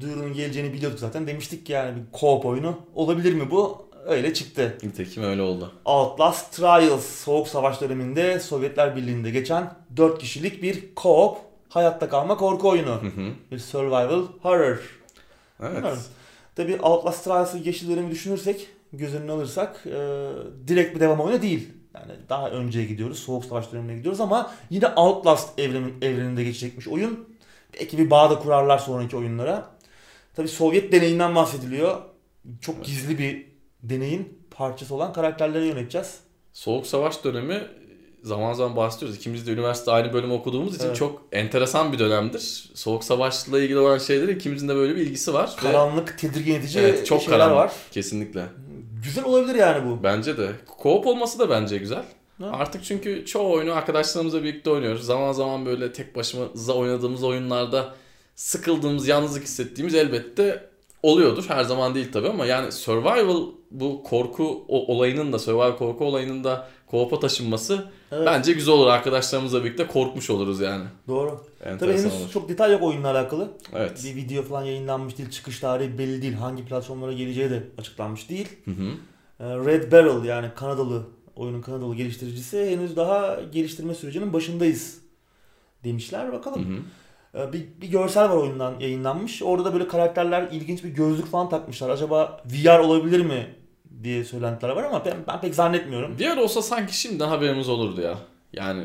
duyurunun 0.00 0.32
geleceğini 0.34 0.72
biliyorduk 0.72 0.98
zaten. 0.98 1.26
Demiştik 1.26 1.66
ki 1.66 1.72
yani 1.72 1.96
bir 1.96 2.18
co-op 2.18 2.46
oyunu. 2.46 2.78
Olabilir 2.94 3.32
mi 3.32 3.50
bu? 3.50 3.88
Öyle 4.06 4.34
çıktı. 4.34 4.78
Nitekim 4.82 5.22
öyle 5.22 5.42
oldu. 5.42 5.72
Outlast 5.84 6.52
Trials 6.52 7.04
Soğuk 7.04 7.48
Savaş 7.48 7.80
döneminde 7.80 8.40
Sovyetler 8.40 8.96
Birliği'nde 8.96 9.30
geçen 9.30 9.74
4 9.96 10.18
kişilik 10.18 10.62
bir 10.62 10.84
co-op 10.96 11.36
hayatta 11.68 12.08
kalma 12.08 12.36
korku 12.36 12.68
oyunu. 12.68 13.02
Hı 13.02 13.06
hı. 13.06 13.30
Bir 13.50 13.58
survival 13.58 14.22
horror. 14.42 14.98
Evet. 15.60 15.76
Bilmiyorum. 15.76 16.02
Tabi 16.56 16.76
Outlast 16.82 17.24
Trials'ı 17.24 17.58
geçtiği 17.58 17.88
dönemi 17.90 18.10
düşünürsek, 18.10 18.66
göz 18.92 19.14
önüne 19.14 19.32
alırsak 19.32 19.84
e, 19.86 20.28
direkt 20.68 20.94
bir 20.94 21.00
devam 21.00 21.20
oyunu 21.20 21.42
değil. 21.42 21.68
Yani 22.00 22.12
daha 22.28 22.50
önceye 22.50 22.84
gidiyoruz, 22.86 23.18
Soğuk 23.18 23.44
Savaş 23.44 23.72
dönemine 23.72 23.96
gidiyoruz 23.96 24.20
ama 24.20 24.50
yine 24.70 24.86
Outlast 24.86 25.58
evrenin, 25.58 25.94
evreninde 26.02 26.44
geçecekmiş 26.44 26.88
oyun. 26.88 27.28
Belki 27.74 27.98
bir 27.98 28.10
bağ 28.10 28.30
da 28.30 28.38
kurarlar 28.38 28.78
sonraki 28.78 29.16
oyunlara. 29.16 29.70
Tabi 30.36 30.48
Sovyet 30.48 30.92
deneyinden 30.92 31.34
bahsediliyor. 31.34 31.96
Çok 32.60 32.74
Evet. 32.76 32.86
gizli 32.86 33.18
bir 33.18 33.46
deneyin 33.82 34.38
parçası 34.50 34.94
olan 34.94 35.12
karakterleri 35.12 35.66
yöneteceğiz. 35.66 36.16
Soğuk 36.52 36.86
Savaş 36.86 37.24
dönemi 37.24 37.62
zaman 38.22 38.52
zaman 38.52 38.76
bahsediyoruz. 38.76 39.16
İkimiz 39.16 39.46
de 39.46 39.52
üniversite 39.52 39.90
aynı 39.90 40.12
bölümü 40.12 40.32
okuduğumuz 40.32 40.76
için 40.76 40.86
Evet. 40.86 40.96
çok 40.96 41.22
enteresan 41.32 41.92
bir 41.92 41.98
dönemdir. 41.98 42.70
Soğuk 42.74 43.04
Savaş'la 43.04 43.60
ilgili 43.60 43.78
olan 43.78 43.98
şeyleri 43.98 44.32
ikimizin 44.32 44.68
de 44.68 44.74
böyle 44.74 44.96
bir 44.96 45.00
ilgisi 45.00 45.34
var. 45.34 45.54
Ve 45.58 45.60
Karanlık, 45.72 46.18
tedirgin 46.18 46.54
edici 46.54 46.78
evet, 46.80 47.06
çok 47.06 47.22
şeyler 47.22 47.38
karanlık. 47.38 47.56
var. 47.56 47.72
Kesinlikle. 47.90 48.44
Güzel 49.04 49.24
olabilir 49.24 49.54
yani 49.54 49.90
bu. 49.90 50.02
Bence 50.02 50.36
de. 50.36 50.50
Co-op 50.82 51.06
olması 51.06 51.38
da 51.38 51.50
bence 51.50 51.78
güzel. 51.78 52.04
Ha. 52.38 52.50
Artık 52.52 52.84
çünkü 52.84 53.26
çoğu 53.26 53.52
oyunu 53.52 53.72
arkadaşlarımızla 53.72 54.42
birlikte 54.42 54.70
oynuyoruz. 54.70 55.06
Zaman 55.06 55.32
zaman 55.32 55.66
böyle 55.66 55.92
tek 55.92 56.16
başımıza 56.16 56.72
oynadığımız 56.72 57.24
oyunlarda 57.24 57.94
sıkıldığımız, 58.34 59.08
yalnızlık 59.08 59.42
hissettiğimiz 59.42 59.94
elbette 59.94 60.68
oluyordur. 61.02 61.44
Her 61.48 61.64
zaman 61.64 61.94
değil 61.94 62.12
tabii 62.12 62.28
ama 62.28 62.46
yani 62.46 62.72
survival 62.72 63.42
bu 63.70 64.02
korku 64.02 64.64
olayının 64.68 65.32
da 65.32 65.38
survival 65.38 65.76
korku 65.76 66.04
olayının 66.04 66.44
da 66.44 66.68
co-op'a 66.90 67.20
taşınması 67.20 67.84
Evet. 68.12 68.26
bence 68.26 68.52
güzel 68.52 68.74
olur. 68.74 68.86
Arkadaşlarımızla 68.86 69.64
birlikte 69.64 69.86
korkmuş 69.86 70.30
oluruz 70.30 70.60
yani. 70.60 70.84
Doğru. 71.08 71.44
Tabii 71.80 71.92
henüz 71.92 72.04
olur. 72.04 72.30
çok 72.32 72.48
detay 72.48 72.72
yok 72.72 72.82
oyunla 72.82 73.10
alakalı. 73.10 73.48
Evet. 73.74 74.02
Bir 74.04 74.16
video 74.16 74.42
falan 74.42 74.62
yayınlanmış 74.64 75.18
değil. 75.18 75.30
Çıkış 75.30 75.60
tarihi 75.60 75.98
belli 75.98 76.22
değil. 76.22 76.34
Hangi 76.34 76.64
platformlara 76.64 77.12
geleceği 77.12 77.50
de 77.50 77.62
açıklanmış 77.78 78.30
değil. 78.30 78.48
Hı 78.64 78.70
hı. 78.70 78.90
Ee, 79.40 79.44
Red 79.56 79.92
Barrel 79.92 80.24
yani 80.24 80.48
Kanadalı 80.56 81.02
oyunun 81.36 81.62
Kanadalı 81.62 81.94
geliştiricisi 81.94 82.70
henüz 82.70 82.96
daha 82.96 83.40
geliştirme 83.52 83.94
sürecinin 83.94 84.32
başındayız 84.32 84.98
demişler. 85.84 86.26
Hı 86.28 86.32
Bakalım. 86.32 86.64
hı. 86.64 87.38
Ee, 87.38 87.52
Bir, 87.52 87.66
bir 87.80 87.88
görsel 87.88 88.24
var 88.30 88.36
oyundan 88.36 88.74
yayınlanmış. 88.80 89.42
Orada 89.42 89.64
da 89.64 89.72
böyle 89.72 89.88
karakterler 89.88 90.48
ilginç 90.52 90.84
bir 90.84 90.88
gözlük 90.88 91.26
falan 91.26 91.48
takmışlar. 91.48 91.88
Acaba 91.90 92.42
VR 92.46 92.78
olabilir 92.78 93.20
mi 93.20 93.46
diye 94.04 94.24
söylentiler 94.24 94.70
var 94.70 94.84
ama 94.84 95.04
ben, 95.04 95.16
ben 95.28 95.40
pek 95.40 95.54
zannetmiyorum. 95.54 96.18
VR 96.18 96.36
olsa 96.36 96.62
sanki 96.62 97.00
şimdiden 97.00 97.28
haberimiz 97.28 97.68
olurdu 97.68 98.00
ya. 98.00 98.18
Yani 98.52 98.84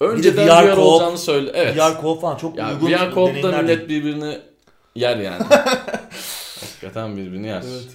de 0.00 0.04
önceden 0.04 0.48
VR 0.48 0.72
VR, 0.72 0.76
olacağını 0.76 1.18
söyle. 1.18 1.50
Evet. 1.54 1.76
VR 1.76 2.00
co 2.00 2.20
falan 2.20 2.36
çok 2.36 2.58
ya 2.58 2.72
uygun 2.72 2.86
VR 2.86 3.16
deneyimler 3.16 3.62
millet 3.62 3.88
birbirini 3.88 4.38
yer 4.94 5.16
yani. 5.16 5.44
Hakikaten 6.60 7.16
birbirini 7.16 7.46
yer. 7.46 7.62
Evet. 7.68 7.88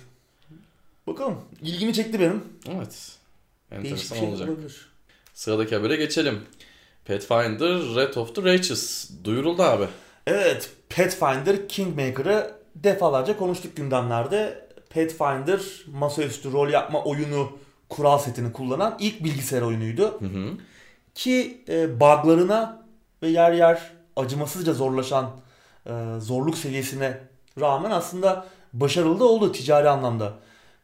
Bakalım. 1.07 1.41
İlgimi 1.61 1.93
çekti 1.93 2.19
benim. 2.19 2.43
Evet. 2.77 3.11
Enteresan 3.71 4.15
şey 4.15 4.27
olacak. 4.27 4.49
olabilir. 4.49 4.91
Sıradaki 5.33 5.75
habere 5.75 5.95
geçelim. 5.95 6.39
Pathfinder 7.05 7.95
Red 7.95 8.15
of 8.15 8.35
the 8.35 8.41
Righteous 8.41 9.09
duyuruldu 9.23 9.63
abi. 9.63 9.85
Evet, 10.27 10.69
Pathfinder 10.89 11.67
Kingmaker'ı 11.67 12.51
defalarca 12.75 13.37
konuştuk 13.37 13.75
gündemlerde. 13.75 14.67
Pathfinder 14.93 15.61
masaüstü 15.93 16.51
rol 16.51 16.69
yapma 16.69 17.03
oyunu 17.03 17.51
kural 17.89 18.17
setini 18.17 18.53
kullanan 18.53 18.97
ilk 18.99 19.23
bilgisayar 19.23 19.61
oyunuydu. 19.61 20.21
Hı 20.21 20.25
hı. 20.25 20.57
Ki 21.15 21.63
e, 21.69 21.99
buglarına 21.99 22.83
ve 23.21 23.27
yer 23.27 23.53
yer 23.53 23.91
acımasızca 24.15 24.73
zorlaşan 24.73 25.31
e, 25.85 25.91
zorluk 26.19 26.57
seviyesine 26.57 27.17
rağmen 27.59 27.91
aslında 27.91 28.45
başarılı 28.73 29.19
da 29.19 29.23
oldu 29.23 29.51
ticari 29.51 29.89
anlamda. 29.89 30.33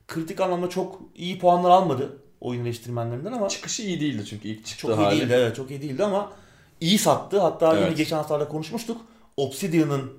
Kritik 0.08 0.42
anlamda 0.42 0.70
çok 0.70 1.02
iyi 1.16 1.40
puanlar 1.40 1.70
almadı 1.70 2.18
oyun 2.42 2.62
eleştirmenlerinden 2.62 3.32
ama 3.32 3.50
Çıkışı 3.50 3.82
iyi 3.84 4.00
değildi 4.00 4.26
çünkü 4.26 4.48
ilk 4.48 4.66
çıktığı 4.66 4.88
çok 4.88 5.00
iyi 5.00 5.12
değildi. 5.12 5.34
Evet 5.36 5.56
çok 5.56 5.72
iyi 5.72 5.82
değildi 5.82 6.04
ama 6.04 6.32
iyi 6.82 6.98
sattı. 6.98 7.40
Hatta 7.40 7.74
yine 7.76 7.86
Evet. 7.86 7.98
geçen 7.98 8.18
haftalarda 8.18 8.48
konuşmuştuk. 8.48 9.02
Obsidian'ın 9.38 10.14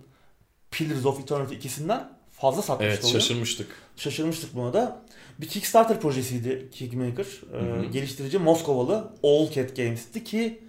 Pillars 0.70 1.06
of 1.06 1.20
Eternity 1.20 1.54
ikisinden 1.54 2.17
fazla 2.40 2.62
satmıştı 2.62 2.92
Evet 2.94 3.04
oyun. 3.04 3.12
şaşırmıştık. 3.14 3.66
Şaşırmıştık 3.96 4.54
buna 4.56 4.72
da. 4.72 5.02
Bir 5.40 5.48
Kickstarter 5.48 6.00
projesiydi 6.00 6.68
Kingmaker. 6.72 7.24
Ee, 7.24 7.84
geliştirici 7.92 8.38
Moskovalı 8.38 9.04
All 9.24 9.50
Cat 9.50 9.76
Games'ti 9.76 10.24
ki 10.24 10.60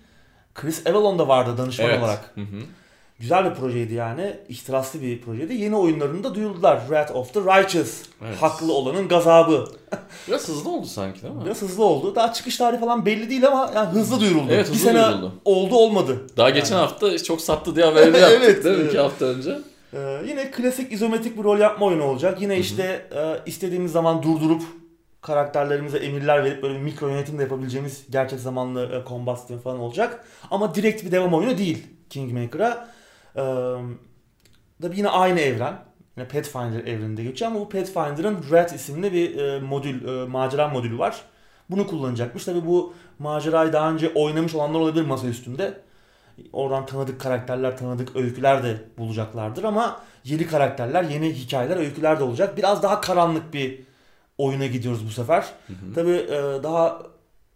Chris 0.56 0.88
Avellon 0.88 1.20
da 1.20 1.28
vardı 1.28 1.58
danışman 1.58 1.90
Evet. 1.90 2.00
olarak. 2.00 2.32
Hı 2.36 2.42
hı. 2.42 2.62
Güzel 3.20 3.46
bir 3.52 3.56
projeydi 3.56 3.94
yani. 3.94 4.34
İhtiraslı 4.50 5.02
bir 5.02 5.22
projeydi. 5.22 5.54
Yeni 5.54 5.76
oyunlarını 5.76 6.24
da 6.24 6.36
duyurdular. 6.36 6.80
Wrath 6.80 7.16
of 7.16 7.34
the 7.34 7.40
Righteous. 7.40 8.02
Evet. 8.26 8.38
Haklı 8.42 8.74
olanın 8.74 9.08
gazabı. 9.08 9.68
Biraz 10.28 10.48
hızlı 10.48 10.72
oldu 10.72 10.86
sanki 10.88 11.22
değil 11.24 11.34
mi? 11.34 11.46
Biraz 11.46 11.62
hızlı 11.62 11.84
oldu. 11.84 12.16
Daha 12.16 12.34
çıkış 12.34 12.58
tarihi 12.58 12.80
falan 12.80 13.06
belli 13.06 13.30
değil 13.30 13.48
ama 13.48 13.72
yani 13.76 13.90
hızlı 13.90 14.20
duyuruldu. 14.20 14.48
Evet, 14.52 14.68
bir 14.68 14.74
hızlı 14.74 14.86
sene 14.86 15.04
duyuruldu. 15.06 15.34
oldu 15.46 15.76
olmadı. 15.76 16.28
Daha 16.38 16.50
geçen 16.50 16.76
hafta 16.76 17.24
çok 17.24 17.42
sattı 17.42 17.76
diye 17.76 17.86
haberini 17.86 18.18
yaptık 18.20 18.42
Evet, 18.44 18.64
değil 18.64 18.76
mi? 18.76 18.82
evet. 18.82 18.92
İki 18.94 19.00
hafta 19.00 19.26
önce. 19.26 19.58
Ee, 19.94 20.22
yine 20.28 20.52
klasik 20.52 20.92
izometrik 20.92 21.38
bir 21.38 21.44
rol 21.44 21.60
yapma 21.60 21.86
oyunu 21.86 22.04
olacak. 22.04 22.42
Yine 22.42 22.58
işte 22.58 23.08
e, 23.16 23.40
istediğimiz 23.46 23.92
zaman 23.92 24.24
durdurup 24.24 24.64
karakterlerimize 25.22 25.98
emirler 25.98 26.44
verip 26.44 26.64
böyle 26.64 26.74
bir 26.74 26.80
mikro 26.80 27.08
yönetim 27.08 27.38
de 27.38 27.44
yapabileceğimiz 27.44 28.06
gerçek 28.10 28.40
zamanlı 28.40 28.86
e, 28.86 29.10
combat 29.10 29.40
sistemi 29.40 29.62
falan 29.62 29.80
olacak. 29.80 30.26
Ama 30.52 30.76
direkt 30.76 31.06
bir 31.06 31.12
devam 31.12 31.34
oyunu 31.34 31.58
değil 31.58 31.88
Kingmaker'a. 32.10 32.88
Ee, 33.36 33.42
yine 34.94 35.10
aynı 35.10 35.40
evren. 35.40 35.80
Yine 36.18 36.28
Pathfinder 36.28 36.80
evreninde 36.80 37.24
geçiyor 37.24 37.52
ama 37.52 37.60
bu 37.60 37.70
Pathfinder'ın 37.70 38.38
Red 38.52 38.70
isimli 38.70 39.14
bir 39.14 39.38
e, 39.38 39.60
modül, 39.60 40.08
e, 40.08 40.28
macera 40.28 40.68
modülü 40.68 40.98
var. 40.98 41.22
Bunu 41.70 41.88
kullanacakmış. 41.88 42.46
Tabii 42.46 42.66
bu 42.66 42.94
macerayı 43.20 43.74
daha 43.74 43.92
önce 43.92 44.12
oynamış 44.16 44.56
olanlar 44.56 44.80
olabilir 44.80 45.06
masa 45.06 45.28
üstünde. 45.28 45.82
Oradan 46.54 46.86
tanıdık 46.86 47.22
karakterler, 47.22 47.78
tanıdık 47.78 48.16
öyküler 48.16 48.64
de 48.64 48.78
bulacaklardır 48.98 49.64
ama 49.64 50.02
yeni 50.24 50.48
karakterler, 50.48 51.04
yeni 51.04 51.34
hikayeler, 51.34 51.78
öyküler 51.78 52.20
de 52.20 52.24
olacak. 52.24 52.58
Biraz 52.58 52.84
daha 52.84 53.02
karanlık 53.02 53.54
bir 53.54 53.80
oyuna 54.38 54.66
gidiyoruz 54.66 55.08
bu 55.08 55.12
sefer. 55.12 55.46
Hı 55.68 55.74
hı. 55.74 55.94
Tabii 55.96 56.12
e, 56.12 56.64
daha 56.64 57.02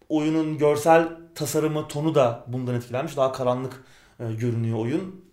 oyunun 0.08 0.58
görsel 0.58 1.08
tasarımı, 1.34 1.88
tonu 1.88 2.14
da 2.14 2.44
bundan 2.46 2.74
etkilenmiş. 2.74 3.16
Daha 3.16 3.32
karanlık 3.32 3.84
e, 4.20 4.32
görünüyor 4.32 4.78
oyun. 4.78 5.24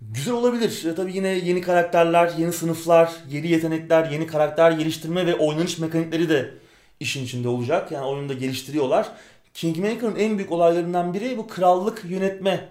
Güzel 0.00 0.34
olabilir. 0.34 0.84
E, 0.84 0.94
tabii 0.94 1.16
yine 1.16 1.28
yeni 1.28 1.60
karakterler, 1.60 2.32
yeni 2.38 2.52
sınıflar, 2.52 3.12
yeni 3.30 3.48
yetenekler, 3.48 4.10
yeni 4.10 4.26
karakter 4.26 4.72
geliştirme 4.72 5.26
ve 5.26 5.34
oynanış 5.34 5.78
mekanikleri 5.78 6.28
de 6.28 6.54
işin 7.00 7.24
içinde 7.24 7.48
olacak. 7.48 7.92
Yani 7.92 8.06
oyunu 8.06 8.28
da 8.28 8.34
geliştiriyorlar. 8.34 9.08
Kingmaker'ın 9.54 10.16
en 10.16 10.38
büyük 10.38 10.52
olaylarından 10.52 11.14
biri 11.14 11.38
bu 11.38 11.46
krallık 11.46 12.04
yönetme 12.08 12.68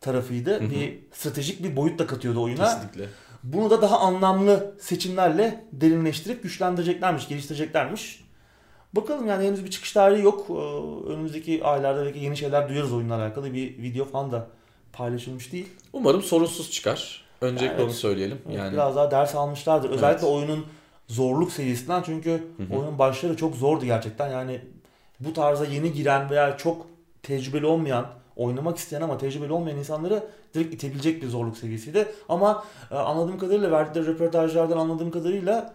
tarafıydı. 0.00 0.60
Hı 0.60 0.64
hı. 0.64 0.70
Bir 0.70 0.98
stratejik 1.12 1.62
bir 1.64 1.76
boyut 1.76 1.98
da 1.98 2.06
katıyordu 2.06 2.42
oyuna. 2.42 2.64
Kesinlikle. 2.64 3.08
Bunu 3.42 3.70
da 3.70 3.82
daha 3.82 3.98
anlamlı 3.98 4.74
seçimlerle 4.80 5.64
derinleştirip 5.72 6.42
güçlendireceklermiş, 6.42 7.28
geliştireceklermiş. 7.28 8.24
Bakalım 8.92 9.26
yani 9.28 9.46
henüz 9.46 9.64
bir 9.64 9.70
çıkış 9.70 9.92
tarihi 9.92 10.22
yok. 10.24 10.46
Ee, 10.50 10.52
Önümüzdeki 11.12 11.64
aylarda 11.64 12.04
belki 12.04 12.18
yeni 12.18 12.36
şeyler 12.36 12.68
duyarız 12.68 12.92
oyunla 12.92 13.14
alakalı. 13.16 13.52
Bir 13.54 13.78
video 13.82 14.04
falan 14.04 14.32
da 14.32 14.46
paylaşılmış 14.92 15.52
değil. 15.52 15.68
Umarım 15.92 16.22
sorunsuz 16.22 16.70
çıkar. 16.70 17.24
Öncelikle 17.40 17.74
Evet. 17.74 17.84
onu 17.84 17.92
söyleyelim. 17.92 18.38
Evet, 18.46 18.58
Yani 18.58 18.72
Biraz 18.72 18.96
daha 18.96 19.10
ders 19.10 19.34
almışlardır. 19.34 19.90
Özellikle 19.90 20.26
Evet. 20.26 20.36
oyunun 20.36 20.66
zorluk 21.08 21.52
seviyesinden 21.52 22.02
çünkü 22.06 22.30
Hı 22.30 22.62
hı. 22.62 22.76
oyunun 22.78 22.98
başları 22.98 23.36
çok 23.36 23.54
zordu 23.56 23.84
gerçekten. 23.84 24.30
Yani 24.30 24.60
bu 25.24 25.32
tarza 25.32 25.64
yeni 25.64 25.92
giren 25.92 26.30
veya 26.30 26.56
çok 26.56 26.86
tecrübeli 27.22 27.66
olmayan, 27.66 28.06
oynamak 28.36 28.78
isteyen 28.78 29.02
ama 29.02 29.18
tecrübeli 29.18 29.52
olmayan 29.52 29.78
insanları 29.78 30.26
direkt 30.54 30.74
itebilecek 30.74 31.22
bir 31.22 31.28
zorluk 31.28 31.56
seviyesiydi. 31.56 32.08
Ama 32.28 32.64
e, 32.90 32.94
anladığım 32.94 33.38
kadarıyla 33.38 33.70
verdikleri 33.70 34.06
röportajlardan 34.06 34.78
anladığım 34.78 35.10
kadarıyla 35.10 35.74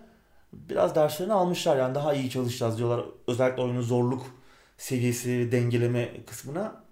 biraz 0.54 0.96
derslerini 0.96 1.34
almışlar. 1.34 1.78
Yani 1.78 1.96
daha 1.96 2.14
iyi 2.14 2.30
çalışacağız 2.30 2.78
diyorlar. 2.78 3.06
Özellikle 3.28 3.62
oyunun 3.62 3.82
zorluk 3.82 4.26
seviyesi, 4.78 5.52
dengeleme 5.52 6.26
kısmına. 6.26 6.84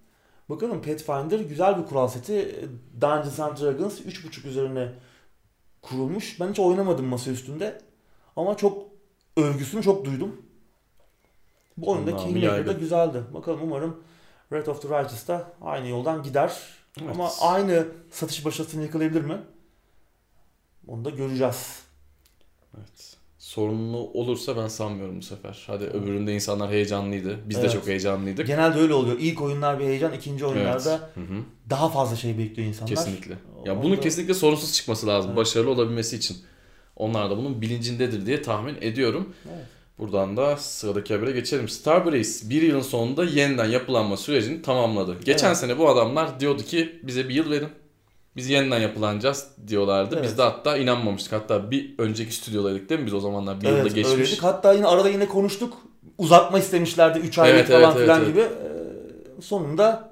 Bakalım 0.50 0.82
Pathfinder 0.82 1.40
güzel 1.40 1.78
bir 1.78 1.86
kural 1.86 2.08
seti. 2.08 2.70
Dungeons 3.02 3.40
and 3.40 3.58
Dragons 3.58 4.00
3.5 4.02 4.48
üzerine 4.48 4.92
kurulmuş. 5.82 6.40
Ben 6.40 6.50
hiç 6.50 6.60
oynamadım 6.60 7.06
masa 7.06 7.32
üstünde. 7.32 7.82
Ama 8.36 8.58
çok 8.58 8.88
övgüsünü 9.38 9.84
çok 9.84 10.06
duydum. 10.06 10.42
Bu 11.78 11.92
oyunda 11.92 12.12
Anlamı 12.12 12.28
Kingmaker'da 12.28 12.56
yaygın. 12.56 12.80
güzeldi. 12.80 13.24
Bakalım 13.34 13.60
umarım 13.64 13.98
Red 14.54 14.68
of 14.68 14.82
the 14.82 14.88
Righteous 14.88 15.28
da 15.28 15.52
aynı 15.62 15.88
yoldan 15.88 16.24
gider. 16.24 16.54
Evet. 17.02 17.10
Ama 17.14 17.30
aynı 17.42 17.86
satış 18.12 18.46
başarısını 18.46 18.84
yakalayabilir 18.84 19.22
mi? 19.22 19.38
Onu 20.88 21.06
da 21.06 21.10
göreceğiz. 21.10 21.80
Evet. 22.78 23.18
Sorunlu 23.40 23.98
olursa 23.98 24.58
ben 24.58 24.68
sanmıyorum 24.68 25.18
bu 25.18 25.22
sefer. 25.22 25.64
Hadi 25.68 25.84
öbüründe 25.84 26.34
insanlar 26.36 26.72
heyecanlıydı. 26.72 27.40
Biz 27.50 27.58
de 27.58 27.62
Evet. 27.62 27.72
çok 27.72 27.88
heyecanlıydık. 27.88 28.48
Genelde 28.48 28.80
öyle 28.80 28.94
oluyor. 28.94 29.18
İlk 29.20 29.42
oyunlar 29.42 29.80
bir 29.80 29.86
heyecan, 29.86 30.14
ikinci 30.14 30.46
oyunlarda 30.46 31.10
Evet. 31.18 31.28
Daha 31.70 31.90
fazla 31.90 32.16
şey 32.16 32.38
bekliyor 32.38 32.68
insanlar. 32.68 32.96
Kesinlikle. 32.96 33.34
Ya 33.66 33.74
Onda- 33.74 33.84
bunun 33.84 33.96
kesinlikle 33.96 34.34
sorunsuz 34.34 34.74
çıkması 34.74 35.08
lazım. 35.08 35.30
Evet. 35.30 35.38
Başarılı 35.38 35.70
olabilmesi 35.72 36.16
için. 36.16 36.38
Onlar 36.96 37.30
da 37.30 37.38
bunun 37.38 37.62
bilincindedir 37.62 38.26
diye 38.26 38.42
tahmin 38.42 38.76
ediyorum. 38.82 39.34
Evet. 39.54 39.66
Buradan 40.00 40.38
da 40.38 40.58
sıradaki 40.58 41.14
habere 41.14 41.32
geçelim. 41.32 41.70
Starbreeze 41.70 42.50
bir 42.50 42.62
yılın 42.62 42.82
sonunda 42.82 43.24
yeniden 43.24 43.66
yapılanma 43.66 44.18
sürecini 44.18 44.62
tamamladı. 44.62 45.16
Geçen 45.26 45.48
Evet. 45.48 45.58
sene 45.58 45.78
bu 45.78 45.90
adamlar 45.90 46.40
diyordu 46.40 46.62
ki 46.64 47.00
bize 47.04 47.30
bir 47.30 47.34
yıl 47.34 47.52
verin. 47.52 47.70
Biz 48.36 48.50
yeniden 48.50 48.80
yapılanacağız 48.80 49.48
diyorlardı. 49.68 50.16
Evet. 50.16 50.24
Biz 50.26 50.38
de 50.38 50.42
hatta 50.42 50.78
inanmamıştık. 50.78 51.34
Hatta 51.34 51.72
bir 51.72 51.96
önceki 51.98 52.36
stüdyodaydık 52.36 52.90
değil 52.90 53.02
mi 53.02 53.06
biz 53.08 53.14
o 53.14 53.20
zamanlar? 53.20 53.62
Bir 53.62 53.68
yılda 53.68 53.80
Evet 53.80 53.96
geçmiş. 53.96 54.14
öyleydik. 54.14 54.44
Hatta 54.44 54.74
yine 54.74 54.88
arada 54.88 55.10
yine 55.10 55.28
konuştuk. 55.28 55.74
Uzatma 56.18 56.60
istemişlerdi 56.60 57.20
3 57.20 57.38
aylık 57.40 57.56
Evet, 57.56 57.68
falan 57.70 57.92
evet, 57.92 58.02
filan 58.02 58.20
evet, 58.22 58.30
gibi. 58.30 58.40
Ee, 58.40 59.42
sonunda 59.42 60.07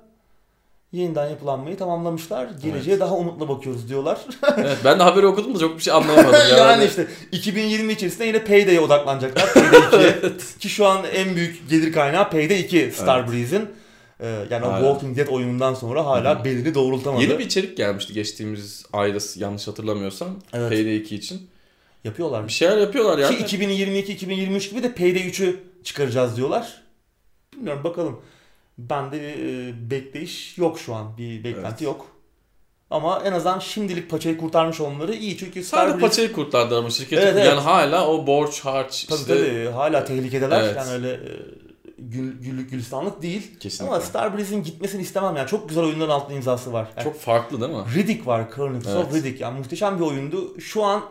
yeniden 0.91 1.29
yapılanmayı 1.29 1.77
tamamlamışlar. 1.77 2.47
Geleceğe 2.63 2.91
Evet. 2.91 3.01
daha 3.01 3.15
umutla 3.15 3.49
bakıyoruz 3.49 3.89
diyorlar. 3.89 4.19
evet, 4.57 4.77
ben 4.86 4.99
de 4.99 5.03
haberi 5.03 5.27
okudum 5.27 5.55
da 5.55 5.59
çok 5.59 5.77
bir 5.77 5.83
şey 5.83 5.93
anlayamadım. 5.93 6.33
yani, 6.49 6.59
Yani, 6.59 6.86
işte 6.86 7.07
2020 7.31 7.93
içerisinde 7.93 8.25
yine 8.25 8.43
Payday'e 8.43 8.79
odaklanacaklar. 8.79 9.53
Payday 9.53 9.79
2'ye. 9.79 10.31
Ki 10.59 10.69
şu 10.69 10.86
an 10.86 11.05
en 11.13 11.36
büyük 11.36 11.69
gelir 11.69 11.93
kaynağı 11.93 12.29
Payday 12.29 12.59
2 12.59 12.91
Starbreeze'in. 12.91 13.69
Ee, 14.19 14.45
yani 14.49 14.65
o 14.65 14.71
Hala. 14.71 14.79
Walking 14.79 15.17
Dead 15.17 15.27
oyunundan 15.27 15.73
sonra 15.73 16.05
hala 16.05 16.39
hı. 16.39 16.45
belini 16.45 16.75
doğrultamadı. 16.75 17.23
Yeni 17.23 17.39
bir 17.39 17.45
içerik 17.45 17.77
gelmişti 17.77 18.13
geçtiğimiz 18.13 18.86
ayda 18.93 19.17
yanlış 19.36 19.67
hatırlamıyorsam. 19.67 20.29
Evet. 20.53 20.69
Payday 20.69 20.97
2 20.97 21.15
için. 21.15 21.49
Yapıyorlar. 22.03 22.47
Bir 22.47 22.51
şeyler 22.51 22.77
yapıyorlar 22.77 23.17
yani. 23.17 23.45
Ki 23.45 23.57
2022-2023 23.57 24.69
gibi 24.69 24.83
de 24.83 24.91
Payday 24.93 25.21
3'ü 25.27 25.55
çıkaracağız 25.83 26.38
diyorlar. 26.38 26.81
Bilmiyorum 27.55 27.83
bakalım. 27.83 28.21
Bende 28.78 29.21
bir 29.21 29.45
e, 29.67 29.89
bekleyiş 29.91 30.57
yok 30.57 30.80
şu 30.80 30.95
an. 30.95 31.17
Bir 31.17 31.43
beklenti 31.43 31.67
Evet. 31.67 31.82
yok. 31.82 32.07
Ama 32.89 33.21
en 33.26 33.32
azından 33.32 33.59
şimdilik 33.59 34.09
paçayı 34.09 34.38
kurtarmış 34.38 34.82
onları 34.82 35.15
iyi 35.15 35.38
çünkü 35.38 35.63
Sadece 35.63 35.91
Starbreeze- 35.97 35.99
paçayı 36.01 36.32
kurtardı 36.34 36.78
ama 36.78 36.89
şirket. 36.89 37.19
Evet, 37.19 37.34
evet. 37.36 37.45
Yani 37.45 37.59
hala 37.59 38.07
o 38.07 38.28
borç 38.28 38.59
harç 38.65 39.03
Tabii 39.05 39.19
işte. 39.19 39.38
tabii 39.38 39.71
hala 39.71 40.05
tehlikedeler. 40.05 40.63
Evet. 40.63 40.76
Yani 40.78 40.91
öyle 40.91 41.11
e, 41.13 41.19
gül, 41.97 42.39
güllük 42.41 42.71
gülistanlık 42.71 43.21
değil. 43.21 43.59
Kesinlikle. 43.59 43.95
Ama 43.95 44.03
Starbreeze'in 44.05 44.63
gitmesini 44.63 45.01
istemem 45.01 45.36
yani. 45.36 45.47
Çok 45.47 45.69
güzel 45.69 45.84
oyunların 45.84 46.09
altında 46.11 46.34
imzası 46.36 46.73
var. 46.73 46.88
Yani 46.97 47.03
Çok 47.03 47.19
farklı 47.19 47.61
değil 47.61 47.71
mi? 47.71 47.84
Riddick 47.95 48.28
var. 48.28 48.51
Chronicles 48.55 48.93
Evet. 48.95 49.05
of 49.05 49.13
Riddick. 49.13 49.43
Yani 49.43 49.57
muhteşem 49.59 49.99
bir 49.99 50.03
oyundu. 50.03 50.59
Şu 50.59 50.84
an 50.84 51.03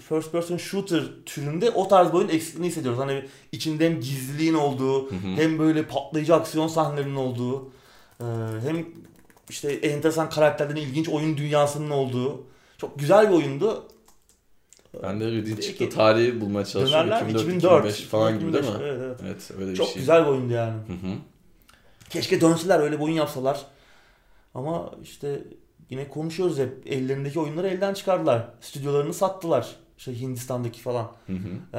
first 0.00 0.32
person 0.32 0.56
shooter 0.56 1.02
türünde 1.26 1.70
o 1.70 1.88
tarz 1.88 2.08
bir 2.08 2.14
oyun 2.14 2.28
eksikliğini 2.28 2.66
hissediyoruz. 2.68 3.00
Hani 3.00 3.24
içinde 3.52 3.84
hem 3.86 4.00
gizliliğin 4.00 4.54
olduğu, 4.54 5.10
Hı 5.10 5.14
hı. 5.14 5.28
hem 5.36 5.58
böyle 5.58 5.86
patlayıcı 5.86 6.34
aksiyon 6.34 6.68
sahnelerinin 6.68 7.16
olduğu, 7.16 7.70
e, 8.20 8.24
hem 8.66 8.86
işte 9.48 9.72
enteresan 9.72 10.30
karakterlerin 10.30 10.76
ilginç 10.80 11.08
oyun 11.08 11.36
dünyasının 11.36 11.90
olduğu 11.90 12.44
çok 12.78 12.98
güzel 12.98 13.28
bir 13.28 13.34
oyundu. 13.34 13.84
Ben 15.02 15.20
de 15.20 15.44
Peki. 15.44 15.62
çıktı 15.62 15.90
tarihi 15.90 16.40
bulmaya 16.40 16.64
çalışıyorum. 16.64 17.10
Dönerler 17.10 17.24
mi? 17.24 17.30
2004, 17.30 17.56
2004 17.56 17.84
2005 17.84 18.10
falan 18.10 18.38
gibi 18.38 18.52
değil 18.52 18.64
mi? 18.64 18.70
2005, 18.70 18.88
Evet, 18.88 19.00
evet. 19.04 19.20
Evet 19.24 19.50
öyle 19.60 19.70
bir 19.70 19.76
Çok 19.76 19.88
şey. 19.88 19.96
güzel 19.96 20.22
bir 20.24 20.30
oyundu 20.30 20.52
yani. 20.52 20.72
Hı 20.72 20.92
hı. 20.92 21.14
Keşke 22.10 22.40
dönsüler 22.40 22.80
öyle 22.80 22.98
bir 22.98 23.04
oyun 23.04 23.14
yapsalar. 23.14 23.66
Ama 24.54 24.90
işte 25.02 25.44
yine 25.90 26.08
konuşuyoruz 26.08 26.58
hep. 26.58 26.86
Ellerindeki 26.86 27.40
oyunları 27.40 27.68
elden 27.68 27.94
çıkardılar. 27.94 28.48
Stüdyolarını 28.60 29.14
sattılar. 29.14 29.76
İşte 29.98 30.20
Hindistan'daki 30.20 30.80
falan. 30.80 31.12
Hı 31.26 31.32
hı. 31.32 31.76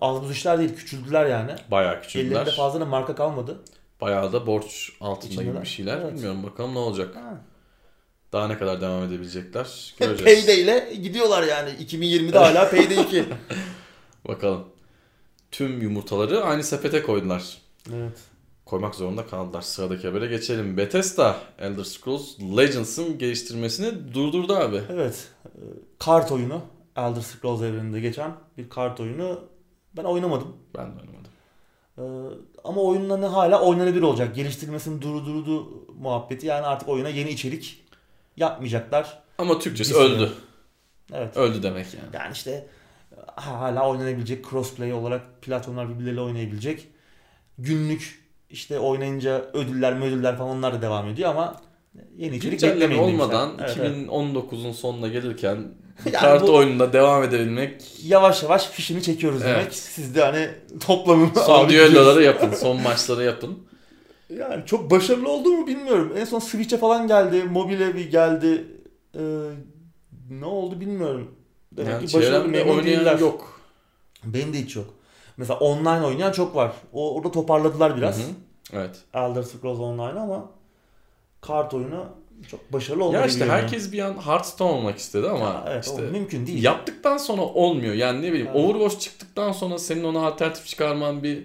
az 0.00 0.22
buz 0.22 0.30
işler 0.30 0.58
değil. 0.58 0.74
Küçüldüler 0.76 1.26
yani. 1.26 1.50
Bayağı 1.70 2.02
küçüldüler. 2.02 2.30
Ellerinde 2.36 2.50
fazla 2.50 2.80
da 2.80 2.84
marka 2.84 3.14
kalmadı. 3.14 3.60
Bayağı 4.00 4.32
da 4.32 4.46
borç 4.46 4.92
altında 5.00 5.32
gibi 5.32 5.40
İçindeler. 5.42 5.62
bir 5.62 5.68
şeyler. 5.68 5.98
Evet. 5.98 6.14
Bilmiyorum 6.14 6.42
bakalım 6.42 6.74
ne 6.74 6.78
olacak. 6.78 7.16
Ha. 7.16 7.40
Daha 8.32 8.48
ne 8.48 8.58
kadar 8.58 8.80
devam 8.80 9.02
edebilecekler 9.04 9.94
göreceğiz. 9.98 10.46
Payday 10.46 10.60
ile 10.62 10.94
gidiyorlar 11.02 11.42
yani. 11.42 11.70
2020'de 11.70 12.38
hala 12.38 12.70
Payday 12.70 13.00
2. 13.02 13.24
Bakalım. 14.28 14.64
Tüm 15.50 15.82
yumurtaları 15.82 16.44
aynı 16.44 16.62
sepete 16.64 17.02
koydular. 17.02 17.58
evet. 17.94 18.18
Koymak 18.64 18.94
zorunda 18.94 19.26
kaldılar. 19.26 19.62
Sıradaki 19.62 20.06
habere 20.08 20.26
geçelim. 20.26 20.76
Bethesda 20.76 21.36
Elder 21.58 21.84
Scrolls 21.84 22.40
Legends'ın 22.56 23.18
geliştirmesini 23.18 24.14
durdurdu 24.14 24.56
abi. 24.56 24.80
Evet. 24.92 25.28
Kart 25.98 26.32
oyunu. 26.32 26.60
Elder 26.96 27.20
Scrolls 27.20 27.62
evreninde 27.62 28.00
geçen 28.00 28.32
bir 28.58 28.68
kart 28.68 29.00
oyunu. 29.00 29.40
Ben 29.96 30.04
oynamadım. 30.04 30.56
Ben 30.78 30.86
de 30.86 31.00
oynamadım. 31.00 31.30
Ee, 31.98 32.02
ama 32.64 32.80
oyunun 32.82 33.10
hani 33.10 33.26
hala 33.26 33.60
oynanabilir 33.62 34.02
olacak. 34.02 34.34
Geliştirmesini 34.34 35.02
durdurdu 35.02 35.84
muhabbeti. 35.98 36.46
Yani 36.46 36.66
artık 36.66 36.88
oyuna 36.88 37.08
yeni 37.08 37.30
içerik 37.30 37.84
yapmayacaklar. 38.36 39.22
Ama 39.38 39.58
Türkçesi 39.58 39.92
süre. 39.94 40.02
öldü. 40.02 40.32
Evet. 41.12 41.36
Öldü 41.36 41.62
demek 41.62 41.86
yani. 41.94 42.06
Yani 42.12 42.32
işte 42.32 42.66
ha- 43.36 43.60
hala 43.60 43.88
oynanabilecek 43.90 44.50
crossplay 44.50 44.92
olarak 44.92 45.42
platformlar 45.42 45.88
birbirleriyle 45.88 46.20
oynayabilecek. 46.20 46.88
Günlük 47.58 48.26
işte 48.50 48.78
oynayınca 48.78 49.44
ödüller 49.52 49.92
ödüller 50.02 50.36
falan 50.38 50.50
onlar 50.50 50.74
da 50.74 50.82
devam 50.82 51.08
ediyor 51.08 51.30
ama 51.30 51.60
yeni 52.16 52.36
içerik 52.36 52.60
Güncelleme 52.60 52.80
beklemeyin 52.80 53.02
olmadan 53.02 53.50
Evet, 53.60 53.76
evet. 53.80 53.96
2019'un 54.08 54.72
sonuna 54.72 55.08
gelirken 55.08 55.56
Yani 56.04 56.12
kart 56.16 56.42
bu- 56.42 56.54
oyununda 56.54 56.92
devam 56.92 57.22
edebilmek 57.22 57.82
Yavaş 58.04 58.42
yavaş 58.42 58.66
fişini 58.66 59.02
çekiyoruz 59.02 59.42
Evet. 59.44 59.56
demek. 59.60 59.74
Siz 59.74 60.14
de 60.14 60.22
hani 60.22 60.48
toplamın 60.86 61.30
son 61.46 61.68
düelloları 61.68 62.22
yapın. 62.22 62.50
Son 62.50 62.82
maçları 62.82 63.24
yapın. 63.24 63.58
Yani 64.38 64.66
çok 64.66 64.90
başarılı 64.90 65.28
oldu 65.30 65.48
mu 65.50 65.66
bilmiyorum. 65.66 66.12
En 66.18 66.24
son 66.24 66.38
Switch'e 66.38 66.76
falan 66.78 67.08
geldi. 67.08 67.44
Mobile 67.44 67.94
bir 67.94 68.10
geldi. 68.10 68.64
Ee, 69.14 69.20
ne 70.30 70.44
oldu 70.44 70.80
bilmiyorum. 70.80 71.34
Demek 71.72 71.92
Yani 71.92 72.06
ki 72.06 72.16
başarılı 72.16 72.48
memnun 72.48 72.84
değiller. 72.84 73.18
yok. 73.18 73.60
Benim 74.24 74.52
de 74.52 74.58
hiç 74.58 74.76
yok. 74.76 74.94
Mesela 75.36 75.58
online 75.58 76.06
oynayan 76.06 76.32
çok 76.32 76.56
var. 76.56 76.72
O 76.92 77.14
orada 77.16 77.30
toparladılar 77.30 77.96
biraz. 77.96 78.18
Hı 78.18 78.22
hı. 78.22 78.26
Evet. 78.72 78.96
Elder 79.14 79.42
Scrolls 79.42 79.78
Online 79.78 80.20
ama 80.20 80.50
kart 81.46 81.74
oyunu 81.74 82.06
çok 82.50 82.72
başarılı 82.72 83.04
olmadı. 83.04 83.20
Ya 83.20 83.26
işte 83.26 83.38
gibi 83.40 83.48
herkes 83.48 83.92
bir 83.92 83.98
an 83.98 84.14
Hearthstone 84.26 84.70
olmak 84.72 84.98
istedi 84.98 85.28
ama 85.28 85.44
Ya 85.46 85.64
evet, 85.70 85.84
işte 85.86 86.02
mümkün 86.02 86.46
değil. 86.46 86.64
yaptıktan 86.64 87.16
sonra 87.16 87.42
olmuyor. 87.42 87.94
Yani 87.94 88.22
ne 88.22 88.32
bileyim 88.32 88.48
Evet. 88.54 88.64
Overwatch 88.64 88.98
çıktıktan 89.00 89.52
sonra 89.52 89.78
senin 89.78 90.04
ona 90.04 90.26
alternatif 90.26 90.66
çıkarman 90.66 91.22
bir 91.22 91.42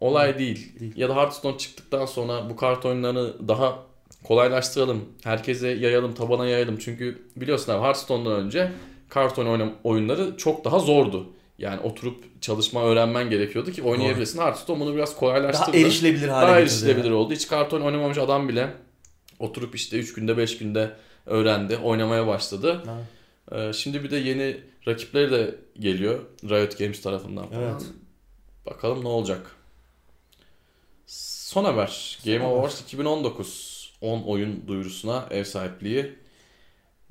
olay 0.00 0.38
değil. 0.38 0.80
Değil. 0.80 0.92
Ya 0.96 1.08
da 1.08 1.16
Hearthstone 1.16 1.58
çıktıktan 1.58 2.06
sonra 2.06 2.50
bu 2.50 2.56
kart 2.56 2.86
oyunlarını 2.86 3.48
daha 3.48 3.78
kolaylaştıralım. 4.24 5.04
Herkese 5.24 5.68
yayalım, 5.68 6.14
tabana 6.14 6.46
yayalım. 6.46 6.76
Çünkü 6.76 7.22
biliyorsun 7.36 7.72
abi 7.72 7.82
Hearthstone'dan 7.84 8.32
önce 8.32 8.72
kart 9.08 9.38
oynam- 9.38 9.72
oyunları 9.84 10.36
çok 10.36 10.64
daha 10.64 10.78
zordu. 10.78 11.26
Yani 11.58 11.80
oturup 11.80 12.42
çalışma 12.42 12.82
öğrenmen 12.84 13.30
gerekiyordu 13.30 13.72
ki 13.72 13.82
oynayabilesin. 13.82 14.38
Hearthstone 14.40 14.80
bunu 14.80 14.94
biraz 14.94 15.10
Daha 15.10 15.20
kolaylaştırdı. 15.20 15.76
erişilebilir 15.76 16.28
hale 16.28 16.46
Daha 16.46 16.60
getirdi. 16.60 16.72
erişilebilir 16.84 17.10
oldu. 17.10 17.32
Hiç 17.34 17.48
kart 17.48 17.72
oyunu 17.72 17.86
oynamamış 17.86 18.18
adam 18.18 18.48
bile 18.48 18.68
oturup 19.42 19.74
işte 19.74 19.98
3 19.98 20.14
günde 20.14 20.36
5 20.36 20.58
günde 20.58 20.90
öğrendi. 21.26 21.76
Oynamaya 21.76 22.26
başladı. 22.26 22.82
Evet. 22.86 23.04
Ee, 23.52 23.72
şimdi 23.72 24.04
bir 24.04 24.10
de 24.10 24.16
yeni 24.16 24.60
rakipleri 24.88 25.30
de 25.30 25.54
geliyor. 25.78 26.20
Riot 26.44 26.78
Games 26.78 27.02
tarafından 27.02 27.48
falan. 27.48 27.62
Evet. 27.62 27.82
Bakalım 28.66 29.04
ne 29.04 29.08
olacak. 29.08 29.56
Son 31.06 31.64
haber. 31.64 32.18
Game 32.24 32.38
haber. 32.38 32.50
Awards 32.50 32.80
2019 32.80 33.92
10 34.00 34.22
oyun 34.22 34.68
duyurusuna 34.68 35.26
ev 35.30 35.44
sahipliği 35.44 36.14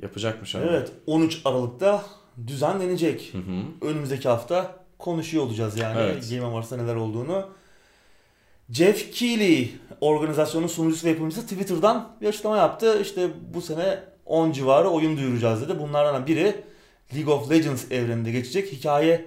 yapacakmış 0.02 0.56
abi. 0.56 0.66
Evet 0.70 0.92
13 1.08 1.42
Aralık'ta 1.46 2.06
düzenlenecek. 2.48 3.34
Hı 3.34 3.38
hı. 3.38 3.90
önümüzdeki 3.90 4.30
hafta 4.30 4.86
konuşuyor 4.98 5.44
olacağız 5.44 5.78
yani 5.78 6.00
Evet. 6.00 6.30
Game 6.30 6.46
Awards'ta 6.46 6.78
neler 6.78 6.96
olduğunu. 6.96 7.50
Jeff 8.72 9.12
Keighley 9.12 9.72
organizasyonun 10.02 10.68
sunucusu 10.68 11.06
ve 11.08 11.10
yapımcısı 11.10 11.42
Twitter'dan 11.42 12.18
bir 12.22 12.28
açıklama 12.28 12.58
yaptı. 12.58 13.02
İşte 13.02 13.30
bu 13.54 13.62
sene 13.62 14.00
10 14.26 14.52
civarı 14.52 14.90
oyun 14.90 15.18
duyuracağız 15.18 15.62
dedi. 15.62 15.80
Bunlardan 15.80 16.28
biri 16.28 16.56
League 17.16 17.34
of 17.34 17.52
Legends 17.52 17.92
evreninde 17.92 18.32
geçecek 18.32 18.72
hikaye 18.72 19.26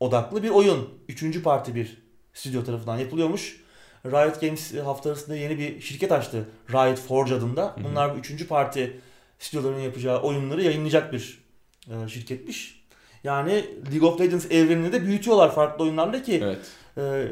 odaklı 0.00 0.42
bir 0.42 0.50
oyun. 0.50 0.88
Üçüncü 1.08 1.42
parti 1.42 1.74
bir 1.74 2.02
stüdyo 2.34 2.64
tarafından 2.64 2.98
yapılıyormuş. 2.98 3.60
Riot 4.06 4.40
Games 4.40 4.74
hafta 4.74 5.10
arasında 5.10 5.36
yeni 5.36 5.58
bir 5.58 5.80
şirket 5.80 6.12
açtı. 6.12 6.48
Riot 6.72 6.98
Forge 6.98 7.34
adında. 7.34 7.76
Bunlar 7.84 8.14
bir 8.14 8.20
üçüncü 8.20 8.46
parti 8.46 9.00
stüdyoların 9.38 9.80
yapacağı 9.80 10.22
oyunları 10.22 10.62
yayınlayacak 10.62 11.12
bir 11.12 11.44
e, 11.86 12.08
şirketmiş. 12.08 12.84
Yani 13.24 13.64
League 13.92 14.08
of 14.08 14.20
Legends 14.20 14.46
evrenini 14.50 14.92
de 14.92 15.02
büyütüyorlar 15.02 15.54
farklı 15.54 15.84
oyunlarla 15.84 16.22
ki 16.22 16.40
Evet. 16.44 16.58
e, 16.98 17.28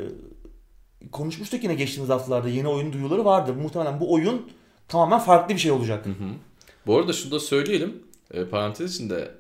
konuşmuştuk 1.13 1.63
yine 1.63 1.75
geçtiğimiz 1.75 2.11
haftalarda 2.11 2.49
yeni 2.49 2.69
oyun 2.69 2.93
duyuruları 2.93 3.25
vardı. 3.25 3.55
Muhtemelen 3.55 4.01
bu 4.01 4.13
oyun 4.13 4.51
tamamen 4.89 5.19
farklı 5.19 5.55
bir 5.55 5.61
şey 5.61 5.71
olacak. 5.71 6.07
Hı 6.07 6.11
hı. 6.11 6.29
Bu 6.87 6.99
arada 6.99 7.13
şunu 7.13 7.31
da 7.33 7.41
söyleyelim. 7.41 8.03
E, 8.31 8.45
parantez 8.45 8.95
içinde 8.95 9.31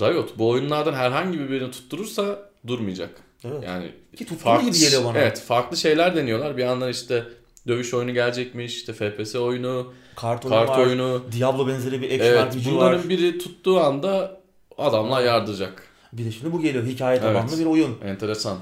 Riot 0.00 0.38
bu 0.38 0.48
oyunlardan 0.48 0.94
herhangi 0.94 1.40
birini 1.50 1.70
tutturursa 1.70 2.38
durmayacak. 2.66 3.10
Evet. 3.44 3.64
Yani 3.66 3.92
Ki 4.16 4.26
tuttuğu 4.26 4.60
gibi 4.60 4.78
geliyor 4.78 5.04
bana. 5.04 5.18
Evet, 5.18 5.40
farklı 5.40 5.76
şeyler 5.76 6.16
deniyorlar. 6.16 6.56
Bir 6.56 6.62
yandan 6.62 6.88
işte 6.90 7.24
dövüş 7.68 7.94
oyunu 7.94 8.12
gelecekmiş, 8.14 8.76
işte 8.76 8.92
FPS 8.92 9.34
oyunu, 9.36 9.92
Kart 10.16 10.44
oyunu 10.44 10.58
kart 10.58 10.70
var. 10.70 10.86
oyunu. 10.86 11.22
Diablo 11.38 11.68
benzeri 11.68 12.02
bir 12.02 12.06
action 12.06 12.26
Evet, 12.26 12.54
RPG 12.56 12.66
bunların 12.70 13.00
var. 13.00 13.08
biri 13.08 13.38
tuttuğu 13.38 13.80
anda 13.80 14.40
adamlar 14.78 15.22
yardıracak. 15.22 15.82
Bir 16.12 16.24
de 16.24 16.30
şimdi 16.32 16.52
bu 16.52 16.60
geliyor. 16.60 16.86
Hikaye 16.86 17.20
tabanlı 17.20 17.48
Evet. 17.48 17.58
bir 17.60 17.66
oyun. 17.66 17.98
Enteresan. 18.04 18.58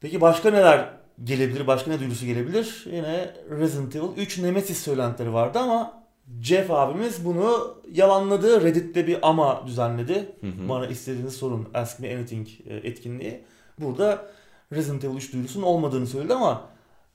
Peki 0.00 0.20
başka 0.20 0.50
neler 0.50 0.88
gelebilir? 1.24 1.66
Başka 1.66 1.90
ne 1.90 2.00
duyurusu 2.00 2.26
gelebilir? 2.26 2.84
Yine 2.86 3.34
Resident 3.50 3.96
Evil 3.96 4.16
3 4.16 4.38
Nemesis 4.38 4.78
söylentileri 4.78 5.32
vardı 5.32 5.58
ama 5.58 6.04
Jeff 6.42 6.70
abimiz 6.70 7.24
bunu 7.24 7.74
yalanladı. 7.92 8.64
Reddit'te 8.64 9.06
bir 9.06 9.28
ama 9.28 9.66
düzenledi. 9.66 10.28
Hı 10.40 10.46
hı. 10.46 10.68
Bana 10.68 10.86
istediğiniz 10.86 11.34
sorun 11.34 11.68
Ask 11.74 12.00
Me 12.00 12.16
Anything 12.16 12.48
e, 12.66 12.74
etkinliği. 12.76 13.40
Burada 13.80 14.26
Resident 14.72 15.04
Evil 15.04 15.16
3 15.16 15.32
duyurusunun 15.32 15.64
olmadığını 15.64 16.06
söyledi 16.06 16.34
ama 16.34 16.62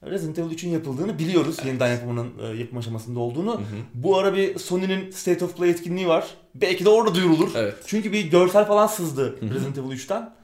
Resident 0.06 0.40
Evil 0.40 0.52
3'ün 0.52 0.70
yapıldığını 0.70 1.20
biliyoruz. 1.20 1.58
Yeniden 1.66 1.88
yapımının 1.88 2.32
e, 2.42 2.58
yapım 2.58 2.78
aşamasında 2.78 3.20
olduğunu. 3.20 3.54
Hı 3.54 3.58
hı. 3.58 3.64
Bu 3.94 4.18
ara 4.18 4.36
bir 4.36 4.60
Sony'nin 4.60 5.12
State 5.12 5.46
of 5.46 5.58
Play 5.58 5.70
etkinliği 5.70 6.08
var. 6.08 6.28
Belki 6.56 6.86
de 6.86 6.90
orada 6.90 7.16
duyurulur. 7.16 7.52
Evet. 7.56 7.76
Çünkü 7.86 8.12
bir 8.12 8.32
görsel 8.32 8.66
falan 8.66 8.88
sızdı 8.88 9.36
Hı 9.40 9.46
hı. 9.46 9.54
Resident 9.54 9.78
Evil 9.78 9.92
3'ten. 9.92 10.39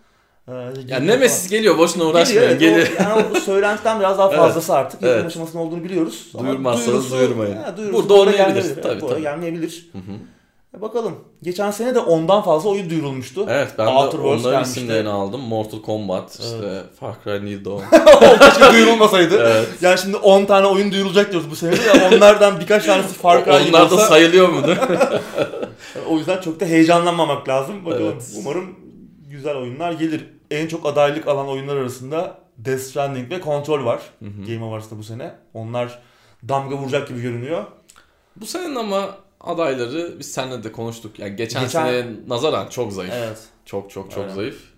Geliyor 0.47 1.01
Nemesis 1.07 1.49
geliyor 1.49 1.77
boşuna 1.77 2.03
falan. 2.03 2.15
uğraşmayın. 2.15 2.59
Geliyor, 2.59 2.77
evet, 2.77 2.91
o, 2.99 3.03
yani 3.03 3.25
o 3.35 3.39
söylentiden 3.39 3.99
biraz 3.99 4.17
daha 4.17 4.27
Evet, 4.29 4.39
fazlası 4.39 4.73
artık. 4.73 5.01
Yapım 5.01 5.15
evet. 5.17 5.25
aşamasında 5.25 5.61
olduğunu 5.61 5.83
biliyoruz. 5.83 6.27
Duyurmazsanız 6.39 7.11
duyurmayın. 7.11 7.55
Ha, 7.57 7.77
duyurusu 7.77 7.97
Burada 8.03 8.13
olmayabilir, 8.13 8.75
tabii, 8.83 8.91
Evet, 8.91 9.09
tabii. 9.09 9.21
gelmeyebilir. 9.21 9.89
Hı 9.91 9.97
hı. 9.97 10.11
E 10.77 10.81
bakalım. 10.81 11.15
Geçen 11.43 11.71
sene 11.71 11.95
de 11.95 11.99
ondan 11.99 12.41
fazla 12.41 12.69
oyun 12.69 12.89
duyurulmuştu. 12.89 13.45
Evet 13.49 13.67
ben 13.77 13.85
Outer 13.87 14.19
de 14.19 14.23
onların 14.23 14.51
gelmişti. 14.51 14.79
isimlerini 14.79 15.09
aldım. 15.09 15.41
Mortal 15.41 15.81
Kombat, 15.81 16.39
işte 16.39 16.81
Far 16.99 17.13
Cry 17.23 17.45
New 17.45 17.65
Dawn. 17.65 17.83
Keşke 18.45 18.73
duyurulmasaydı. 18.73 19.35
evet. 19.37 19.67
Yani 19.81 19.97
şimdi 19.99 20.17
10 20.17 20.45
tane 20.45 20.67
oyun 20.67 20.91
duyurulacak 20.91 21.31
diyoruz 21.31 21.51
bu 21.51 21.55
sene 21.55 21.75
ya 21.75 22.09
onlardan 22.13 22.59
birkaç 22.59 22.85
tanesi 22.85 23.13
Far 23.13 23.45
Cry 23.45 23.51
Onlar 23.69 23.89
da 23.89 23.95
olsa 23.95 24.05
sayılıyor 24.07 24.49
mu? 24.49 24.67
değil 24.67 24.77
mi? 24.77 24.97
o 26.09 26.17
yüzden 26.17 26.41
çok 26.41 26.59
da 26.59 26.65
heyecanlanmamak 26.65 27.49
lazım. 27.49 27.85
Bakalım 27.85 28.11
Evet. 28.13 28.23
umarım 28.39 28.84
güzel 29.45 29.61
oyunlar 29.61 29.91
gelir. 29.91 30.25
En 30.51 30.67
çok 30.67 30.85
adaylık 30.85 31.27
alan 31.27 31.47
oyunlar 31.47 31.75
arasında 31.75 32.37
Death 32.57 32.81
Stranding 32.81 33.31
ve 33.31 33.41
Control 33.41 33.85
var. 33.85 34.01
Hı 34.19 34.25
hı. 34.25 34.45
Game 34.53 34.65
Awards'ta 34.65 34.97
bu 34.97 35.03
sene. 35.03 35.35
Onlar 35.53 35.99
damga 36.49 36.75
vuracak 36.77 37.07
gibi 37.07 37.21
görünüyor. 37.21 37.65
Bu 38.35 38.45
senenin 38.45 38.75
ama 38.75 39.17
adayları 39.41 40.15
biz 40.19 40.31
seninle 40.31 40.63
de 40.63 40.71
konuştuk. 40.71 41.19
Yani 41.19 41.35
geçen, 41.35 41.63
Geçen- 41.63 41.85
seneye 41.85 42.05
nazaran 42.27 42.67
çok 42.67 42.93
zayıf. 42.93 43.13
Evet. 43.15 43.37
Çok 43.65 43.91
çok 43.91 44.11
çok 44.11 44.23
Aynen. 44.23 44.35
zayıf. 44.35 44.74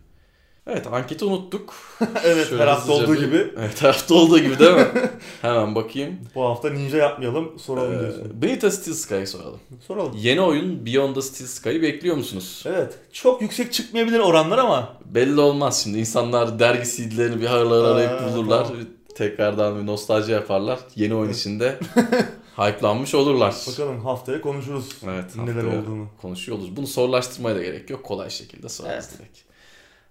Evet 0.67 0.87
anketi 0.91 1.25
unuttuk. 1.25 1.73
evet 2.23 2.47
Şöyle 2.49 2.63
her 2.63 2.67
hafta 2.67 2.93
olduğu 2.93 3.13
bir- 3.13 3.19
gibi. 3.19 3.53
Evet 3.59 3.81
her 3.81 3.87
hafta 3.87 4.13
olduğu 4.13 4.39
gibi 4.39 4.59
değil 4.59 4.71
mi? 4.73 4.85
Hemen 5.41 5.75
bakayım. 5.75 6.19
Bu 6.35 6.43
hafta 6.43 6.69
ninja 6.69 6.97
yapmayalım 6.97 7.59
soralım 7.59 7.99
diyorsun. 7.99 8.21
Ee, 8.37 8.41
Benita 8.41 8.71
Steel 8.71 8.95
Sky'ı 8.95 9.27
soralım. 9.27 9.59
Soralım. 9.87 10.13
Yeni 10.17 10.41
oyun 10.41 10.85
Beyond 10.85 11.15
the 11.15 11.21
Steel 11.21 11.47
Sky'ı 11.47 11.81
bekliyor 11.81 12.15
musunuz? 12.17 12.63
Evet. 12.67 12.93
Çok 13.13 13.41
yüksek 13.41 13.73
çıkmayabilir 13.73 14.19
oranlar 14.19 14.57
ama 14.57 14.93
Belli 15.05 15.39
olmaz 15.39 15.83
şimdi. 15.83 15.97
İnsanlar 15.99 16.59
dergi 16.59 16.89
CD'lerini 16.95 17.41
bir 17.41 17.45
haralar 17.47 17.91
arayıp 17.95 18.33
bulurlar. 18.33 18.65
tamam. 18.67 18.81
Tekrardan 19.15 19.81
bir 19.81 19.85
nostalji 19.85 20.31
yaparlar. 20.31 20.79
Yeni 20.95 21.15
oyun 21.15 21.31
içinde 21.33 21.79
hype'lanmış 22.57 23.15
olurlar. 23.15 23.55
bakalım 23.71 23.99
haftaya 24.05 24.41
konuşuruz 24.41 24.89
Evet, 25.05 25.35
neler 25.35 25.53
haftaya 25.63 25.81
olduğunu. 25.81 26.07
konuşuyor 26.21 26.57
oluruz. 26.57 26.75
Bunu 26.77 26.87
sorulaştırmaya 26.87 27.55
da 27.55 27.63
gerek 27.63 27.89
yok. 27.89 28.03
Kolay 28.03 28.29
şekilde 28.29 28.69
sorarız 28.69 29.09
Evet. 29.11 29.19
direkt. 29.19 29.46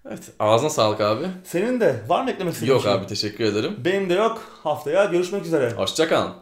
Evet. 0.09 0.19
Ağzına 0.39 0.69
sağlık 0.69 1.01
abi. 1.01 1.23
Senin 1.43 1.79
de 1.79 1.95
var 2.07 2.23
mı 2.23 2.31
eklemek 2.31 2.53
istediğin 2.53 2.73
Yok 2.73 2.83
şey? 2.83 2.91
abi 2.91 3.07
teşekkür 3.07 3.43
ederim. 3.43 3.75
Benim 3.85 4.09
de 4.09 4.13
yok. 4.13 4.41
Haftaya 4.63 5.05
görüşmek 5.05 5.45
üzere. 5.45 5.71
Hoşçakalın. 5.71 6.33